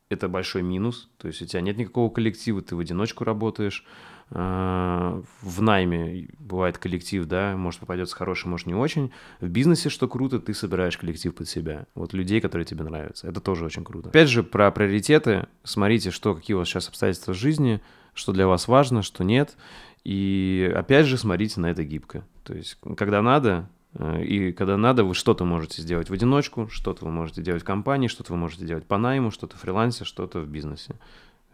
это 0.10 0.30
большой 0.30 0.62
минус, 0.62 1.10
то 1.18 1.28
есть 1.28 1.41
у 1.41 1.45
тебя 1.45 1.62
нет 1.62 1.78
никакого 1.78 2.10
коллектива, 2.10 2.62
ты 2.62 2.76
в 2.76 2.80
одиночку 2.80 3.24
работаешь, 3.24 3.86
в 4.30 5.61
найме 5.61 6.28
бывает 6.38 6.78
коллектив, 6.78 7.25
да, 7.25 7.55
может 7.55 7.80
попадется 7.80 8.15
хороший, 8.15 8.47
может 8.47 8.67
не 8.67 8.75
очень. 8.75 9.11
В 9.39 9.47
бизнесе, 9.47 9.89
что 9.89 10.07
круто, 10.07 10.39
ты 10.39 10.53
собираешь 10.53 10.97
коллектив 10.97 11.34
под 11.34 11.47
себя. 11.47 11.86
Вот 11.95 12.13
людей, 12.13 12.41
которые 12.41 12.65
тебе 12.65 12.84
нравятся. 12.84 13.28
Это 13.28 13.39
тоже 13.39 13.63
очень 13.63 13.86
круто. 13.86 14.09
Опять 14.09 14.30
же, 14.30 14.43
про 14.43 14.69
приоритеты. 14.71 15.47
Смотрите, 15.63 16.11
что, 16.11 16.36
какие 16.36 16.55
у 16.55 16.59
вас 16.59 16.67
сейчас 16.67 16.89
обстоятельства 16.89 17.34
жизни, 17.34 17.82
что 18.13 18.34
для 18.34 18.47
вас 18.47 18.67
важно, 18.67 19.01
что 19.01 19.23
нет. 19.23 19.55
И 20.03 20.71
опять 20.75 21.05
же, 21.05 21.17
смотрите 21.17 21.59
на 21.59 21.67
это 21.67 21.84
гибко. 21.84 22.25
То 22.43 22.53
есть, 22.53 22.78
когда 22.97 23.21
надо, 23.21 23.69
э, 23.93 24.23
и 24.23 24.51
когда 24.51 24.78
надо, 24.78 25.03
вы 25.03 25.13
что-то 25.13 25.45
можете 25.45 25.82
сделать 25.82 26.09
в 26.09 26.13
одиночку, 26.13 26.67
что-то 26.69 27.05
вы 27.05 27.11
можете 27.11 27.41
делать 27.41 27.61
в 27.61 27.65
компании, 27.65 28.07
что-то 28.07 28.34
вы 28.34 28.39
можете 28.39 28.65
делать 28.65 28.86
по 28.86 28.97
найму, 28.97 29.32
что-то 29.32 29.55
в 29.57 29.59
фрилансе, 29.61 30.03
что-то 30.03 30.39
в 30.39 30.47
бизнесе. 30.47 30.95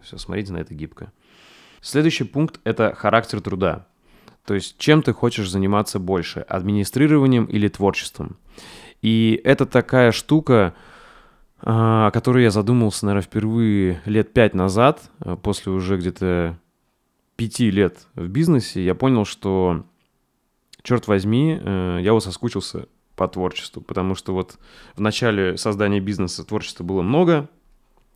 Все, 0.01 0.17
смотрите 0.17 0.53
на 0.53 0.57
это 0.57 0.74
гибко. 0.74 1.11
Следующий 1.84 2.23
пункт– 2.23 2.61
это 2.63 2.95
характер 2.95 3.41
труда. 3.41 3.88
То 4.45 4.53
есть 4.53 4.77
чем 4.77 5.03
ты 5.03 5.11
хочешь 5.11 5.49
заниматься 5.49 5.99
больше– 5.99 6.39
администрированием 6.47 7.43
или 7.43 7.67
творчеством. 7.67 8.38
И 9.01 9.39
это 9.43 9.65
такая 9.65 10.13
штука, 10.13 10.75
а, 11.61 12.07
о 12.07 12.11
которой 12.11 12.43
я 12.43 12.51
задумался, 12.51 13.05
наверное, 13.05 13.25
впервые 13.25 14.01
лет 14.05 14.31
пять 14.31 14.53
назад, 14.53 15.01
а, 15.19 15.36
после 15.36 15.73
уже 15.73 15.97
где-то 15.97 16.57
пяти 17.36 17.69
лет 17.69 18.07
в 18.15 18.29
бизнесе, 18.29 18.84
я 18.84 18.95
понял, 18.95 19.25
что, 19.25 19.86
черт 20.84 21.07
возьми, 21.07 21.59
э, 21.59 21.99
я 22.01 22.13
вот 22.13 22.23
соскучился 22.23 22.88
по 23.17 23.27
творчеству, 23.27 23.81
потому 23.81 24.15
что 24.15 24.34
вот 24.34 24.57
в 24.95 25.01
начале 25.01 25.57
создания 25.57 25.99
бизнеса 25.99 26.45
творчества 26.45 26.86
было 26.86 27.01
много, 27.01 27.49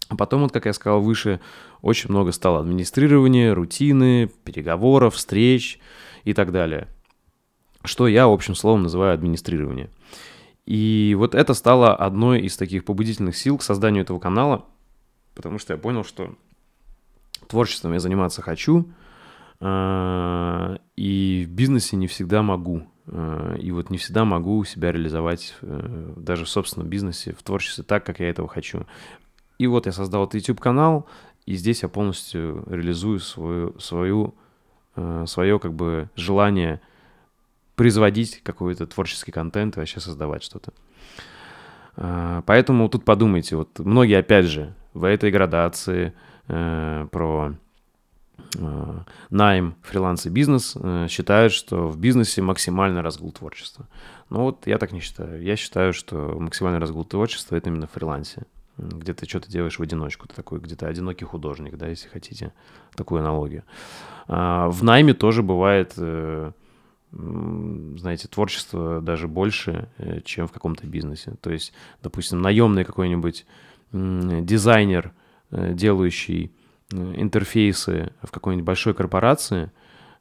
а 0.10 0.16
потом, 0.16 0.42
вот, 0.42 0.52
как 0.52 0.66
я 0.66 0.74
сказал 0.74 1.02
выше, 1.02 1.40
очень 1.82 2.10
много 2.10 2.32
стало 2.32 2.60
администрирования, 2.60 3.54
рутины, 3.54 4.32
переговоров, 4.44 5.16
встреч 5.16 5.80
и 6.24 6.34
так 6.34 6.52
далее. 6.52 6.88
Что 7.84 8.08
я, 8.08 8.26
общим 8.26 8.56
словом, 8.56 8.84
называю 8.84 9.14
администрирование. 9.14 9.90
И 10.66 11.16
вот 11.18 11.36
это 11.36 11.54
стало 11.54 11.96
одной 11.96 12.42
из 12.42 12.58
таких 12.58 12.84
побудительных 12.84 13.38
сил 13.38 13.58
к 13.58 13.64
созданию 13.64 14.04
этого 14.04 14.20
канала, 14.20 14.66
потому 15.34 15.60
что 15.60 15.74
я 15.74 15.78
понял, 15.78 16.04
что 16.04 16.36
творчеством 17.48 17.94
я 17.94 18.00
заниматься 18.00 18.42
хочу, 18.42 18.90
а, 19.60 20.78
и 20.96 21.46
в 21.48 21.52
бизнесе 21.52 21.96
не 21.96 22.08
всегда 22.08 22.42
могу. 22.42 22.84
А, 23.08 23.56
и 23.56 23.72
вот 23.72 23.90
не 23.90 23.98
всегда 23.98 24.26
могу 24.26 24.64
себя 24.66 24.92
реализовать 24.92 25.56
э, 25.62 26.14
даже 26.18 26.44
в 26.44 26.50
собственном 26.50 26.90
бизнесе, 26.90 27.34
в 27.34 27.44
творчестве 27.44 27.84
так, 27.86 28.06
как 28.06 28.20
я 28.20 28.30
этого 28.30 28.48
хочу. 28.50 28.86
И 29.58 29.68
вот 29.68 29.86
я 29.86 29.92
создал 29.92 30.24
этот 30.24 30.36
YouTube-канал, 30.36 31.08
и 31.46 31.56
здесь 31.56 31.82
я 31.84 31.90
полностью 31.90 32.64
реализую 32.68 33.20
свою, 33.20 33.80
свою, 33.80 34.36
э, 34.96 35.26
свое 35.28 35.60
как 35.60 35.74
бы 35.74 36.10
желание 36.16 36.82
производить 37.76 38.42
какой-то 38.44 38.86
творческий 38.86 39.32
контент 39.32 39.76
и 39.76 39.80
вообще 39.80 40.00
создавать 40.00 40.44
что-то. 40.44 40.74
Э, 41.96 42.44
поэтому 42.46 42.88
тут 42.90 43.04
подумайте, 43.04 43.56
вот 43.56 43.80
многие, 43.80 44.20
опять 44.20 44.46
же, 44.46 44.74
в 44.94 45.06
этой 45.06 45.32
градации 45.32 46.14
э, 46.48 47.08
про 47.12 47.54
э, 48.60 49.00
найм, 49.30 49.76
фриланс 49.82 50.28
и 50.28 50.30
бизнес 50.30 50.76
э, 50.76 51.08
считают, 51.10 51.52
что 51.54 51.88
в 51.88 51.98
бизнесе 51.98 52.42
максимальный 52.42 53.02
разгул 53.02 53.32
творчества. 53.32 53.88
Но 54.30 54.44
вот 54.44 54.68
я 54.68 54.78
так 54.78 54.92
не 54.92 55.00
считаю. 55.00 55.42
Я 55.42 55.56
считаю, 55.56 55.94
что 55.94 56.38
максимальный 56.40 56.80
разгул 56.80 57.06
творчества— 57.06 57.56
это 57.58 57.70
именно 57.70 57.88
в 57.88 57.92
фрилансе 57.92 58.44
где 58.78 59.14
ты 59.14 59.28
что-то 59.28 59.50
делаешь 59.50 59.80
в 59.80 59.82
одиночку. 59.82 60.28
Ты 60.28 60.36
такой 60.36 60.60
где-то 60.60 60.88
одинокий 60.88 61.26
художник, 61.26 61.78
да, 61.78 61.88
если 61.88 62.08
хотите 62.08 62.54
такую 62.96 63.22
аналогию. 63.22 63.64
А, 64.28 64.70
в 64.70 64.84
найме 64.84 65.14
тоже 65.14 65.44
бывает, 65.44 65.94
э, 65.98 66.52
знаете, 67.12 68.28
творчество 68.28 69.02
даже 69.02 69.28
больше, 69.28 69.90
э, 69.98 70.22
чем 70.22 70.48
в 70.48 70.52
каком-то 70.52 70.86
бизнесе. 70.86 71.36
То 71.42 71.52
есть, 71.52 71.74
допустим, 72.04 72.42
наемный 72.42 72.84
какой-нибудь 72.84 73.46
дизайнер, 73.92 75.14
э, 75.52 75.74
делающий 75.74 76.52
интерфейсы 76.92 78.14
в 78.22 78.32
какой-нибудь 78.32 78.66
большой 78.66 78.94
корпорации 78.94 79.72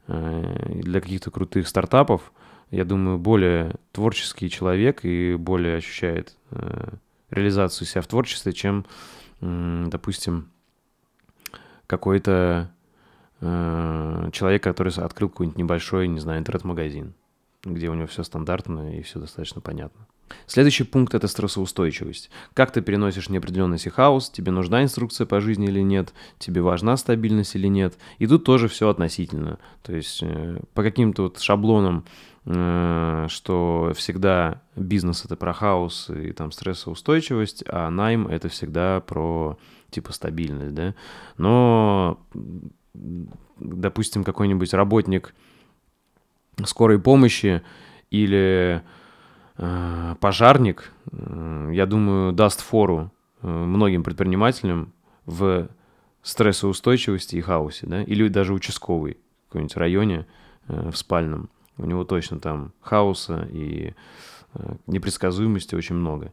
для 0.08 1.00
каких-то 1.00 1.30
крутых 1.30 1.68
стартапов, 1.68 2.32
я 2.70 2.84
думаю, 2.84 3.18
более 3.18 3.74
творческий 3.92 4.50
человек 4.50 5.04
и 5.04 5.36
более 5.36 5.76
ощущает 5.76 6.36
реализацию 7.30 7.86
себя 7.86 8.02
в 8.02 8.06
творчестве, 8.06 8.52
чем, 8.52 8.86
допустим, 9.40 10.50
какой-то 11.86 12.70
э, 13.40 14.30
человек, 14.32 14.62
который 14.62 14.92
открыл 14.92 15.28
какой-нибудь 15.28 15.58
небольшой, 15.58 16.08
не 16.08 16.20
знаю, 16.20 16.40
интернет-магазин, 16.40 17.14
где 17.64 17.88
у 17.88 17.94
него 17.94 18.06
все 18.06 18.22
стандартно 18.22 18.98
и 18.98 19.02
все 19.02 19.20
достаточно 19.20 19.60
понятно. 19.60 20.06
Следующий 20.46 20.82
пункт– 20.82 21.14
это 21.14 21.28
стрессоустойчивость. 21.28 22.30
Как 22.52 22.72
ты 22.72 22.80
переносишь 22.80 23.28
неопределенность 23.28 23.86
и 23.86 23.90
хаос, 23.90 24.28
тебе 24.30 24.50
нужна 24.50 24.82
инструкция 24.82 25.24
по 25.24 25.40
жизни 25.40 25.68
или 25.68 25.80
нет, 25.80 26.12
тебе 26.38 26.62
важна 26.62 26.96
стабильность 26.96 27.54
или 27.54 27.68
нет. 27.68 27.96
И 28.18 28.26
тут 28.26 28.44
тоже 28.44 28.66
все 28.66 28.88
относительно. 28.88 29.58
То 29.82 29.94
есть 29.94 30.20
э, 30.22 30.60
по 30.74 30.82
каким-то 30.82 31.24
вот 31.24 31.40
шаблонам, 31.40 32.04
что 32.48 33.92
всегда 33.96 34.62
бизнес– 34.76 35.24
это 35.26 35.34
про 35.34 35.52
хаос 35.52 36.10
и 36.10 36.30
там 36.30 36.52
стрессоустойчивость, 36.52 37.64
а 37.66 37.90
найм– 37.90 38.28
это 38.28 38.48
всегда 38.48 39.00
про 39.00 39.58
типа 39.90 40.12
стабильность, 40.12 40.72
да. 40.72 40.94
Но, 41.38 42.20
допустим, 43.56 44.22
какой-нибудь 44.22 44.72
работник 44.74 45.34
скорой 46.64 47.00
помощи 47.00 47.62
или 48.10 48.82
Э, 49.58 50.16
пожарник, 50.20 50.92
э, 51.10 51.70
я 51.72 51.86
думаю, 51.86 52.32
даст 52.32 52.60
фору 52.60 53.10
э, 53.40 53.48
многим 53.48 54.02
предпринимателям 54.02 54.92
в 55.24 55.68
стрессоустойчивости 56.22 57.36
и 57.36 57.40
хаосе, 57.40 57.86
да, 57.86 58.02
или 58.02 58.28
даже 58.28 58.52
участковый 58.52 59.16
в 59.44 59.48
каком-нибудь 59.48 59.76
районе 59.76 60.26
в 60.68 60.94
спальном. 60.96 61.48
У 61.78 61.86
него 61.86 62.04
точно 62.04 62.40
там 62.40 62.72
хаоса 62.80 63.48
и 63.50 63.94
непредсказуемости 64.86 65.74
очень 65.74 65.96
много. 65.96 66.32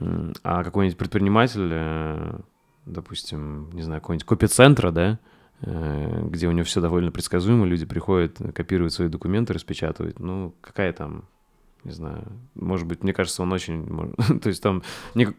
А 0.00 0.64
какой-нибудь 0.64 0.98
предприниматель, 0.98 2.42
допустим, 2.86 3.70
не 3.72 3.82
знаю, 3.82 4.00
какой-нибудь 4.00 4.26
копицентра, 4.26 4.90
да, 4.90 5.18
где 5.60 6.46
у 6.48 6.52
него 6.52 6.64
все 6.64 6.80
довольно 6.80 7.10
предсказуемо, 7.10 7.66
люди 7.66 7.84
приходят, 7.84 8.38
копируют 8.54 8.92
свои 8.92 9.08
документы, 9.08 9.54
распечатывают. 9.54 10.20
Ну, 10.20 10.54
какая 10.60 10.92
там 10.92 11.24
не 11.84 11.92
знаю, 11.92 12.24
может 12.54 12.86
быть, 12.86 13.02
мне 13.02 13.12
кажется, 13.12 13.42
он 13.42 13.52
очень... 13.52 14.14
То 14.40 14.48
есть 14.48 14.62
там, 14.62 14.82
я 15.14 15.30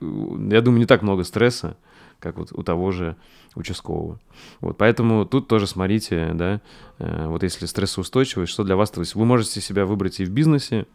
думаю, 0.61 0.79
не 0.79 0.85
так 0.85 1.01
много 1.01 1.23
стресса, 1.23 1.77
как 2.19 2.37
вот 2.37 2.51
у 2.51 2.63
того 2.63 2.91
же 2.91 3.15
участкового. 3.55 4.19
Вот, 4.61 4.77
поэтому 4.77 5.25
тут 5.25 5.47
тоже 5.47 5.67
смотрите, 5.67 6.31
да, 6.33 6.61
э, 6.97 7.27
вот 7.27 7.43
если 7.43 7.65
стрессоустойчивость, 7.65 8.51
что 8.51 8.63
для 8.63 8.75
вас, 8.75 8.91
то 8.91 9.01
есть 9.01 9.15
вы 9.15 9.25
можете 9.25 9.61
себя 9.61 9.85
выбрать 9.85 10.19
и 10.19 10.25
в 10.25 10.29
бизнесе, 10.29 10.85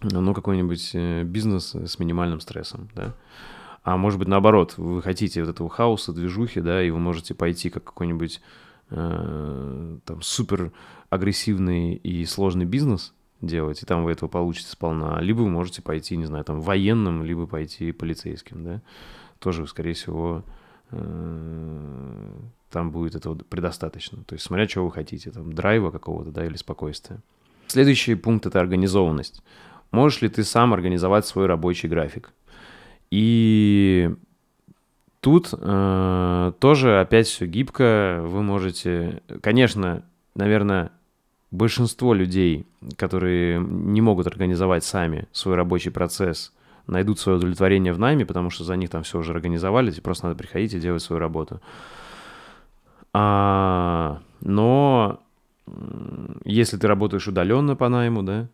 ну, 0.00 0.34
какой-нибудь 0.34 0.90
э, 0.94 1.22
бизнес 1.22 1.74
с 1.74 1.98
минимальным 1.98 2.40
стрессом, 2.40 2.88
да, 2.94 3.14
а 3.84 3.96
может 3.96 4.18
быть, 4.18 4.28
наоборот, 4.28 4.74
вы 4.76 5.00
хотите 5.02 5.42
вот 5.42 5.50
этого 5.50 5.70
хаоса, 5.70 6.12
движухи, 6.12 6.60
да, 6.60 6.82
и 6.82 6.90
вы 6.90 6.98
можете 6.98 7.34
пойти 7.34 7.70
как 7.70 7.84
какой-нибудь 7.84 8.40
э, 8.90 9.98
там 10.04 10.22
супер 10.22 10.72
агрессивный 11.10 11.94
и 11.94 12.24
сложный 12.24 12.64
бизнес– 12.64 13.14
делать, 13.40 13.82
и 13.82 13.86
там 13.86 14.04
вы 14.04 14.12
этого 14.12 14.28
получите 14.28 14.70
сполна. 14.70 15.20
Либо 15.20 15.40
вы 15.40 15.50
можете 15.50 15.82
пойти, 15.82 16.16
не 16.16 16.24
знаю, 16.24 16.44
там 16.44 16.60
военным, 16.60 17.24
либо 17.24 17.46
пойти 17.46 17.92
полицейским, 17.92 18.64
да. 18.64 18.82
Тоже, 19.38 19.66
скорее 19.66 19.92
всего, 19.92 20.42
э, 20.90 22.32
там 22.70 22.90
будет 22.90 23.14
этого 23.14 23.36
предостаточно. 23.36 24.24
То 24.24 24.34
есть 24.34 24.44
смотря, 24.44 24.66
чего 24.66 24.86
вы 24.86 24.92
хотите, 24.92 25.30
там 25.30 25.52
драйва 25.52 25.90
какого-то, 25.90 26.30
да, 26.30 26.44
или 26.44 26.56
спокойствия. 26.56 27.20
Следующий 27.68 28.14
пункт— 28.14 28.46
это 28.46 28.60
организованность. 28.60 29.42
Можешь 29.90 30.22
ли 30.22 30.28
ты 30.28 30.44
сам 30.44 30.72
организовать 30.72 31.26
свой 31.26 31.46
рабочий 31.46 31.88
график? 31.88 32.32
И 33.10 34.10
тут 35.20 35.50
э, 35.52 36.52
тоже 36.58 37.00
опять 37.00 37.26
все 37.26 37.46
гибко. 37.46 38.20
Вы 38.22 38.42
можете, 38.42 39.22
конечно, 39.42 40.04
наверное, 40.34 40.92
большинство 41.50 42.14
людей, 42.14 42.66
которые 42.96 43.58
не 43.60 44.00
могут 44.00 44.26
организовать 44.26 44.84
сами 44.84 45.26
свой 45.32 45.56
рабочий 45.56 45.90
процесс, 45.90 46.52
найдут 46.86 47.18
свое 47.18 47.38
удовлетворение 47.38 47.92
в 47.92 47.98
найме, 47.98 48.26
потому 48.26 48.50
что 48.50 48.64
за 48.64 48.76
них 48.76 48.90
там 48.90 49.02
все 49.02 49.18
уже 49.18 49.32
организовали, 49.32 49.90
тебе 49.90 50.02
просто 50.02 50.26
надо 50.26 50.38
приходить 50.38 50.74
и 50.74 50.80
делать 50.80 51.02
свою 51.02 51.20
работу. 51.20 51.60
А, 53.12 54.20
но 54.40 55.20
если 56.44 56.76
ты 56.76 56.86
работаешь 56.86 57.28
удаленно 57.28 57.76
по 57.76 57.88
найму, 57.88 58.22
да, 58.22 58.48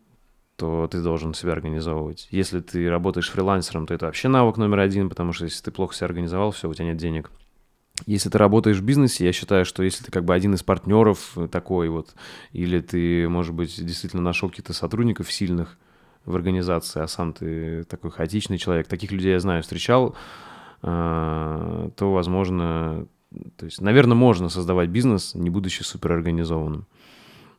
то 0.57 0.89
ты 0.89 1.03
должен 1.03 1.35
себя 1.35 1.53
организовывать. 1.53 2.29
Если 2.31 2.61
ты 2.61 2.89
работаешь 2.89 3.31
фрилансером, 3.31 3.87
то 3.87 3.95
это 3.95 4.07
вообще 4.07 4.29
навык 4.29 4.57
номер 4.57 4.81
один, 4.81 5.09
потому 5.09 5.33
что 5.33 5.45
если 5.45 5.65
ты 5.65 5.71
плохо 5.73 5.95
себя 5.95 6.07
организовал, 6.07 6.53
все, 6.53 6.69
у 6.69 6.75
тебя 6.75 6.87
нет 6.87 6.97
денег– 6.97 7.31
если 8.07 8.29
ты 8.29 8.39
работаешь 8.39 8.79
в 8.79 8.85
бизнесе, 8.85 9.25
я 9.25 9.33
считаю, 9.33 9.65
что 9.65 9.83
если 9.83 10.05
ты 10.05 10.11
как 10.11 10.25
бы 10.25 10.35
один 10.35 10.55
из 10.55 10.63
партнеров 10.63 11.37
такой 11.51 11.89
вот, 11.89 12.15
или 12.53 12.81
ты, 12.81 13.29
может 13.29 13.55
быть, 13.55 13.85
действительно 13.85 14.23
нашел 14.23 14.49
каких-то 14.49 14.73
сотрудников 14.73 15.33
сильных 15.33 15.79
в 16.25 16.35
организации, 16.35 17.01
а 17.01 17.07
сам 17.07 17.33
ты 17.33 17.85
такой 17.85 18.11
хаотичный 18.11 18.59
человек, 18.59 18.89
таких 18.89 19.13
людей 19.13 19.33
я 19.33 19.41
знаю, 19.41 19.63
встречал, 19.63 20.17
а, 20.83 21.91
то, 21.97 22.13
возможно, 22.13 23.07
то 23.57 23.65
есть, 23.65 23.81
наверное, 23.81 24.17
можно 24.17 24.49
создавать 24.49 24.89
бизнес, 24.89 25.35
не 25.35 25.51
будучи 25.51 25.83
суперорганизованным. 25.83 26.87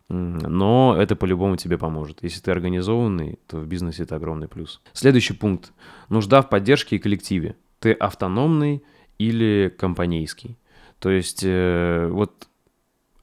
Но 0.08 0.96
это 1.00 1.16
по-любому 1.16 1.58
тебе 1.58 1.80
поможет. 1.80 2.22
Если 2.22 2.40
ты 2.40 2.52
организованный, 2.52 3.40
то 3.48 3.58
в 3.58 3.66
бизнесе 3.66 4.04
это 4.04 4.16
огромный 4.16 4.48
плюс. 4.48 4.82
Следующий 4.94 5.34
пункт. 5.34 5.74
Нужда 6.10 6.44
в 6.44 6.50
поддержке 6.50 6.98
и 6.98 7.00
коллективе. 7.00 7.56
Ты 7.80 7.92
автономный, 7.94 8.84
или 9.18 9.74
компанейский. 9.78 10.58
То 11.00 11.10
есть, 11.10 11.44
э, 11.44 12.08
вот, 12.12 12.48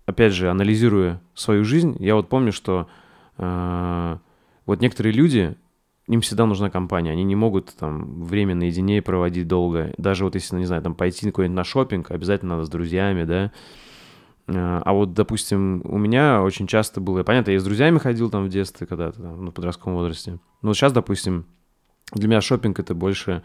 опять 0.07 0.33
же, 0.33 0.51
анализируя 0.51 1.21
свою 1.35 1.65
жизнь, 1.65 1.97
я 2.01 2.15
вот 2.15 2.29
помню, 2.29 2.53
что 2.53 2.89
э, 3.39 4.17
вот 4.67 4.81
некоторые 4.81 5.13
люди, 5.13 5.57
им 6.09 6.21
всегда 6.21 6.47
нужна 6.47 6.71
компания, 6.71 7.11
они 7.11 7.25
не 7.25 7.37
могут 7.37 7.75
там 7.75 8.25
время 8.25 8.55
наедине 8.55 9.03
проводить 9.03 9.49
долго. 9.49 9.93
Даже 9.99 10.25
вот 10.25 10.35
если, 10.35 10.57
не 10.57 10.67
знаю, 10.67 10.83
там 10.83 10.95
пойти 10.95 11.31
куда-нибудь 11.31 11.57
на 11.57 11.65
шопинг, 11.65 12.11
обязательно 12.11 12.55
надо 12.55 12.67
с 12.67 12.71
друзьями, 12.71 13.25
да. 13.25 13.53
Э, 14.47 14.81
а 14.85 14.93
вот, 14.93 15.15
допустим, 15.15 15.83
у 15.85 15.99
меня 15.99 16.43
очень 16.43 16.67
часто 16.67 17.01
было, 17.01 17.23
понятно, 17.23 17.51
я 17.53 17.61
с 17.61 17.65
друзьями 17.65 17.99
ходил 17.99 18.31
там 18.31 18.45
в 18.45 18.49
детстве 18.49 18.87
когда-то, 18.87 19.23
там, 19.23 19.47
в 19.47 19.53
подростковом 19.53 19.97
возрасте. 19.97 20.39
Но 20.63 20.69
вот 20.69 20.77
сейчас, 20.77 20.93
допустим, 20.93 21.47
для 22.13 22.29
меня 22.29 22.41
шопинг 22.41 22.79
это 22.79 22.95
больше 22.95 23.43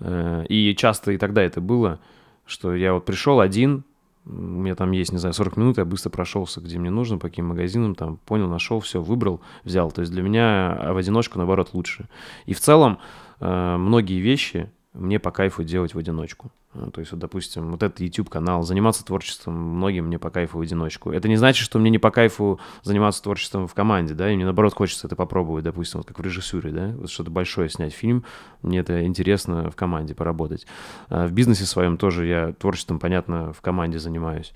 и 0.00 0.74
часто 0.76 1.12
и 1.12 1.18
тогда 1.18 1.42
это 1.42 1.60
было, 1.60 2.00
что 2.44 2.74
я 2.74 2.92
вот 2.94 3.04
пришел 3.04 3.40
один, 3.40 3.84
у 4.26 4.30
меня 4.30 4.74
там 4.74 4.90
есть, 4.90 5.12
не 5.12 5.18
знаю, 5.18 5.34
40 5.34 5.56
минут, 5.56 5.78
я 5.78 5.84
быстро 5.84 6.10
прошелся, 6.10 6.60
где 6.60 6.78
мне 6.78 6.90
нужно, 6.90 7.18
по 7.18 7.28
каким 7.28 7.46
магазинам, 7.46 7.94
там, 7.94 8.18
понял, 8.26 8.48
нашел, 8.48 8.80
все, 8.80 9.00
выбрал, 9.00 9.40
взял. 9.62 9.92
То 9.92 10.00
есть 10.00 10.12
для 10.12 10.22
меня 10.22 10.90
в 10.90 10.96
одиночку, 10.96 11.38
наоборот, 11.38 11.70
лучше. 11.74 12.08
И 12.44 12.52
в 12.52 12.60
целом 12.60 12.98
э, 13.38 13.76
многие 13.76 14.18
вещи 14.18 14.70
мне 14.96 15.18
по 15.18 15.30
кайфу 15.30 15.62
делать 15.62 15.94
в 15.94 15.98
одиночку. 15.98 16.50
Ну, 16.74 16.90
то 16.90 17.00
есть, 17.00 17.12
вот, 17.12 17.20
допустим, 17.20 17.70
вот 17.70 17.82
этот 17.82 18.00
YouTube-канал, 18.00 18.62
заниматься 18.62 19.04
творчеством 19.04 19.54
многим 19.54 20.06
мне 20.06 20.18
по 20.18 20.30
кайфу 20.30 20.58
в 20.58 20.60
одиночку. 20.60 21.10
Это 21.10 21.28
не 21.28 21.36
значит, 21.36 21.64
что 21.64 21.78
мне 21.78 21.90
не 21.90 21.98
по 21.98 22.10
кайфу 22.10 22.60
заниматься 22.82 23.22
творчеством 23.22 23.68
в 23.68 23.74
команде, 23.74 24.14
да, 24.14 24.30
и 24.30 24.36
мне, 24.36 24.44
наоборот, 24.44 24.74
хочется 24.74 25.06
это 25.06 25.16
попробовать, 25.16 25.64
допустим, 25.64 26.00
вот 26.00 26.06
как 26.06 26.18
в 26.18 26.22
режиссуре, 26.22 26.70
да, 26.70 26.94
вот 26.96 27.10
что-то 27.10 27.30
большое 27.30 27.68
снять 27.68 27.94
фильм, 27.94 28.24
мне 28.62 28.80
это 28.80 29.04
интересно 29.04 29.70
в 29.70 29.76
команде 29.76 30.14
поработать. 30.14 30.66
А 31.08 31.26
в 31.26 31.32
бизнесе 31.32 31.66
своем 31.66 31.96
тоже 31.96 32.26
я 32.26 32.52
творчеством, 32.52 32.98
понятно, 32.98 33.52
в 33.52 33.60
команде 33.60 33.98
занимаюсь. 33.98 34.52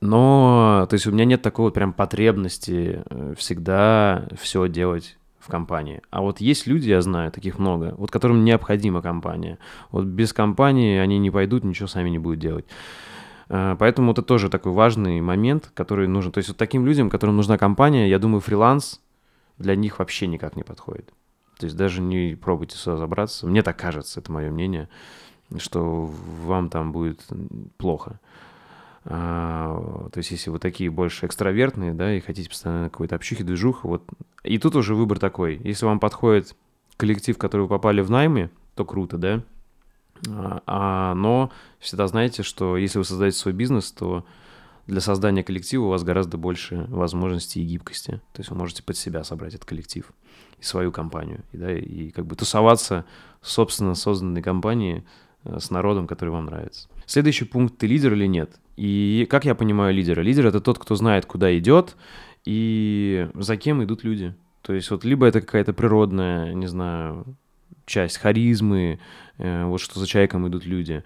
Но, 0.00 0.86
то 0.88 0.94
есть 0.94 1.06
у 1.06 1.12
меня 1.12 1.24
нет 1.24 1.42
такой 1.42 1.66
вот 1.66 1.74
прям 1.74 1.92
потребности 1.92 3.02
э, 3.08 3.34
всегда 3.36 4.26
все 4.38 4.68
делать 4.68 5.17
компании. 5.48 6.02
А 6.10 6.20
вот 6.20 6.40
есть 6.40 6.66
люди, 6.66 6.88
я 6.88 7.00
знаю, 7.02 7.32
таких 7.32 7.58
много, 7.58 7.94
вот 7.98 8.10
которым 8.10 8.44
необходима 8.44 9.02
компания. 9.02 9.58
Вот 9.90 10.04
без 10.04 10.32
компании 10.32 10.98
они 10.98 11.18
не 11.18 11.30
пойдут, 11.30 11.64
ничего 11.64 11.88
сами 11.88 12.10
не 12.10 12.18
будут 12.18 12.38
делать. 12.38 12.66
Э, 13.48 13.76
поэтому 13.78 14.12
это 14.12 14.22
тоже 14.22 14.48
такой 14.48 14.72
важный 14.72 15.20
момент, 15.20 15.70
который 15.74 16.08
нужен. 16.08 16.32
То 16.32 16.38
есть 16.38 16.48
вот 16.48 16.58
таким 16.58 16.86
людям, 16.86 17.10
которым 17.10 17.36
нужна 17.36 17.58
компания, 17.58 18.08
я 18.08 18.18
думаю, 18.18 18.40
фриланс 18.40 19.00
для 19.58 19.74
них 19.74 19.98
вообще 19.98 20.26
никак 20.26 20.56
не 20.56 20.62
подходит. 20.62 21.12
То 21.58 21.64
есть 21.64 21.76
даже 21.76 22.00
не 22.00 22.36
пробуйте 22.36 22.76
сюда 22.76 22.96
забраться. 22.96 23.46
Мне 23.46 23.62
так 23.62 23.76
кажется, 23.76 24.20
это 24.20 24.30
мое 24.30 24.50
мнение, 24.50 24.88
что 25.58 26.10
вам 26.44 26.70
там 26.70 26.92
будет 26.92 27.26
плохо. 27.76 28.20
А, 29.10 30.08
то 30.12 30.18
есть, 30.18 30.30
если 30.32 30.50
вы 30.50 30.58
такие 30.58 30.90
больше 30.90 31.24
экстравертные, 31.24 31.94
да, 31.94 32.14
и 32.14 32.20
хотите 32.20 32.50
постоянно 32.50 32.90
какой-то 32.90 33.16
общухи, 33.16 33.42
движух, 33.42 33.84
вот. 33.84 34.02
И 34.44 34.58
тут 34.58 34.76
уже 34.76 34.94
выбор 34.94 35.18
такой. 35.18 35.58
Если 35.64 35.86
вам 35.86 35.98
подходит 35.98 36.54
коллектив, 36.98 37.34
в 37.34 37.38
который 37.38 37.62
вы 37.62 37.68
попали 37.68 38.02
в 38.02 38.10
найме, 38.10 38.50
то 38.74 38.84
круто, 38.84 39.16
да. 39.16 39.42
А, 40.28 40.62
а, 40.66 41.14
но 41.14 41.50
всегда 41.78 42.06
знаете, 42.06 42.42
что 42.42 42.76
если 42.76 42.98
вы 42.98 43.04
создаете 43.04 43.38
свой 43.38 43.54
бизнес, 43.54 43.90
то 43.92 44.26
для 44.86 45.00
создания 45.00 45.42
коллектива 45.42 45.86
у 45.86 45.88
вас 45.88 46.04
гораздо 46.04 46.36
больше 46.36 46.84
возможностей 46.88 47.62
и 47.62 47.66
гибкости. 47.66 48.20
То 48.34 48.40
есть 48.40 48.50
вы 48.50 48.58
можете 48.58 48.82
под 48.82 48.98
себя 48.98 49.24
собрать 49.24 49.54
этот 49.54 49.66
коллектив 49.66 50.12
и 50.58 50.62
свою 50.62 50.92
компанию. 50.92 51.44
И, 51.52 51.56
да, 51.56 51.72
и 51.72 52.10
как 52.10 52.26
бы 52.26 52.36
тусоваться 52.36 53.06
в 53.40 53.48
собственно 53.48 53.94
созданной 53.94 54.42
компании 54.42 55.06
э, 55.44 55.60
с 55.60 55.70
народом, 55.70 56.06
который 56.06 56.30
вам 56.30 56.44
нравится. 56.44 56.90
Следующий 57.06 57.46
пункт, 57.46 57.78
ты 57.78 57.86
лидер 57.86 58.12
или 58.12 58.26
нет? 58.26 58.58
И 58.78 59.26
как 59.28 59.44
я 59.44 59.56
понимаю 59.56 59.92
лидера? 59.92 60.20
Лидер— 60.20 60.46
это 60.48 60.60
тот, 60.60 60.78
кто 60.78 60.94
знает, 60.94 61.26
куда 61.26 61.58
идет 61.58 61.96
и 62.44 63.28
за 63.34 63.56
кем 63.56 63.82
идут 63.82 64.04
люди. 64.04 64.36
То 64.62 64.72
есть 64.72 64.92
вот 64.92 65.04
либо 65.04 65.26
это 65.26 65.40
какая-то 65.40 65.72
природная, 65.72 66.54
не 66.54 66.68
знаю, 66.68 67.24
часть 67.86 68.18
харизмы, 68.18 69.00
э, 69.38 69.64
вот 69.64 69.80
что 69.80 69.98
за 69.98 70.06
человеком 70.06 70.46
идут 70.46 70.64
люди, 70.64 71.02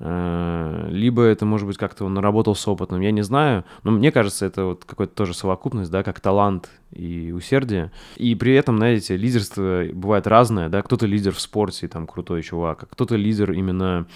э, 0.00 0.88
либо 0.90 1.22
это, 1.22 1.46
может 1.46 1.68
быть, 1.68 1.76
как-то 1.76 2.06
он 2.06 2.14
наработал 2.14 2.56
с 2.56 2.66
опытом, 2.66 3.00
я 3.00 3.12
не 3.12 3.22
знаю, 3.22 3.64
но 3.84 3.92
мне 3.92 4.10
кажется, 4.10 4.44
это 4.44 4.64
вот 4.64 4.84
какая-то 4.84 5.14
тоже 5.14 5.32
совокупность, 5.32 5.92
да, 5.92 6.02
как 6.02 6.18
талант 6.18 6.70
и 6.90 7.30
усердие. 7.30 7.92
И 8.16 8.34
при 8.34 8.54
этом, 8.54 8.78
знаете, 8.78 9.16
лидерство 9.16 9.84
бывает 9.92 10.26
разное, 10.26 10.68
да, 10.68 10.82
кто-то 10.82 11.06
лидер 11.06 11.32
в 11.32 11.40
спорте, 11.40 11.86
там, 11.86 12.08
крутой 12.08 12.42
чувак, 12.42 12.82
а 12.82 12.86
кто-то 12.86 13.14
лидер 13.14 13.52
именно 13.52 14.08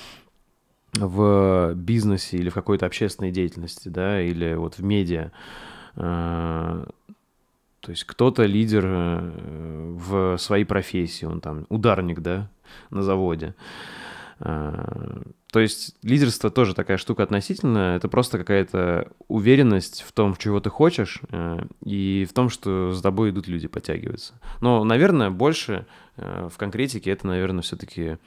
в 0.99 1.75
бизнесе 1.75 2.37
или 2.37 2.49
в 2.49 2.55
какой-то 2.55 2.87
общественной 2.87 3.31
деятельности, 3.31 3.89
да, 3.89 4.21
или 4.21 4.55
вот 4.55 4.79
в 4.79 4.83
медиа. 4.83 5.31
Э, 5.97 6.85
то 7.81 7.91
есть 7.91 8.05
кто-то 8.05 8.45
лидер 8.45 8.85
э, 8.87 9.95
в 9.97 10.39
своей 10.39 10.65
профессии, 10.65 11.25
он 11.25 11.41
там 11.41 11.67
ударник, 11.69 12.21
да, 12.21 12.49
на 12.91 13.03
заводе. 13.03 13.55
Э, 14.41 15.23
то 15.53 15.61
есть 15.61 15.97
лидерство 16.03 16.51
тоже 16.51 16.75
такая 16.75 16.99
штука 16.99 17.23
относительная, 17.23 17.97
это 17.97 18.09
просто 18.09 18.39
какая-то 18.39 19.11
уверенность 19.29 20.03
в 20.03 20.13
том, 20.13 20.37
чего 20.37 20.61
ты 20.61 20.69
хочешь, 20.69 21.23
и 21.83 22.27
в 22.29 22.35
том, 22.35 22.51
что 22.51 22.93
с 22.93 23.01
тобой 23.01 23.31
идут 23.31 23.49
люди, 23.49 23.67
подтягиваются. 23.67 24.35
Но, 24.61 24.85
наверное, 24.85 25.31
больше 25.31 25.87
в 26.17 26.53
конкретике 26.59 27.11
это, 27.11 27.27
наверное, 27.27 27.63
все-таки 27.63 28.19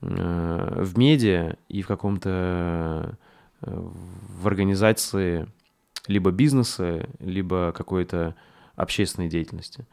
в 0.00 0.98
медиа 0.98 1.56
и 1.68 1.82
в 1.82 1.88
каком-то 1.88 3.18
э, 3.62 3.70
в 3.70 4.46
организации 4.46 5.48
либо 6.06 6.30
бизнеса, 6.30 7.08
либо 7.18 7.72
какой-то 7.72 8.34
общественной 8.76 9.28
деятельности. 9.28 9.86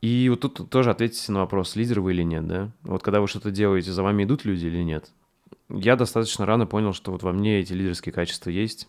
И 0.00 0.28
вот 0.30 0.40
тут 0.40 0.70
тоже 0.70 0.90
ответьте 0.90 1.30
на 1.30 1.40
вопрос, 1.40 1.76
лидер 1.76 2.00
вы 2.00 2.12
или 2.12 2.22
нет, 2.22 2.46
да? 2.46 2.70
Вот 2.82 3.02
когда 3.02 3.20
вы 3.20 3.28
что-то 3.28 3.50
делаете, 3.50 3.92
за 3.92 4.02
вами 4.02 4.24
идут 4.24 4.44
люди 4.44 4.66
или 4.66 4.82
нет? 4.82 5.10
Я 5.68 5.94
достаточно 5.96 6.46
рано 6.46 6.66
понял, 6.66 6.92
что 6.92 7.12
вот 7.12 7.22
во 7.22 7.32
мне 7.32 7.60
эти 7.60 7.72
лидерские 7.72 8.12
качества 8.12 8.50
есть, 8.50 8.88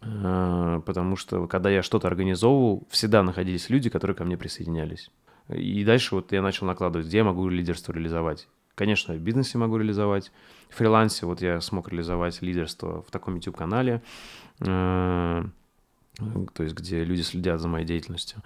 э, 0.00 0.80
потому 0.84 1.16
что 1.16 1.46
когда 1.48 1.70
я 1.70 1.82
что-то 1.82 2.06
организовывал, 2.06 2.86
всегда 2.90 3.22
находились 3.22 3.68
люди, 3.68 3.90
которые 3.90 4.14
ко 4.14 4.24
мне 4.24 4.36
присоединялись. 4.36 5.10
И 5.48 5.82
дальше 5.82 6.14
вот 6.14 6.30
я 6.32 6.42
начал 6.42 6.66
накладывать, 6.66 7.08
где 7.08 7.18
я 7.18 7.24
могу 7.24 7.48
лидерство 7.48 7.92
реализовать. 7.92 8.46
Конечно, 8.78 9.12
в 9.12 9.18
бизнесе 9.18 9.58
могу 9.58 9.76
реализовать. 9.76 10.30
В 10.70 10.76
фрилансе 10.76 11.26
вот 11.26 11.42
я 11.42 11.60
смог 11.60 11.88
реализовать 11.88 12.40
лидерство 12.42 13.02
в 13.02 13.10
таком 13.10 13.34
YouTube-канале, 13.34 14.02
э, 14.60 15.44
то 16.14 16.62
есть 16.62 16.76
где 16.76 17.02
люди 17.02 17.22
следят 17.22 17.60
за 17.60 17.66
моей 17.66 17.84
деятельностью. 17.84 18.40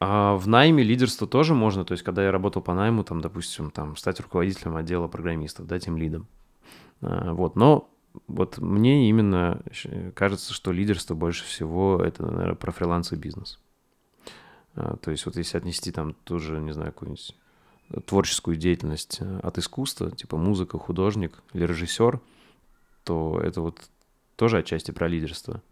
А 0.00 0.34
в 0.34 0.48
найме 0.48 0.82
лидерство 0.82 1.28
тоже 1.28 1.54
можно, 1.54 1.84
то 1.84 1.92
есть 1.92 2.02
когда 2.02 2.24
я 2.24 2.32
работал 2.32 2.62
по 2.62 2.74
найму, 2.74 3.04
там, 3.04 3.20
допустим, 3.20 3.70
там, 3.70 3.94
стать 3.94 4.18
руководителем 4.18 4.74
отдела 4.74 5.06
программистов, 5.06 5.68
да, 5.68 5.78
тем 5.78 5.96
лидом. 5.96 6.26
Э, 7.00 7.30
вот, 7.30 7.54
но 7.54 7.88
вот 8.26 8.58
мне 8.58 9.08
именно 9.08 9.62
кажется, 10.16 10.52
что 10.52 10.72
лидерство 10.72 11.14
больше 11.14 11.44
всего 11.44 12.02
это, 12.04 12.26
наверное, 12.26 12.56
про 12.56 12.72
фриланс 12.72 13.12
и 13.12 13.16
бизнес. 13.16 13.60
Э, 14.74 14.96
то 15.00 15.12
есть 15.12 15.26
вот 15.26 15.36
если 15.36 15.58
отнести 15.58 15.92
там 15.92 16.14
тоже, 16.24 16.58
не 16.58 16.72
знаю, 16.72 16.90
какую-нибудь 16.92 17.36
творческую 18.06 18.56
деятельность 18.56 19.18
э, 19.20 19.40
от 19.42 19.58
искусства, 19.58 20.10
типа 20.10 20.36
музыка, 20.36 20.78
художник 20.78 21.42
или 21.52 21.64
режиссер, 21.64 22.20
то 23.04 23.40
это 23.42 23.60
вот 23.60 23.80
тоже 24.36 24.58
отчасти 24.58 24.90
про 24.90 25.08
лидерство. 25.08 25.62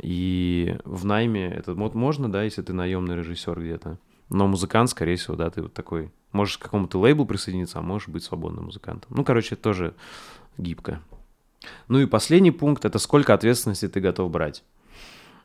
И 0.00 0.76
в 0.84 1.04
найме 1.04 1.46
это 1.46 1.74
вот 1.74 1.94
можно, 1.94 2.30
да, 2.30 2.42
если 2.42 2.62
ты 2.62 2.72
наемный 2.72 3.16
режиссер 3.16 3.60
где-то. 3.60 3.98
Но 4.30 4.46
музыкант, 4.46 4.90
скорее 4.90 5.16
всего, 5.16 5.36
да, 5.36 5.50
ты 5.50 5.62
вот 5.62 5.74
такой. 5.74 6.10
Можешь 6.32 6.58
к 6.58 6.62
какому-то 6.62 6.98
лейблу 6.98 7.26
присоединиться, 7.26 7.78
а 7.78 7.82
можешь 7.82 8.08
быть 8.08 8.24
свободным 8.24 8.64
музыкантом. 8.64 9.12
Ну, 9.14 9.22
короче, 9.22 9.54
тоже 9.54 9.94
гибко. 10.58 11.00
Ну 11.86 12.00
и 12.00 12.06
последний 12.06 12.50
пункт— 12.50 12.84
это 12.86 12.98
сколько 12.98 13.34
ответственности 13.34 13.86
ты 13.86 14.00
готов 14.00 14.30
брать. 14.30 14.64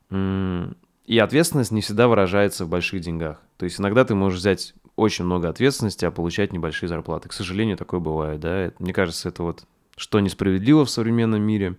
И 0.09 1.17
ответственность 1.19 1.71
не 1.71 1.81
всегда 1.81 2.07
выражается 2.07 2.65
в 2.65 2.69
больших 2.69 3.01
деньгах. 3.01 3.39
То 3.57 3.65
есть 3.65 3.79
иногда 3.79 4.05
ты 4.05 4.15
можешь 4.15 4.39
взять 4.39 4.73
очень 4.95 5.25
много 5.25 5.49
ответственности, 5.49 6.05
а 6.05 6.11
получать 6.11 6.53
небольшие 6.53 6.89
зарплаты. 6.89 7.29
К 7.29 7.33
сожалению, 7.33 7.77
такое 7.77 7.99
бывает, 7.99 8.39
да. 8.39 8.71
Мне 8.79 8.93
кажется, 8.93 9.29
это 9.29 9.43
вот 9.43 9.63
что 9.95 10.19
несправедливо 10.21 10.85
в 10.85 10.89
современном 10.89 11.41
мире. 11.41 11.75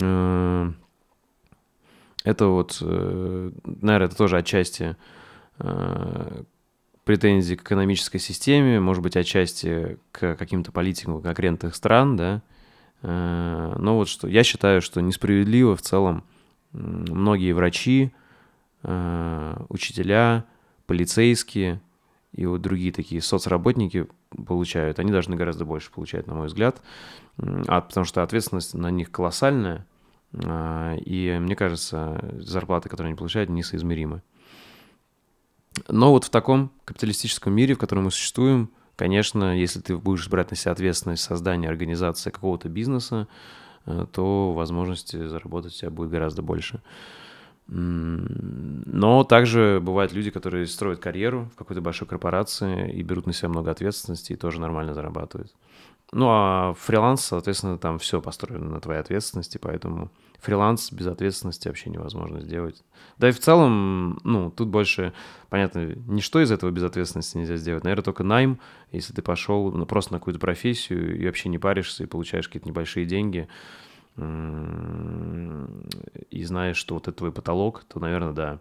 Э, 0.00 0.70
это 2.24 2.46
вот, 2.46 2.78
э, 2.80 3.50
наверное, 3.64 4.06
это 4.06 4.16
тоже 4.16 4.36
отчасти 4.36 4.96
э, 5.58 6.42
претензии 7.04 7.54
к 7.54 7.62
экономической 7.62 8.18
системе, 8.18 8.80
может 8.80 9.02
быть, 9.02 9.16
отчасти 9.16 9.98
к 10.12 10.36
каким-то 10.36 10.72
политикам 10.72 11.20
конкретных 11.20 11.74
стран, 11.74 12.16
да. 12.16 12.42
Но 13.02 13.96
вот 13.96 14.08
что, 14.08 14.28
я 14.28 14.44
считаю, 14.44 14.80
что 14.80 15.00
несправедливо 15.00 15.74
в 15.74 15.82
целом 15.82 16.22
многие 16.70 17.50
врачи, 17.50 18.12
учителя, 18.84 20.44
полицейские– 20.86 21.80
и 22.32 22.46
вот 22.46 22.62
другие 22.62 22.92
такие 22.92 23.20
соцработники 23.20 24.06
получают, 24.46 24.98
они 24.98 25.12
должны 25.12 25.36
гораздо 25.36 25.64
больше 25.64 25.90
получать, 25.90 26.26
на 26.26 26.34
мой 26.34 26.46
взгляд, 26.46 26.80
а, 27.38 27.80
потому 27.80 28.04
что 28.04 28.22
ответственность 28.22 28.74
на 28.74 28.90
них 28.90 29.10
колоссальная, 29.10 29.86
а, 30.32 30.94
и 30.96 31.38
мне 31.38 31.54
кажется, 31.54 32.24
зарплаты, 32.38 32.88
которые 32.88 33.10
они 33.10 33.18
получают, 33.18 33.50
несоизмеримы. 33.50 34.22
Но 35.88 36.10
вот 36.10 36.24
в 36.24 36.30
таком 36.30 36.70
капиталистическом 36.84 37.52
мире, 37.52 37.74
в 37.74 37.78
котором 37.78 38.04
мы 38.04 38.10
существуем, 38.10 38.70
конечно, 38.96 39.56
если 39.56 39.80
ты 39.80 39.96
будешь 39.96 40.28
брать 40.28 40.50
на 40.50 40.56
себя 40.56 40.72
ответственность 40.72 41.22
создания 41.22 41.68
организации 41.68 42.30
какого-то 42.30 42.68
бизнеса, 42.68 43.28
э, 43.86 44.06
то 44.12 44.52
возможности 44.52 45.26
заработать 45.26 45.74
у 45.74 45.76
тебя 45.76 45.90
будет 45.90 46.10
гораздо 46.10 46.42
больше. 46.42 46.82
Но 47.68 49.24
также 49.24 49.80
бывают 49.82 50.12
люди, 50.12 50.30
которые 50.30 50.66
строят 50.66 50.98
карьеру 50.98 51.48
в 51.54 51.56
какой-то 51.56 51.80
большой 51.80 52.06
корпорации 52.06 52.92
и 52.92 53.02
берут 53.02 53.26
на 53.26 53.32
себя 53.32 53.48
много 53.48 53.70
ответственности 53.70 54.32
и 54.32 54.36
тоже 54.36 54.60
нормально 54.60 54.94
зарабатывают. 54.94 55.52
Ну 56.12 56.26
а 56.28 56.74
фриланс, 56.74 57.24
соответственно, 57.24 57.78
там 57.78 57.98
все 57.98 58.20
построено 58.20 58.68
на 58.68 58.80
твоей 58.80 59.00
ответственности, 59.00 59.56
поэтому 59.56 60.10
фриланс 60.40 60.92
без 60.92 61.06
ответственности 61.06 61.68
вообще 61.68 61.88
невозможно 61.88 62.40
сделать. 62.42 62.82
Да 63.16 63.30
и 63.30 63.32
в 63.32 63.38
целом, 63.38 64.18
ну, 64.22 64.50
тут 64.50 64.68
больше, 64.68 65.14
понятно, 65.48 65.94
ничто 66.06 66.42
из 66.42 66.50
этого 66.50 66.70
без 66.70 66.82
ответственности 66.82 67.38
нельзя 67.38 67.56
сделать. 67.56 67.84
Наверное, 67.84 68.04
только 68.04 68.24
найм, 68.24 68.58
если 68.90 69.14
ты 69.14 69.22
пошел 69.22 69.72
ну, 69.72 69.86
просто 69.86 70.12
на 70.12 70.18
какую-то 70.18 70.38
профессию 70.38 71.18
и 71.18 71.24
вообще 71.24 71.48
не 71.48 71.58
паришься 71.58 72.02
и 72.02 72.06
получаешь 72.06 72.46
какие-то 72.46 72.68
небольшие 72.68 73.06
деньги, 73.06 73.48
и 74.16 76.44
знаешь, 76.44 76.76
что 76.76 76.94
вот 76.94 77.08
это 77.08 77.16
твой 77.16 77.32
потолок, 77.32 77.84
то, 77.84 78.00
наверное, 78.00 78.32
да. 78.32 78.58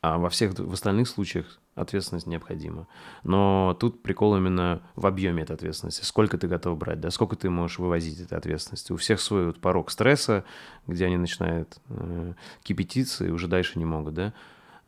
А 0.00 0.18
во 0.18 0.28
всех 0.28 0.58
в 0.58 0.72
остальных 0.72 1.08
случаях 1.08 1.60
ответственность 1.74 2.26
необходима. 2.26 2.86
Но 3.22 3.76
тут 3.80 4.02
прикол 4.02 4.36
именно 4.36 4.82
в 4.96 5.06
объеме 5.06 5.42
этой 5.42 5.56
ответственности. 5.56 6.04
Сколько 6.04 6.38
ты 6.38 6.46
готов 6.46 6.78
брать, 6.78 7.00
да, 7.00 7.10
сколько 7.10 7.36
ты 7.36 7.50
можешь 7.50 7.78
вывозить 7.78 8.20
этой 8.20 8.38
ответственности. 8.38 8.92
У 8.92 8.96
всех 8.96 9.20
свой 9.20 9.46
вот 9.46 9.60
порог 9.60 9.90
стресса, 9.90 10.44
где 10.86 11.06
они 11.06 11.16
начинают 11.16 11.78
э, 11.88 12.34
кипятиться 12.62 13.26
и 13.26 13.30
уже 13.30 13.48
дальше 13.48 13.78
не 13.78 13.84
могут, 13.84 14.14
да. 14.14 14.32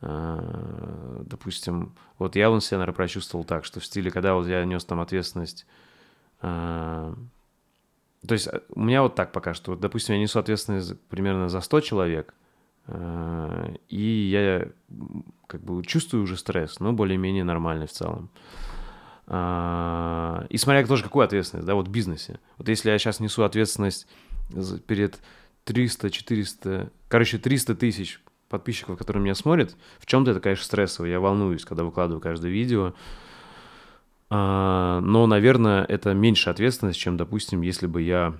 Э, 0.01 1.23
допустим, 1.25 1.93
вот 2.19 2.35
я 2.35 2.49
вон 2.49 2.61
себя, 2.61 2.77
наверное, 2.77 2.95
прочувствовал 2.95 3.43
так, 3.43 3.65
что 3.65 3.79
в 3.79 3.85
стиле, 3.85 4.11
когда 4.11 4.35
вот 4.35 4.47
я 4.47 4.63
нес 4.65 4.85
там 4.85 4.99
ответственность 4.99 5.65
э, 6.41 7.13
то 8.25 8.33
есть 8.33 8.47
э, 8.47 8.61
у 8.69 8.81
меня 8.81 9.01
вот 9.01 9.15
так 9.15 9.31
пока 9.31 9.53
что. 9.53 9.75
Допустим, 9.75 10.15
я 10.15 10.21
несу 10.21 10.39
ответственность 10.39 10.99
примерно 11.09 11.49
за 11.49 11.61
100 11.61 11.81
человек, 11.81 12.33
э, 12.87 13.75
и 13.89 14.29
я 14.31 14.67
как 15.47 15.61
бы 15.61 15.83
чувствую 15.83 16.23
уже 16.23 16.37
стресс, 16.37 16.79
но 16.79 16.93
более-менее 16.93 17.43
нормальный 17.43 17.87
в 17.87 17.91
целом. 17.91 18.29
А, 19.29 20.45
и 20.49 20.57
смотря 20.57 20.85
тоже 20.85 21.03
какую 21.03 21.25
ответственность, 21.25 21.67
да, 21.67 21.75
вот 21.75 21.87
в 21.87 21.91
бизнесе. 21.91 22.39
Вот 22.57 22.69
если 22.69 22.89
я 22.89 22.97
сейчас 22.97 23.19
несу 23.19 23.43
ответственность 23.43 24.07
перед 24.87 25.19
300, 25.65 26.09
400, 26.09 26.91
короче, 27.09 27.37
300 27.37 27.75
тысяч 27.75 28.21
подписчиков, 28.47 28.97
которые 28.97 29.21
меня 29.21 29.35
смотрят, 29.35 29.75
в 29.99 30.05
чем-то 30.05 30.31
это, 30.31 30.39
конечно, 30.39 30.63
стрессово. 30.63 31.07
Я 31.07 31.19
волнуюсь, 31.19 31.65
когда 31.65 31.83
выкладываю 31.83 32.21
каждое 32.21 32.49
видео. 32.49 32.93
А, 34.29 34.99
но, 35.01 35.25
наверное, 35.25 35.83
это 35.85 36.13
меньше 36.13 36.49
ответственность, 36.49 36.99
чем, 36.99 37.17
допустим, 37.17 37.61
если 37.61 37.87
бы 37.87 38.01
я 38.01 38.35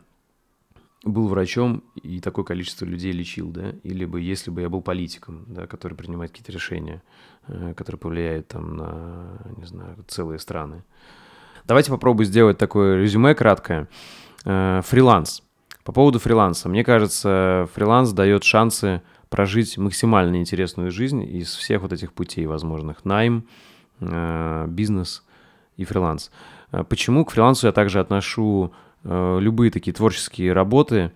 был 1.03 1.27
врачом 1.27 1.83
и 1.95 2.19
такое 2.19 2.43
количество 2.43 2.85
людей 2.85 3.11
лечил, 3.11 3.49
да, 3.49 3.71
или 3.83 4.05
бы 4.05 4.19
если 4.19 4.51
бы 4.51 4.61
я 4.61 4.69
был 4.69 4.81
политиком, 4.81 5.45
да, 5.47 5.67
который 5.67 5.93
принимает 5.93 6.31
какие-то 6.31 6.51
решения, 6.51 7.01
э, 7.47 7.73
которые 7.75 7.99
повлияют 7.99 8.47
там 8.47 8.75
на, 8.75 9.39
не 9.57 9.65
знаю, 9.65 9.97
целые 10.07 10.39
страны. 10.39 10.83
Давайте 11.65 11.91
попробую 11.91 12.25
сделать 12.25 12.57
такое 12.57 13.01
резюме 13.01 13.35
краткое. 13.35 13.88
Э, 14.45 14.81
фриланс. 14.83 15.43
По 15.83 15.93
поводу 15.93 16.19
фриланса. 16.19 16.67
Мне 16.67 16.83
кажется, 16.83 17.69
фриланс 17.73 18.11
дает 18.11 18.43
шансы 18.43 19.01
прожить 19.29 19.77
максимально 19.77 20.38
интересную 20.38 20.91
жизнь 20.91 21.23
из 21.23 21.55
всех 21.55 21.81
вот 21.81 21.93
этих 21.93 22.13
путей 22.13 22.45
возможных. 22.45 23.05
Найм, 23.05 23.47
э, 23.99 24.65
бизнес 24.67 25.23
и 25.78 25.86
фриланс. 25.86 26.32
Э, 26.71 26.84
почему 26.84 27.23
к 27.25 27.32
фрилансу 27.32 27.67
я 27.67 27.73
также 27.73 27.99
отношу 27.99 28.73
э, 29.03 29.38
любые 29.39 29.71
такие 29.71 29.93
творческие 29.93 30.53
работы, 30.53 31.11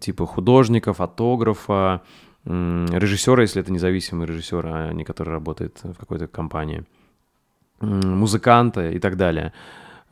типа 0.00 0.26
художника, 0.26 0.92
фотографа, 0.94 2.02
режиссера, 2.46 3.42
если 3.42 3.62
это 3.62 3.72
независимый 3.72 4.26
режиссер, 4.26 4.66
а 4.66 4.92
не 4.92 5.04
который 5.04 5.30
работает 5.30 5.80
в 5.82 5.94
какой-то 5.94 6.26
компании, 6.26 6.84
музыканта 7.80 8.90
и 8.90 8.98
так 8.98 9.16
далее. 9.16 9.52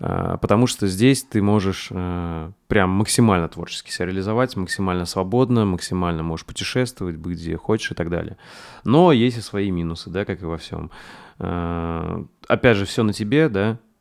А, 0.05 0.37
потому 0.39 0.67
что 0.67 0.89
здесь 0.89 1.23
ты 1.23 1.41
можешь 1.41 1.89
э, 1.91 2.51
прям 2.67 2.91
максимально 2.91 3.49
творчески 3.49 3.91
себя 3.91 4.07
реализовать, 4.07 4.57
максимально 4.57 5.05
свободно, 5.05 5.65
максимально 5.65 6.23
можешь 6.23 6.45
путешествовать, 6.45 7.17
быть 7.17 7.39
где 7.39 7.57
хочешь 7.57 7.93
и 7.93 7.95
так 7.95 8.11
далее. 8.11 8.37
Но 8.83 9.13
есть 9.13 9.39
и 9.39 9.41
свои 9.41 9.71
минусы, 9.71 10.11
да, 10.11 10.25
как 10.25 10.43
и 10.43 10.47
во 10.47 10.59
всем. 10.59 10.91
Опять 11.39 12.77
же, 12.77 12.85
все 12.85 13.03
на 13.03 13.13
тебе, 13.13 13.49
да, 13.49 13.71
э, 13.73 13.92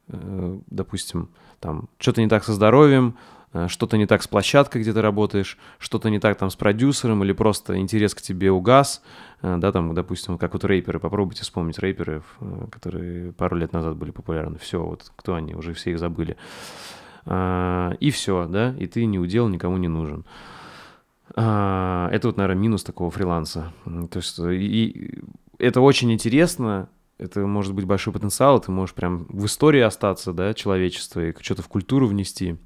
допустим, 0.68 1.30
там 1.59 1.89
что-то 1.97 2.22
не 2.22 2.28
так 2.28 2.43
со 2.43 2.53
здоровьем, 2.53 3.16
Э, 3.53 3.68
что-то 3.68 3.97
не 3.97 4.05
так 4.05 4.24
с 4.24 4.28
площадкой, 4.28 4.82
где 4.82 4.93
ты 4.93 5.01
работаешь, 5.01 5.57
что-то 5.78 6.09
не 6.09 6.20
так 6.20 6.38
там 6.38 6.49
с 6.49 6.55
продюсером, 6.55 7.24
или 7.24 7.34
просто 7.34 7.78
интерес 7.78 8.16
к 8.16 8.22
тебе 8.22 8.51
угас, 8.51 9.01
э, 9.41 9.57
да, 9.57 9.72
там, 9.72 9.93
допустим, 9.93 10.38
как 10.38 10.53
вот 10.53 10.64
рэперы, 10.64 10.99
попробуйте 10.99 11.43
вспомнить 11.43 11.80
рэперов, 11.80 12.24
э, 12.39 12.68
которые 12.72 13.34
пару 13.34 13.57
лет 13.57 13.74
назад 13.74 13.97
были 13.97 14.12
популярны, 14.12 14.57
все, 14.57 14.82
вот 14.82 15.12
кто 15.16 15.36
они, 15.36 15.53
уже 15.53 15.74
все 15.74 15.91
их 15.91 15.99
забыли. 15.99 16.38
И 17.24 18.12
все, 18.12 18.47
да, 18.47 18.74
и 18.80 18.88
ты 18.88 19.05
не 19.05 19.20
удел, 19.20 19.47
никому 19.47 19.78
не 19.78 19.88
нужен. 19.88 20.26
Это 21.36 22.22
вот, 22.24 22.36
наверное, 22.36 22.59
минус 22.59 22.84
такого 22.84 23.12
фриланса. 23.12 23.72
То 23.86 24.18
есть 24.18 24.39
и 24.39 25.22
это 25.59 25.82
очень 25.82 26.12
интересно, 26.12 26.89
это 27.22 27.45
может 27.45 27.74
быть 27.74 27.86
большой 27.86 28.11
потенциал, 28.11 28.59
ты 28.59 28.72
можешь 28.72 28.95
прям 28.95 29.26
в 29.30 29.45
истории 29.45 29.82
остаться, 29.82 30.34
да, 30.34 30.53
человечества, 30.53 31.28
и 31.28 31.34
что-то 31.41 31.61
в 31.61 31.67
культуру 31.67 32.07
внести– 32.07 32.57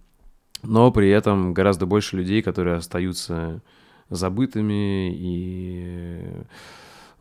но 0.67 0.91
при 0.91 1.09
этом 1.09 1.53
гораздо 1.53 1.85
больше 1.85 2.17
людей, 2.17 2.41
которые 2.41 2.77
остаются 2.77 3.61
забытыми 4.09 5.13
и 5.15 6.23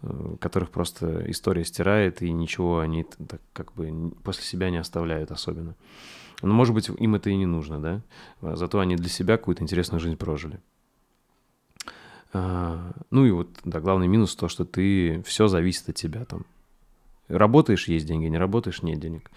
э, 0.03 0.37
которых 0.41 0.71
просто 0.71 1.31
история 1.31 1.65
стирает, 1.65 2.23
и 2.23 2.31
ничего 2.31 2.81
они 2.81 3.05
так 3.05 3.41
как 3.53 3.73
бы 3.75 4.13
после 4.23 4.45
себя 4.45 4.71
не 4.71 4.79
оставляют 4.79 5.31
особенно. 5.31 5.75
Но, 6.43 6.53
может 6.53 6.75
быть, 6.75 6.89
им 6.89 7.15
это 7.15 7.31
и 7.31 7.37
не 7.37 7.47
нужно, 7.47 7.81
да? 7.81 8.03
Зато 8.57 8.81
они 8.81 8.97
для 8.97 9.09
себя 9.09 9.39
какую-то 9.39 9.63
интересную 9.63 10.01
жизнь 10.01 10.17
прожили. 10.17 10.61
А, 12.33 12.93
ну 13.11 13.25
и 13.25 13.31
вот, 13.31 13.49
да, 13.65 13.81
главный 13.81 14.09
минус 14.09 14.35
то, 14.35 14.49
что 14.49 14.65
ты, 14.65 15.23
все 15.23 15.49
зависит 15.49 15.89
от 15.89 15.95
тебя 15.95 16.25
там. 16.25 16.45
Работаешь, 17.29 17.89
есть 17.89 18.07
деньги, 18.07 18.27
не 18.27 18.39
работаешь, 18.39 18.83
нет 18.83 18.99
денег. 19.01 19.31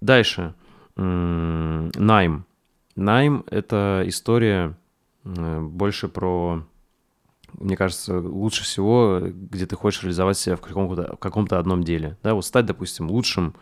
Дальше. 0.00 0.54
Найм. 0.96 2.46
Найм— 2.94 3.44
это 3.50 4.02
история 4.06 4.76
э, 5.24 5.60
больше 5.60 6.08
про, 6.08 6.62
мне 7.52 7.76
кажется, 7.76 8.18
лучше 8.20 8.64
всего, 8.64 9.20
где 9.20 9.66
ты 9.66 9.76
хочешь 9.76 10.02
реализовать 10.02 10.38
себя 10.38 10.56
в 10.56 10.62
каком-то, 10.62 11.14
в 11.16 11.18
каком-то 11.18 11.58
одном 11.58 11.82
деле. 11.82 12.16
Да, 12.22 12.32
вот 12.34 12.46
стать, 12.46 12.64
допустим, 12.64 13.10
лучшим, 13.10 13.54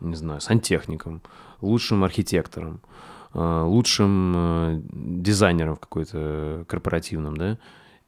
не 0.00 0.16
знаю, 0.16 0.40
сантехником, 0.40 1.20
лучшим 1.60 2.04
архитектором, 2.04 2.80
э, 3.34 3.62
лучшим 3.66 4.32
э, 4.34 4.80
дизайнером 4.92 5.76
в 5.76 5.80
какой-то 5.80 6.64
корпоративном, 6.66 7.36
да. 7.36 7.58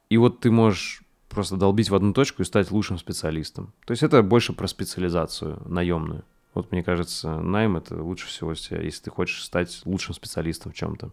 И 0.09 0.17
вот 0.17 0.39
ты 0.39 0.49
можешь 0.49 1.03
просто 1.29 1.57
долбить 1.57 1.89
в 1.89 1.95
одну 1.95 2.13
точку 2.13 2.41
и 2.41 2.45
стать 2.45 2.71
лучшим 2.71 2.97
специалистом. 2.97 3.73
То 3.85 3.91
есть 3.91 4.03
это 4.03 4.23
больше 4.23 4.53
про 4.53 4.67
специализацию 4.67 5.61
наемную. 5.65 6.23
Вот 6.53 6.71
мне 6.71 6.83
кажется, 6.83 7.39
найм 7.39 7.77
это 7.77 8.01
лучше 8.01 8.27
всего, 8.27 8.51
если 8.51 9.03
ты 9.03 9.11
хочешь 9.11 9.43
стать 9.43 9.81
лучшим 9.85 10.15
специалистом 10.15 10.71
в 10.71 10.75
чем-то. 10.75 11.11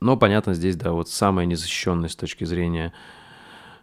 Но, 0.00 0.16
понятно, 0.16 0.54
здесь, 0.54 0.76
да, 0.76 0.92
вот 0.92 1.08
самая 1.08 1.46
незащищенная 1.46 2.08
с 2.08 2.16
точки 2.16 2.44
зрения 2.44 2.92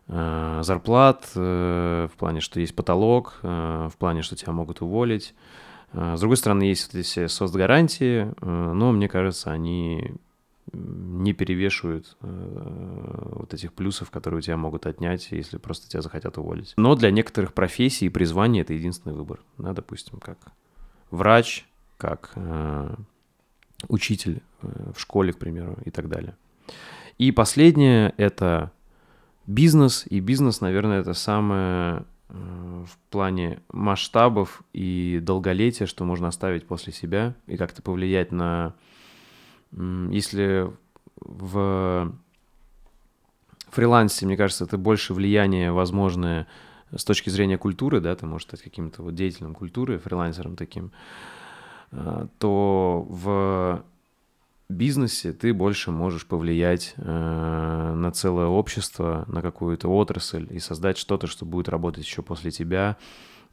э, 0.07 0.61
зарплат, 0.63 1.29
э, 1.35 2.07
в 2.13 2.17
плане, 2.17 2.39
что 2.39 2.59
есть 2.59 2.75
потолок, 2.75 3.39
э, 3.41 3.89
в 3.91 3.97
плане, 3.97 4.21
что 4.21 4.35
тебя 4.35 4.53
могут 4.53 4.81
уволить. 4.81 5.33
Э, 5.91 6.15
с 6.15 6.19
другой 6.19 6.37
стороны, 6.37 6.63
есть 6.63 6.93
вот 6.93 6.99
эти 6.99 7.27
соцгарантии, 7.27 8.31
э, 8.39 8.71
но, 8.73 8.91
мне 8.91 9.09
кажется, 9.09 9.51
они 9.51 10.13
не 10.73 11.33
перевешивают 11.33 12.17
э, 12.21 13.29
вот 13.35 13.53
этих 13.53 13.73
плюсов, 13.73 14.09
которые 14.09 14.39
у 14.39 14.41
тебя 14.41 14.57
могут 14.57 14.85
отнять, 14.85 15.27
если 15.31 15.57
просто 15.57 15.87
тебя 15.87 16.01
захотят 16.01 16.37
уволить. 16.37 16.73
Но 16.77 16.95
для 16.95 17.11
некоторых 17.11 17.53
профессий 17.53 18.07
и 18.07 18.09
призваний 18.09 18.61
это 18.61 18.73
единственный 18.73 19.13
выбор. 19.13 19.39
Да, 19.57 19.73
допустим, 19.73 20.19
как 20.19 20.37
врач, 21.11 21.65
как 21.97 22.31
э, 22.35 22.95
учитель 23.87 24.41
э, 24.61 24.91
в 24.95 24.99
школе, 24.99 25.33
к 25.33 25.37
примеру, 25.37 25.77
и 25.85 25.91
так 25.91 26.09
далее. 26.09 26.35
И 27.19 27.31
последнее— 27.31 28.13
это 28.17 28.71
бизнес. 29.45 30.05
И 30.09 30.19
бизнес, 30.19 30.61
наверное, 30.61 31.01
это 31.01 31.13
самое 31.13 32.05
в 32.29 32.97
плане 33.11 33.59
масштабов 33.71 34.63
и 34.73 35.19
долголетия, 35.21 35.85
что 35.85 36.03
можно 36.03 36.29
оставить 36.29 36.65
после 36.65 36.91
себя 36.91 37.35
и 37.45 37.57
как-то 37.57 37.83
повлиять 37.83 38.31
на 38.31 38.73
если 40.11 40.71
в 41.15 42.13
фрилансе, 43.69 44.25
мне 44.25 44.37
кажется, 44.37 44.65
это 44.65 44.77
больше 44.77 45.13
влияние 45.13 45.71
возможное 45.71 46.47
с 46.95 47.03
точки 47.03 47.29
зрения 47.29 47.57
культуры, 47.57 48.01
да, 48.01 48.15
ты 48.15 48.25
можешь 48.25 48.47
стать 48.47 48.61
каким-то 48.61 49.01
вот 49.01 49.15
деятелем 49.15 49.55
культуры, 49.55 49.97
фрилансером 49.97 50.55
таким, 50.55 50.91
а, 51.91 52.27
то 52.37 53.05
в 53.09 53.83
бизнесе 54.69 55.33
ты 55.33 55.53
больше 55.53 55.91
можешь 55.91 56.25
повлиять 56.25 56.93
э, 56.97 57.93
на 57.95 58.11
целое 58.11 58.47
общество, 58.47 59.25
на 59.27 59.41
какую-то 59.41 59.87
отрасль 59.87 60.47
и 60.49 60.59
создать 60.59 60.97
что-то, 60.97 61.27
что 61.27 61.45
будет 61.45 61.69
работать 61.69 62.03
еще 62.03 62.21
после 62.21 62.51
тебя, 62.51 62.97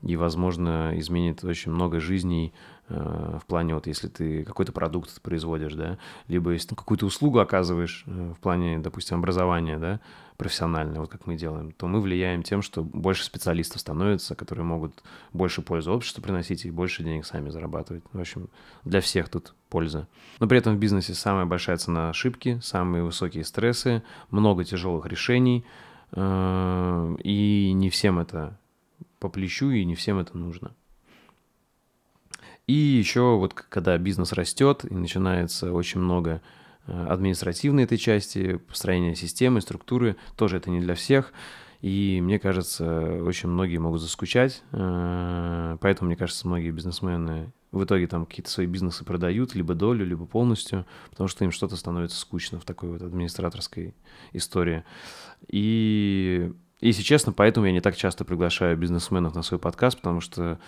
и, 0.02 0.16
возможно, 0.16 0.92
изменит 0.94 1.44
очень 1.44 1.72
много 1.72 2.00
жизней 2.00 2.52
э, 2.88 3.38
в 3.40 3.46
плане, 3.46 3.74
вот 3.74 3.86
если 3.86 4.08
ты 4.08 4.44
какой-то 4.44 4.72
продукт 4.72 5.20
производишь, 5.20 5.74
да, 5.74 5.98
либо 6.26 6.52
если 6.52 6.68
ты 6.68 6.74
какую-то 6.74 7.06
услугу 7.06 7.38
оказываешь 7.38 8.04
э, 8.06 8.32
в 8.36 8.40
плане, 8.40 8.78
допустим, 8.78 9.18
образования, 9.18 9.78
да, 9.78 10.00
профессиональное, 10.38 11.00
вот 11.00 11.10
как 11.10 11.26
мы 11.26 11.36
делаем, 11.36 11.72
то 11.72 11.86
мы 11.86 12.00
влияем 12.00 12.42
тем, 12.42 12.62
что 12.62 12.82
больше 12.82 13.24
специалистов 13.24 13.82
становится, 13.82 14.34
которые 14.34 14.64
могут 14.64 15.02
больше 15.34 15.60
пользы 15.60 15.90
обществу 15.90 16.22
приносить 16.22 16.64
и 16.64 16.70
больше 16.70 17.02
денег 17.02 17.26
сами 17.26 17.50
зарабатывать. 17.50 18.02
В 18.14 18.18
общем, 18.18 18.48
для 18.84 19.02
всех 19.02 19.28
тут 19.28 19.54
польза. 19.68 20.08
Но 20.38 20.46
при 20.46 20.56
этом 20.56 20.76
в 20.76 20.78
бизнесе 20.78 21.12
самая 21.12 21.44
большая 21.44 21.76
цена 21.76 22.08
ошибки, 22.08 22.58
самые 22.62 23.04
высокие 23.04 23.44
стрессы, 23.44 24.02
много 24.30 24.64
тяжелых 24.64 25.04
решений, 25.04 25.62
э, 26.12 27.16
и 27.22 27.72
не 27.74 27.90
всем 27.90 28.18
это 28.18 28.58
по 29.20 29.28
плечу, 29.28 29.70
и 29.70 29.84
не 29.84 29.94
всем 29.94 30.18
это 30.18 30.36
нужно. 30.36 30.74
И 32.66 32.72
еще 32.72 33.36
вот 33.36 33.54
когда 33.54 33.96
бизнес 33.98 34.32
растет 34.32 34.84
и 34.88 34.94
начинается 34.94 35.72
очень 35.72 36.00
много 36.00 36.40
э, 36.86 37.06
административной 37.08 37.84
этой 37.84 37.98
части, 37.98 38.56
построения 38.56 39.14
системы, 39.14 39.60
структуры, 39.60 40.16
тоже 40.36 40.56
это 40.56 40.70
не 40.70 40.80
для 40.80 40.94
всех. 40.94 41.32
И 41.80 42.20
мне 42.22 42.38
кажется, 42.38 43.22
очень 43.24 43.48
многие 43.48 43.78
могут 43.78 44.00
заскучать, 44.02 44.62
э, 44.72 45.78
поэтому, 45.80 46.08
мне 46.08 46.16
кажется, 46.16 46.46
многие 46.46 46.70
бизнесмены 46.70 47.52
в 47.72 47.84
итоге 47.84 48.06
там 48.06 48.26
какие-то 48.26 48.50
свои 48.50 48.66
бизнесы 48.66 49.04
продают, 49.04 49.54
либо 49.54 49.74
долю, 49.74 50.04
либо 50.04 50.26
полностью, 50.26 50.86
потому 51.10 51.28
что 51.28 51.44
им 51.44 51.52
что-то 51.52 51.76
становится 51.76 52.20
скучно 52.20 52.58
в 52.58 52.64
такой 52.64 52.90
вот 52.90 53.02
администраторской 53.02 53.94
истории. 54.32 54.84
И 55.48 56.52
и, 56.80 56.88
если 56.88 57.02
честно, 57.02 57.32
поэтому 57.32 57.66
я 57.66 57.72
не 57.72 57.80
так 57.80 57.96
часто 57.96 58.24
приглашаю 58.24 58.76
бизнесменов 58.76 59.34
на 59.34 59.42
свой 59.42 59.60
подкаст, 59.60 59.98
потому 59.98 60.20
что 60.20 60.58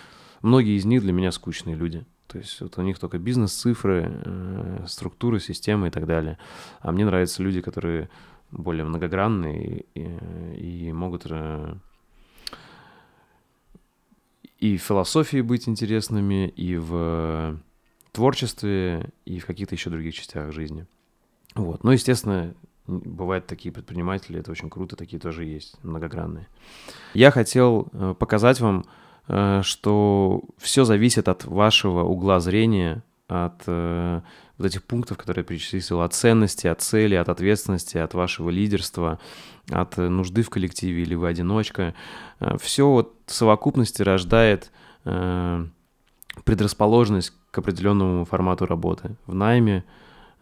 многие 0.42 0.76
из 0.76 0.84
них 0.84 1.02
для 1.02 1.12
меня 1.12 1.32
скучные 1.32 1.76
люди. 1.76 2.04
То 2.26 2.38
есть 2.38 2.60
вот 2.60 2.78
у 2.78 2.82
них 2.82 2.98
только 2.98 3.18
бизнес, 3.18 3.52
цифры, 3.52 4.10
э, 4.24 4.84
структуры, 4.86 5.40
системы 5.40 5.88
и 5.88 5.90
так 5.90 6.06
далее. 6.06 6.38
А 6.80 6.92
мне 6.92 7.04
нравятся 7.04 7.42
люди, 7.42 7.60
которые 7.60 8.08
более 8.50 8.84
многогранные 8.84 9.86
и, 9.94 10.86
и 10.86 10.92
могут 10.92 11.26
э, 11.28 11.74
и 14.58 14.76
в 14.76 14.82
философии 14.82 15.40
быть 15.40 15.68
интересными, 15.68 16.48
и 16.48 16.76
в 16.76 17.58
творчестве, 18.12 19.10
и 19.24 19.40
в 19.40 19.46
каких-то 19.46 19.74
еще 19.74 19.90
других 19.90 20.14
частях 20.14 20.52
жизни. 20.52 20.86
Вот. 21.54 21.82
Ну, 21.84 21.90
естественно, 21.90 22.54
Бывают 23.00 23.46
такие 23.46 23.72
предприниматели, 23.72 24.40
это 24.40 24.50
очень 24.50 24.68
круто, 24.70 24.96
такие 24.96 25.18
тоже 25.18 25.44
есть, 25.44 25.76
многогранные. 25.82 26.48
Я 27.14 27.30
хотел 27.30 27.88
э, 27.92 28.14
показать 28.18 28.60
вам, 28.60 28.84
э, 29.28 29.62
что 29.62 30.42
все 30.58 30.84
зависит 30.84 31.28
от 31.28 31.44
вашего 31.44 32.02
угла 32.02 32.40
зрения, 32.40 33.02
от 33.28 33.62
э, 33.66 34.20
вот 34.58 34.66
этих 34.66 34.82
пунктов, 34.84 35.16
которые 35.16 35.42
я 35.42 35.46
перечислил, 35.46 36.02
от 36.02 36.12
ценности, 36.12 36.66
от 36.66 36.82
цели, 36.82 37.14
от 37.14 37.28
ответственности, 37.28 37.96
от 37.96 38.14
вашего 38.14 38.50
лидерства, 38.50 39.18
от 39.70 39.96
нужды 39.96 40.42
в 40.42 40.50
коллективе 40.50 41.02
или 41.02 41.14
вы 41.14 41.28
одиночка, 41.28 41.94
все 42.60 42.88
вот 42.88 43.14
в 43.26 43.32
совокупности 43.32 44.02
рождает 44.02 44.70
предрасположенность 46.44 47.32
к 47.50 47.58
определенному 47.58 48.24
формату 48.24 48.66
работы 48.66 49.16
в 49.26 49.34
найме, 49.34 49.84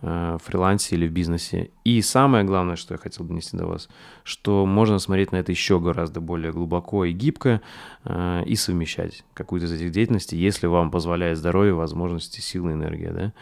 фрилансе 0.01 0.97
или 0.97 1.07
в 1.07 1.13
бизнесе. 1.13 1.71
И 1.85 2.01
самое 2.03 2.45
главное, 2.45 2.77
что 2.77 2.95
я 2.95 2.99
хотел 2.99 3.27
донести 3.27 3.57
до 3.57 3.67
вас, 3.67 3.89
что 4.25 4.65
можно 4.65 4.99
смотреть 4.99 5.33
на 5.33 5.37
это 5.37 5.53
еще 5.53 5.79
гораздо 5.79 6.21
более 6.21 6.53
глубоко 6.53 7.05
и 7.05 7.13
гибко 7.13 7.61
э, 8.05 8.43
и 8.47 8.57
совмещать 8.57 9.25
какую-то 9.35 9.67
из 9.67 9.73
этих 9.73 9.91
деятельностей, 9.91 10.39
если 10.39 10.67
вам 10.67 10.91
позволяет 10.91 11.39
здоровье, 11.39 11.75
возможности, 11.75 12.41
силы, 12.41 12.73
энергия, 12.73 13.11
да. 13.11 13.33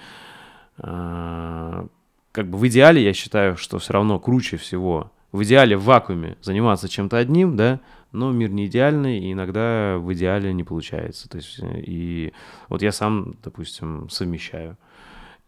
Э, 0.79 1.87
как 2.33 2.49
бы 2.49 2.59
в 2.59 2.67
идеале 2.69 3.03
я 3.03 3.13
считаю, 3.13 3.57
что 3.57 3.79
все 3.79 3.93
равно 3.93 4.19
круче 4.19 4.57
всего 4.57 5.11
в 5.33 5.43
идеале 5.45 5.77
в 5.77 5.85
вакууме 5.85 6.37
заниматься 6.41 6.89
чем-то 6.89 7.17
одним, 7.17 7.57
да, 7.57 7.81
но 8.13 8.33
мир 8.33 8.51
не 8.51 8.67
идеальный, 8.67 9.19
и 9.19 9.33
иногда 9.33 9.99
в 9.99 10.13
идеале 10.15 10.53
не 10.53 10.65
получается. 10.65 11.29
То 11.29 11.37
есть, 11.37 11.61
и 11.63 12.33
вот 12.69 12.83
я 12.83 12.93
сам, 12.93 13.37
допустим, 13.43 14.09
совмещаю. 14.09 14.77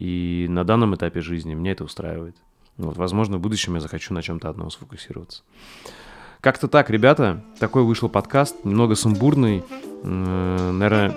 И 0.01 0.46
на 0.48 0.64
данном 0.64 0.96
этапе 0.96 1.20
жизни 1.20 1.55
меня 1.55 1.72
это 1.72 1.84
устраивает. 1.84 2.34
Вот, 2.78 2.96
возможно, 2.96 3.36
в 3.36 3.40
будущем 3.40 3.74
я 3.74 3.80
захочу 3.80 4.14
на 4.14 4.22
чем-то 4.22 4.48
одном 4.48 4.70
сфокусироваться. 4.70 5.42
Как-то 6.40 6.68
так, 6.68 6.88
ребята. 6.88 7.44
Такой 7.59 7.84
вышел 7.84 8.09
подкаст, 8.09 8.64
немного 8.64 8.94
сумбурный. 8.94 9.62
Наверное, 10.03 11.14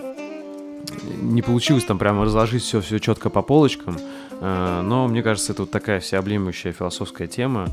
не 1.21 1.41
получилось 1.41 1.85
там 1.85 1.97
прямо 1.97 2.25
разложить 2.25 2.63
все, 2.63 2.81
все 2.81 2.99
четко 2.99 3.29
по 3.29 3.41
полочкам. 3.41 3.97
Э, 4.41 4.81
но 4.83 5.07
мне 5.07 5.23
кажется, 5.23 5.53
это 5.53 5.61
вот 5.61 5.71
такая 5.71 6.01
всеобъемлющая 6.01 6.73
философская 6.73 7.27
тема. 7.27 7.69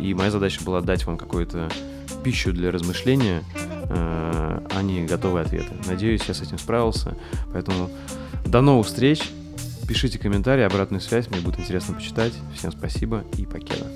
И 0.00 0.14
моя 0.14 0.30
задача 0.30 0.62
была 0.62 0.80
дать 0.80 1.04
вам 1.04 1.18
какую-то 1.18 1.68
пищу 2.22 2.52
для 2.52 2.70
размышления, 2.70 3.42
э, 3.90 4.60
а 4.70 4.82
не 4.82 5.04
готовые 5.04 5.44
ответы. 5.44 5.74
Надеюсь, 5.88 6.22
я 6.28 6.34
с 6.34 6.40
этим 6.40 6.58
справился. 6.58 7.16
Поэтому 7.52 7.90
до 8.44 8.60
новых 8.60 8.86
встреч. 8.86 9.32
Пишите 9.86 10.18
комментарии, 10.18 10.62
обратную 10.62 11.00
связь, 11.00 11.28
мне 11.28 11.40
будет 11.40 11.58
интересно 11.58 11.94
почитать. 11.94 12.32
Всем 12.54 12.72
спасибо 12.72 13.24
и 13.36 13.44
покеда. 13.44 13.86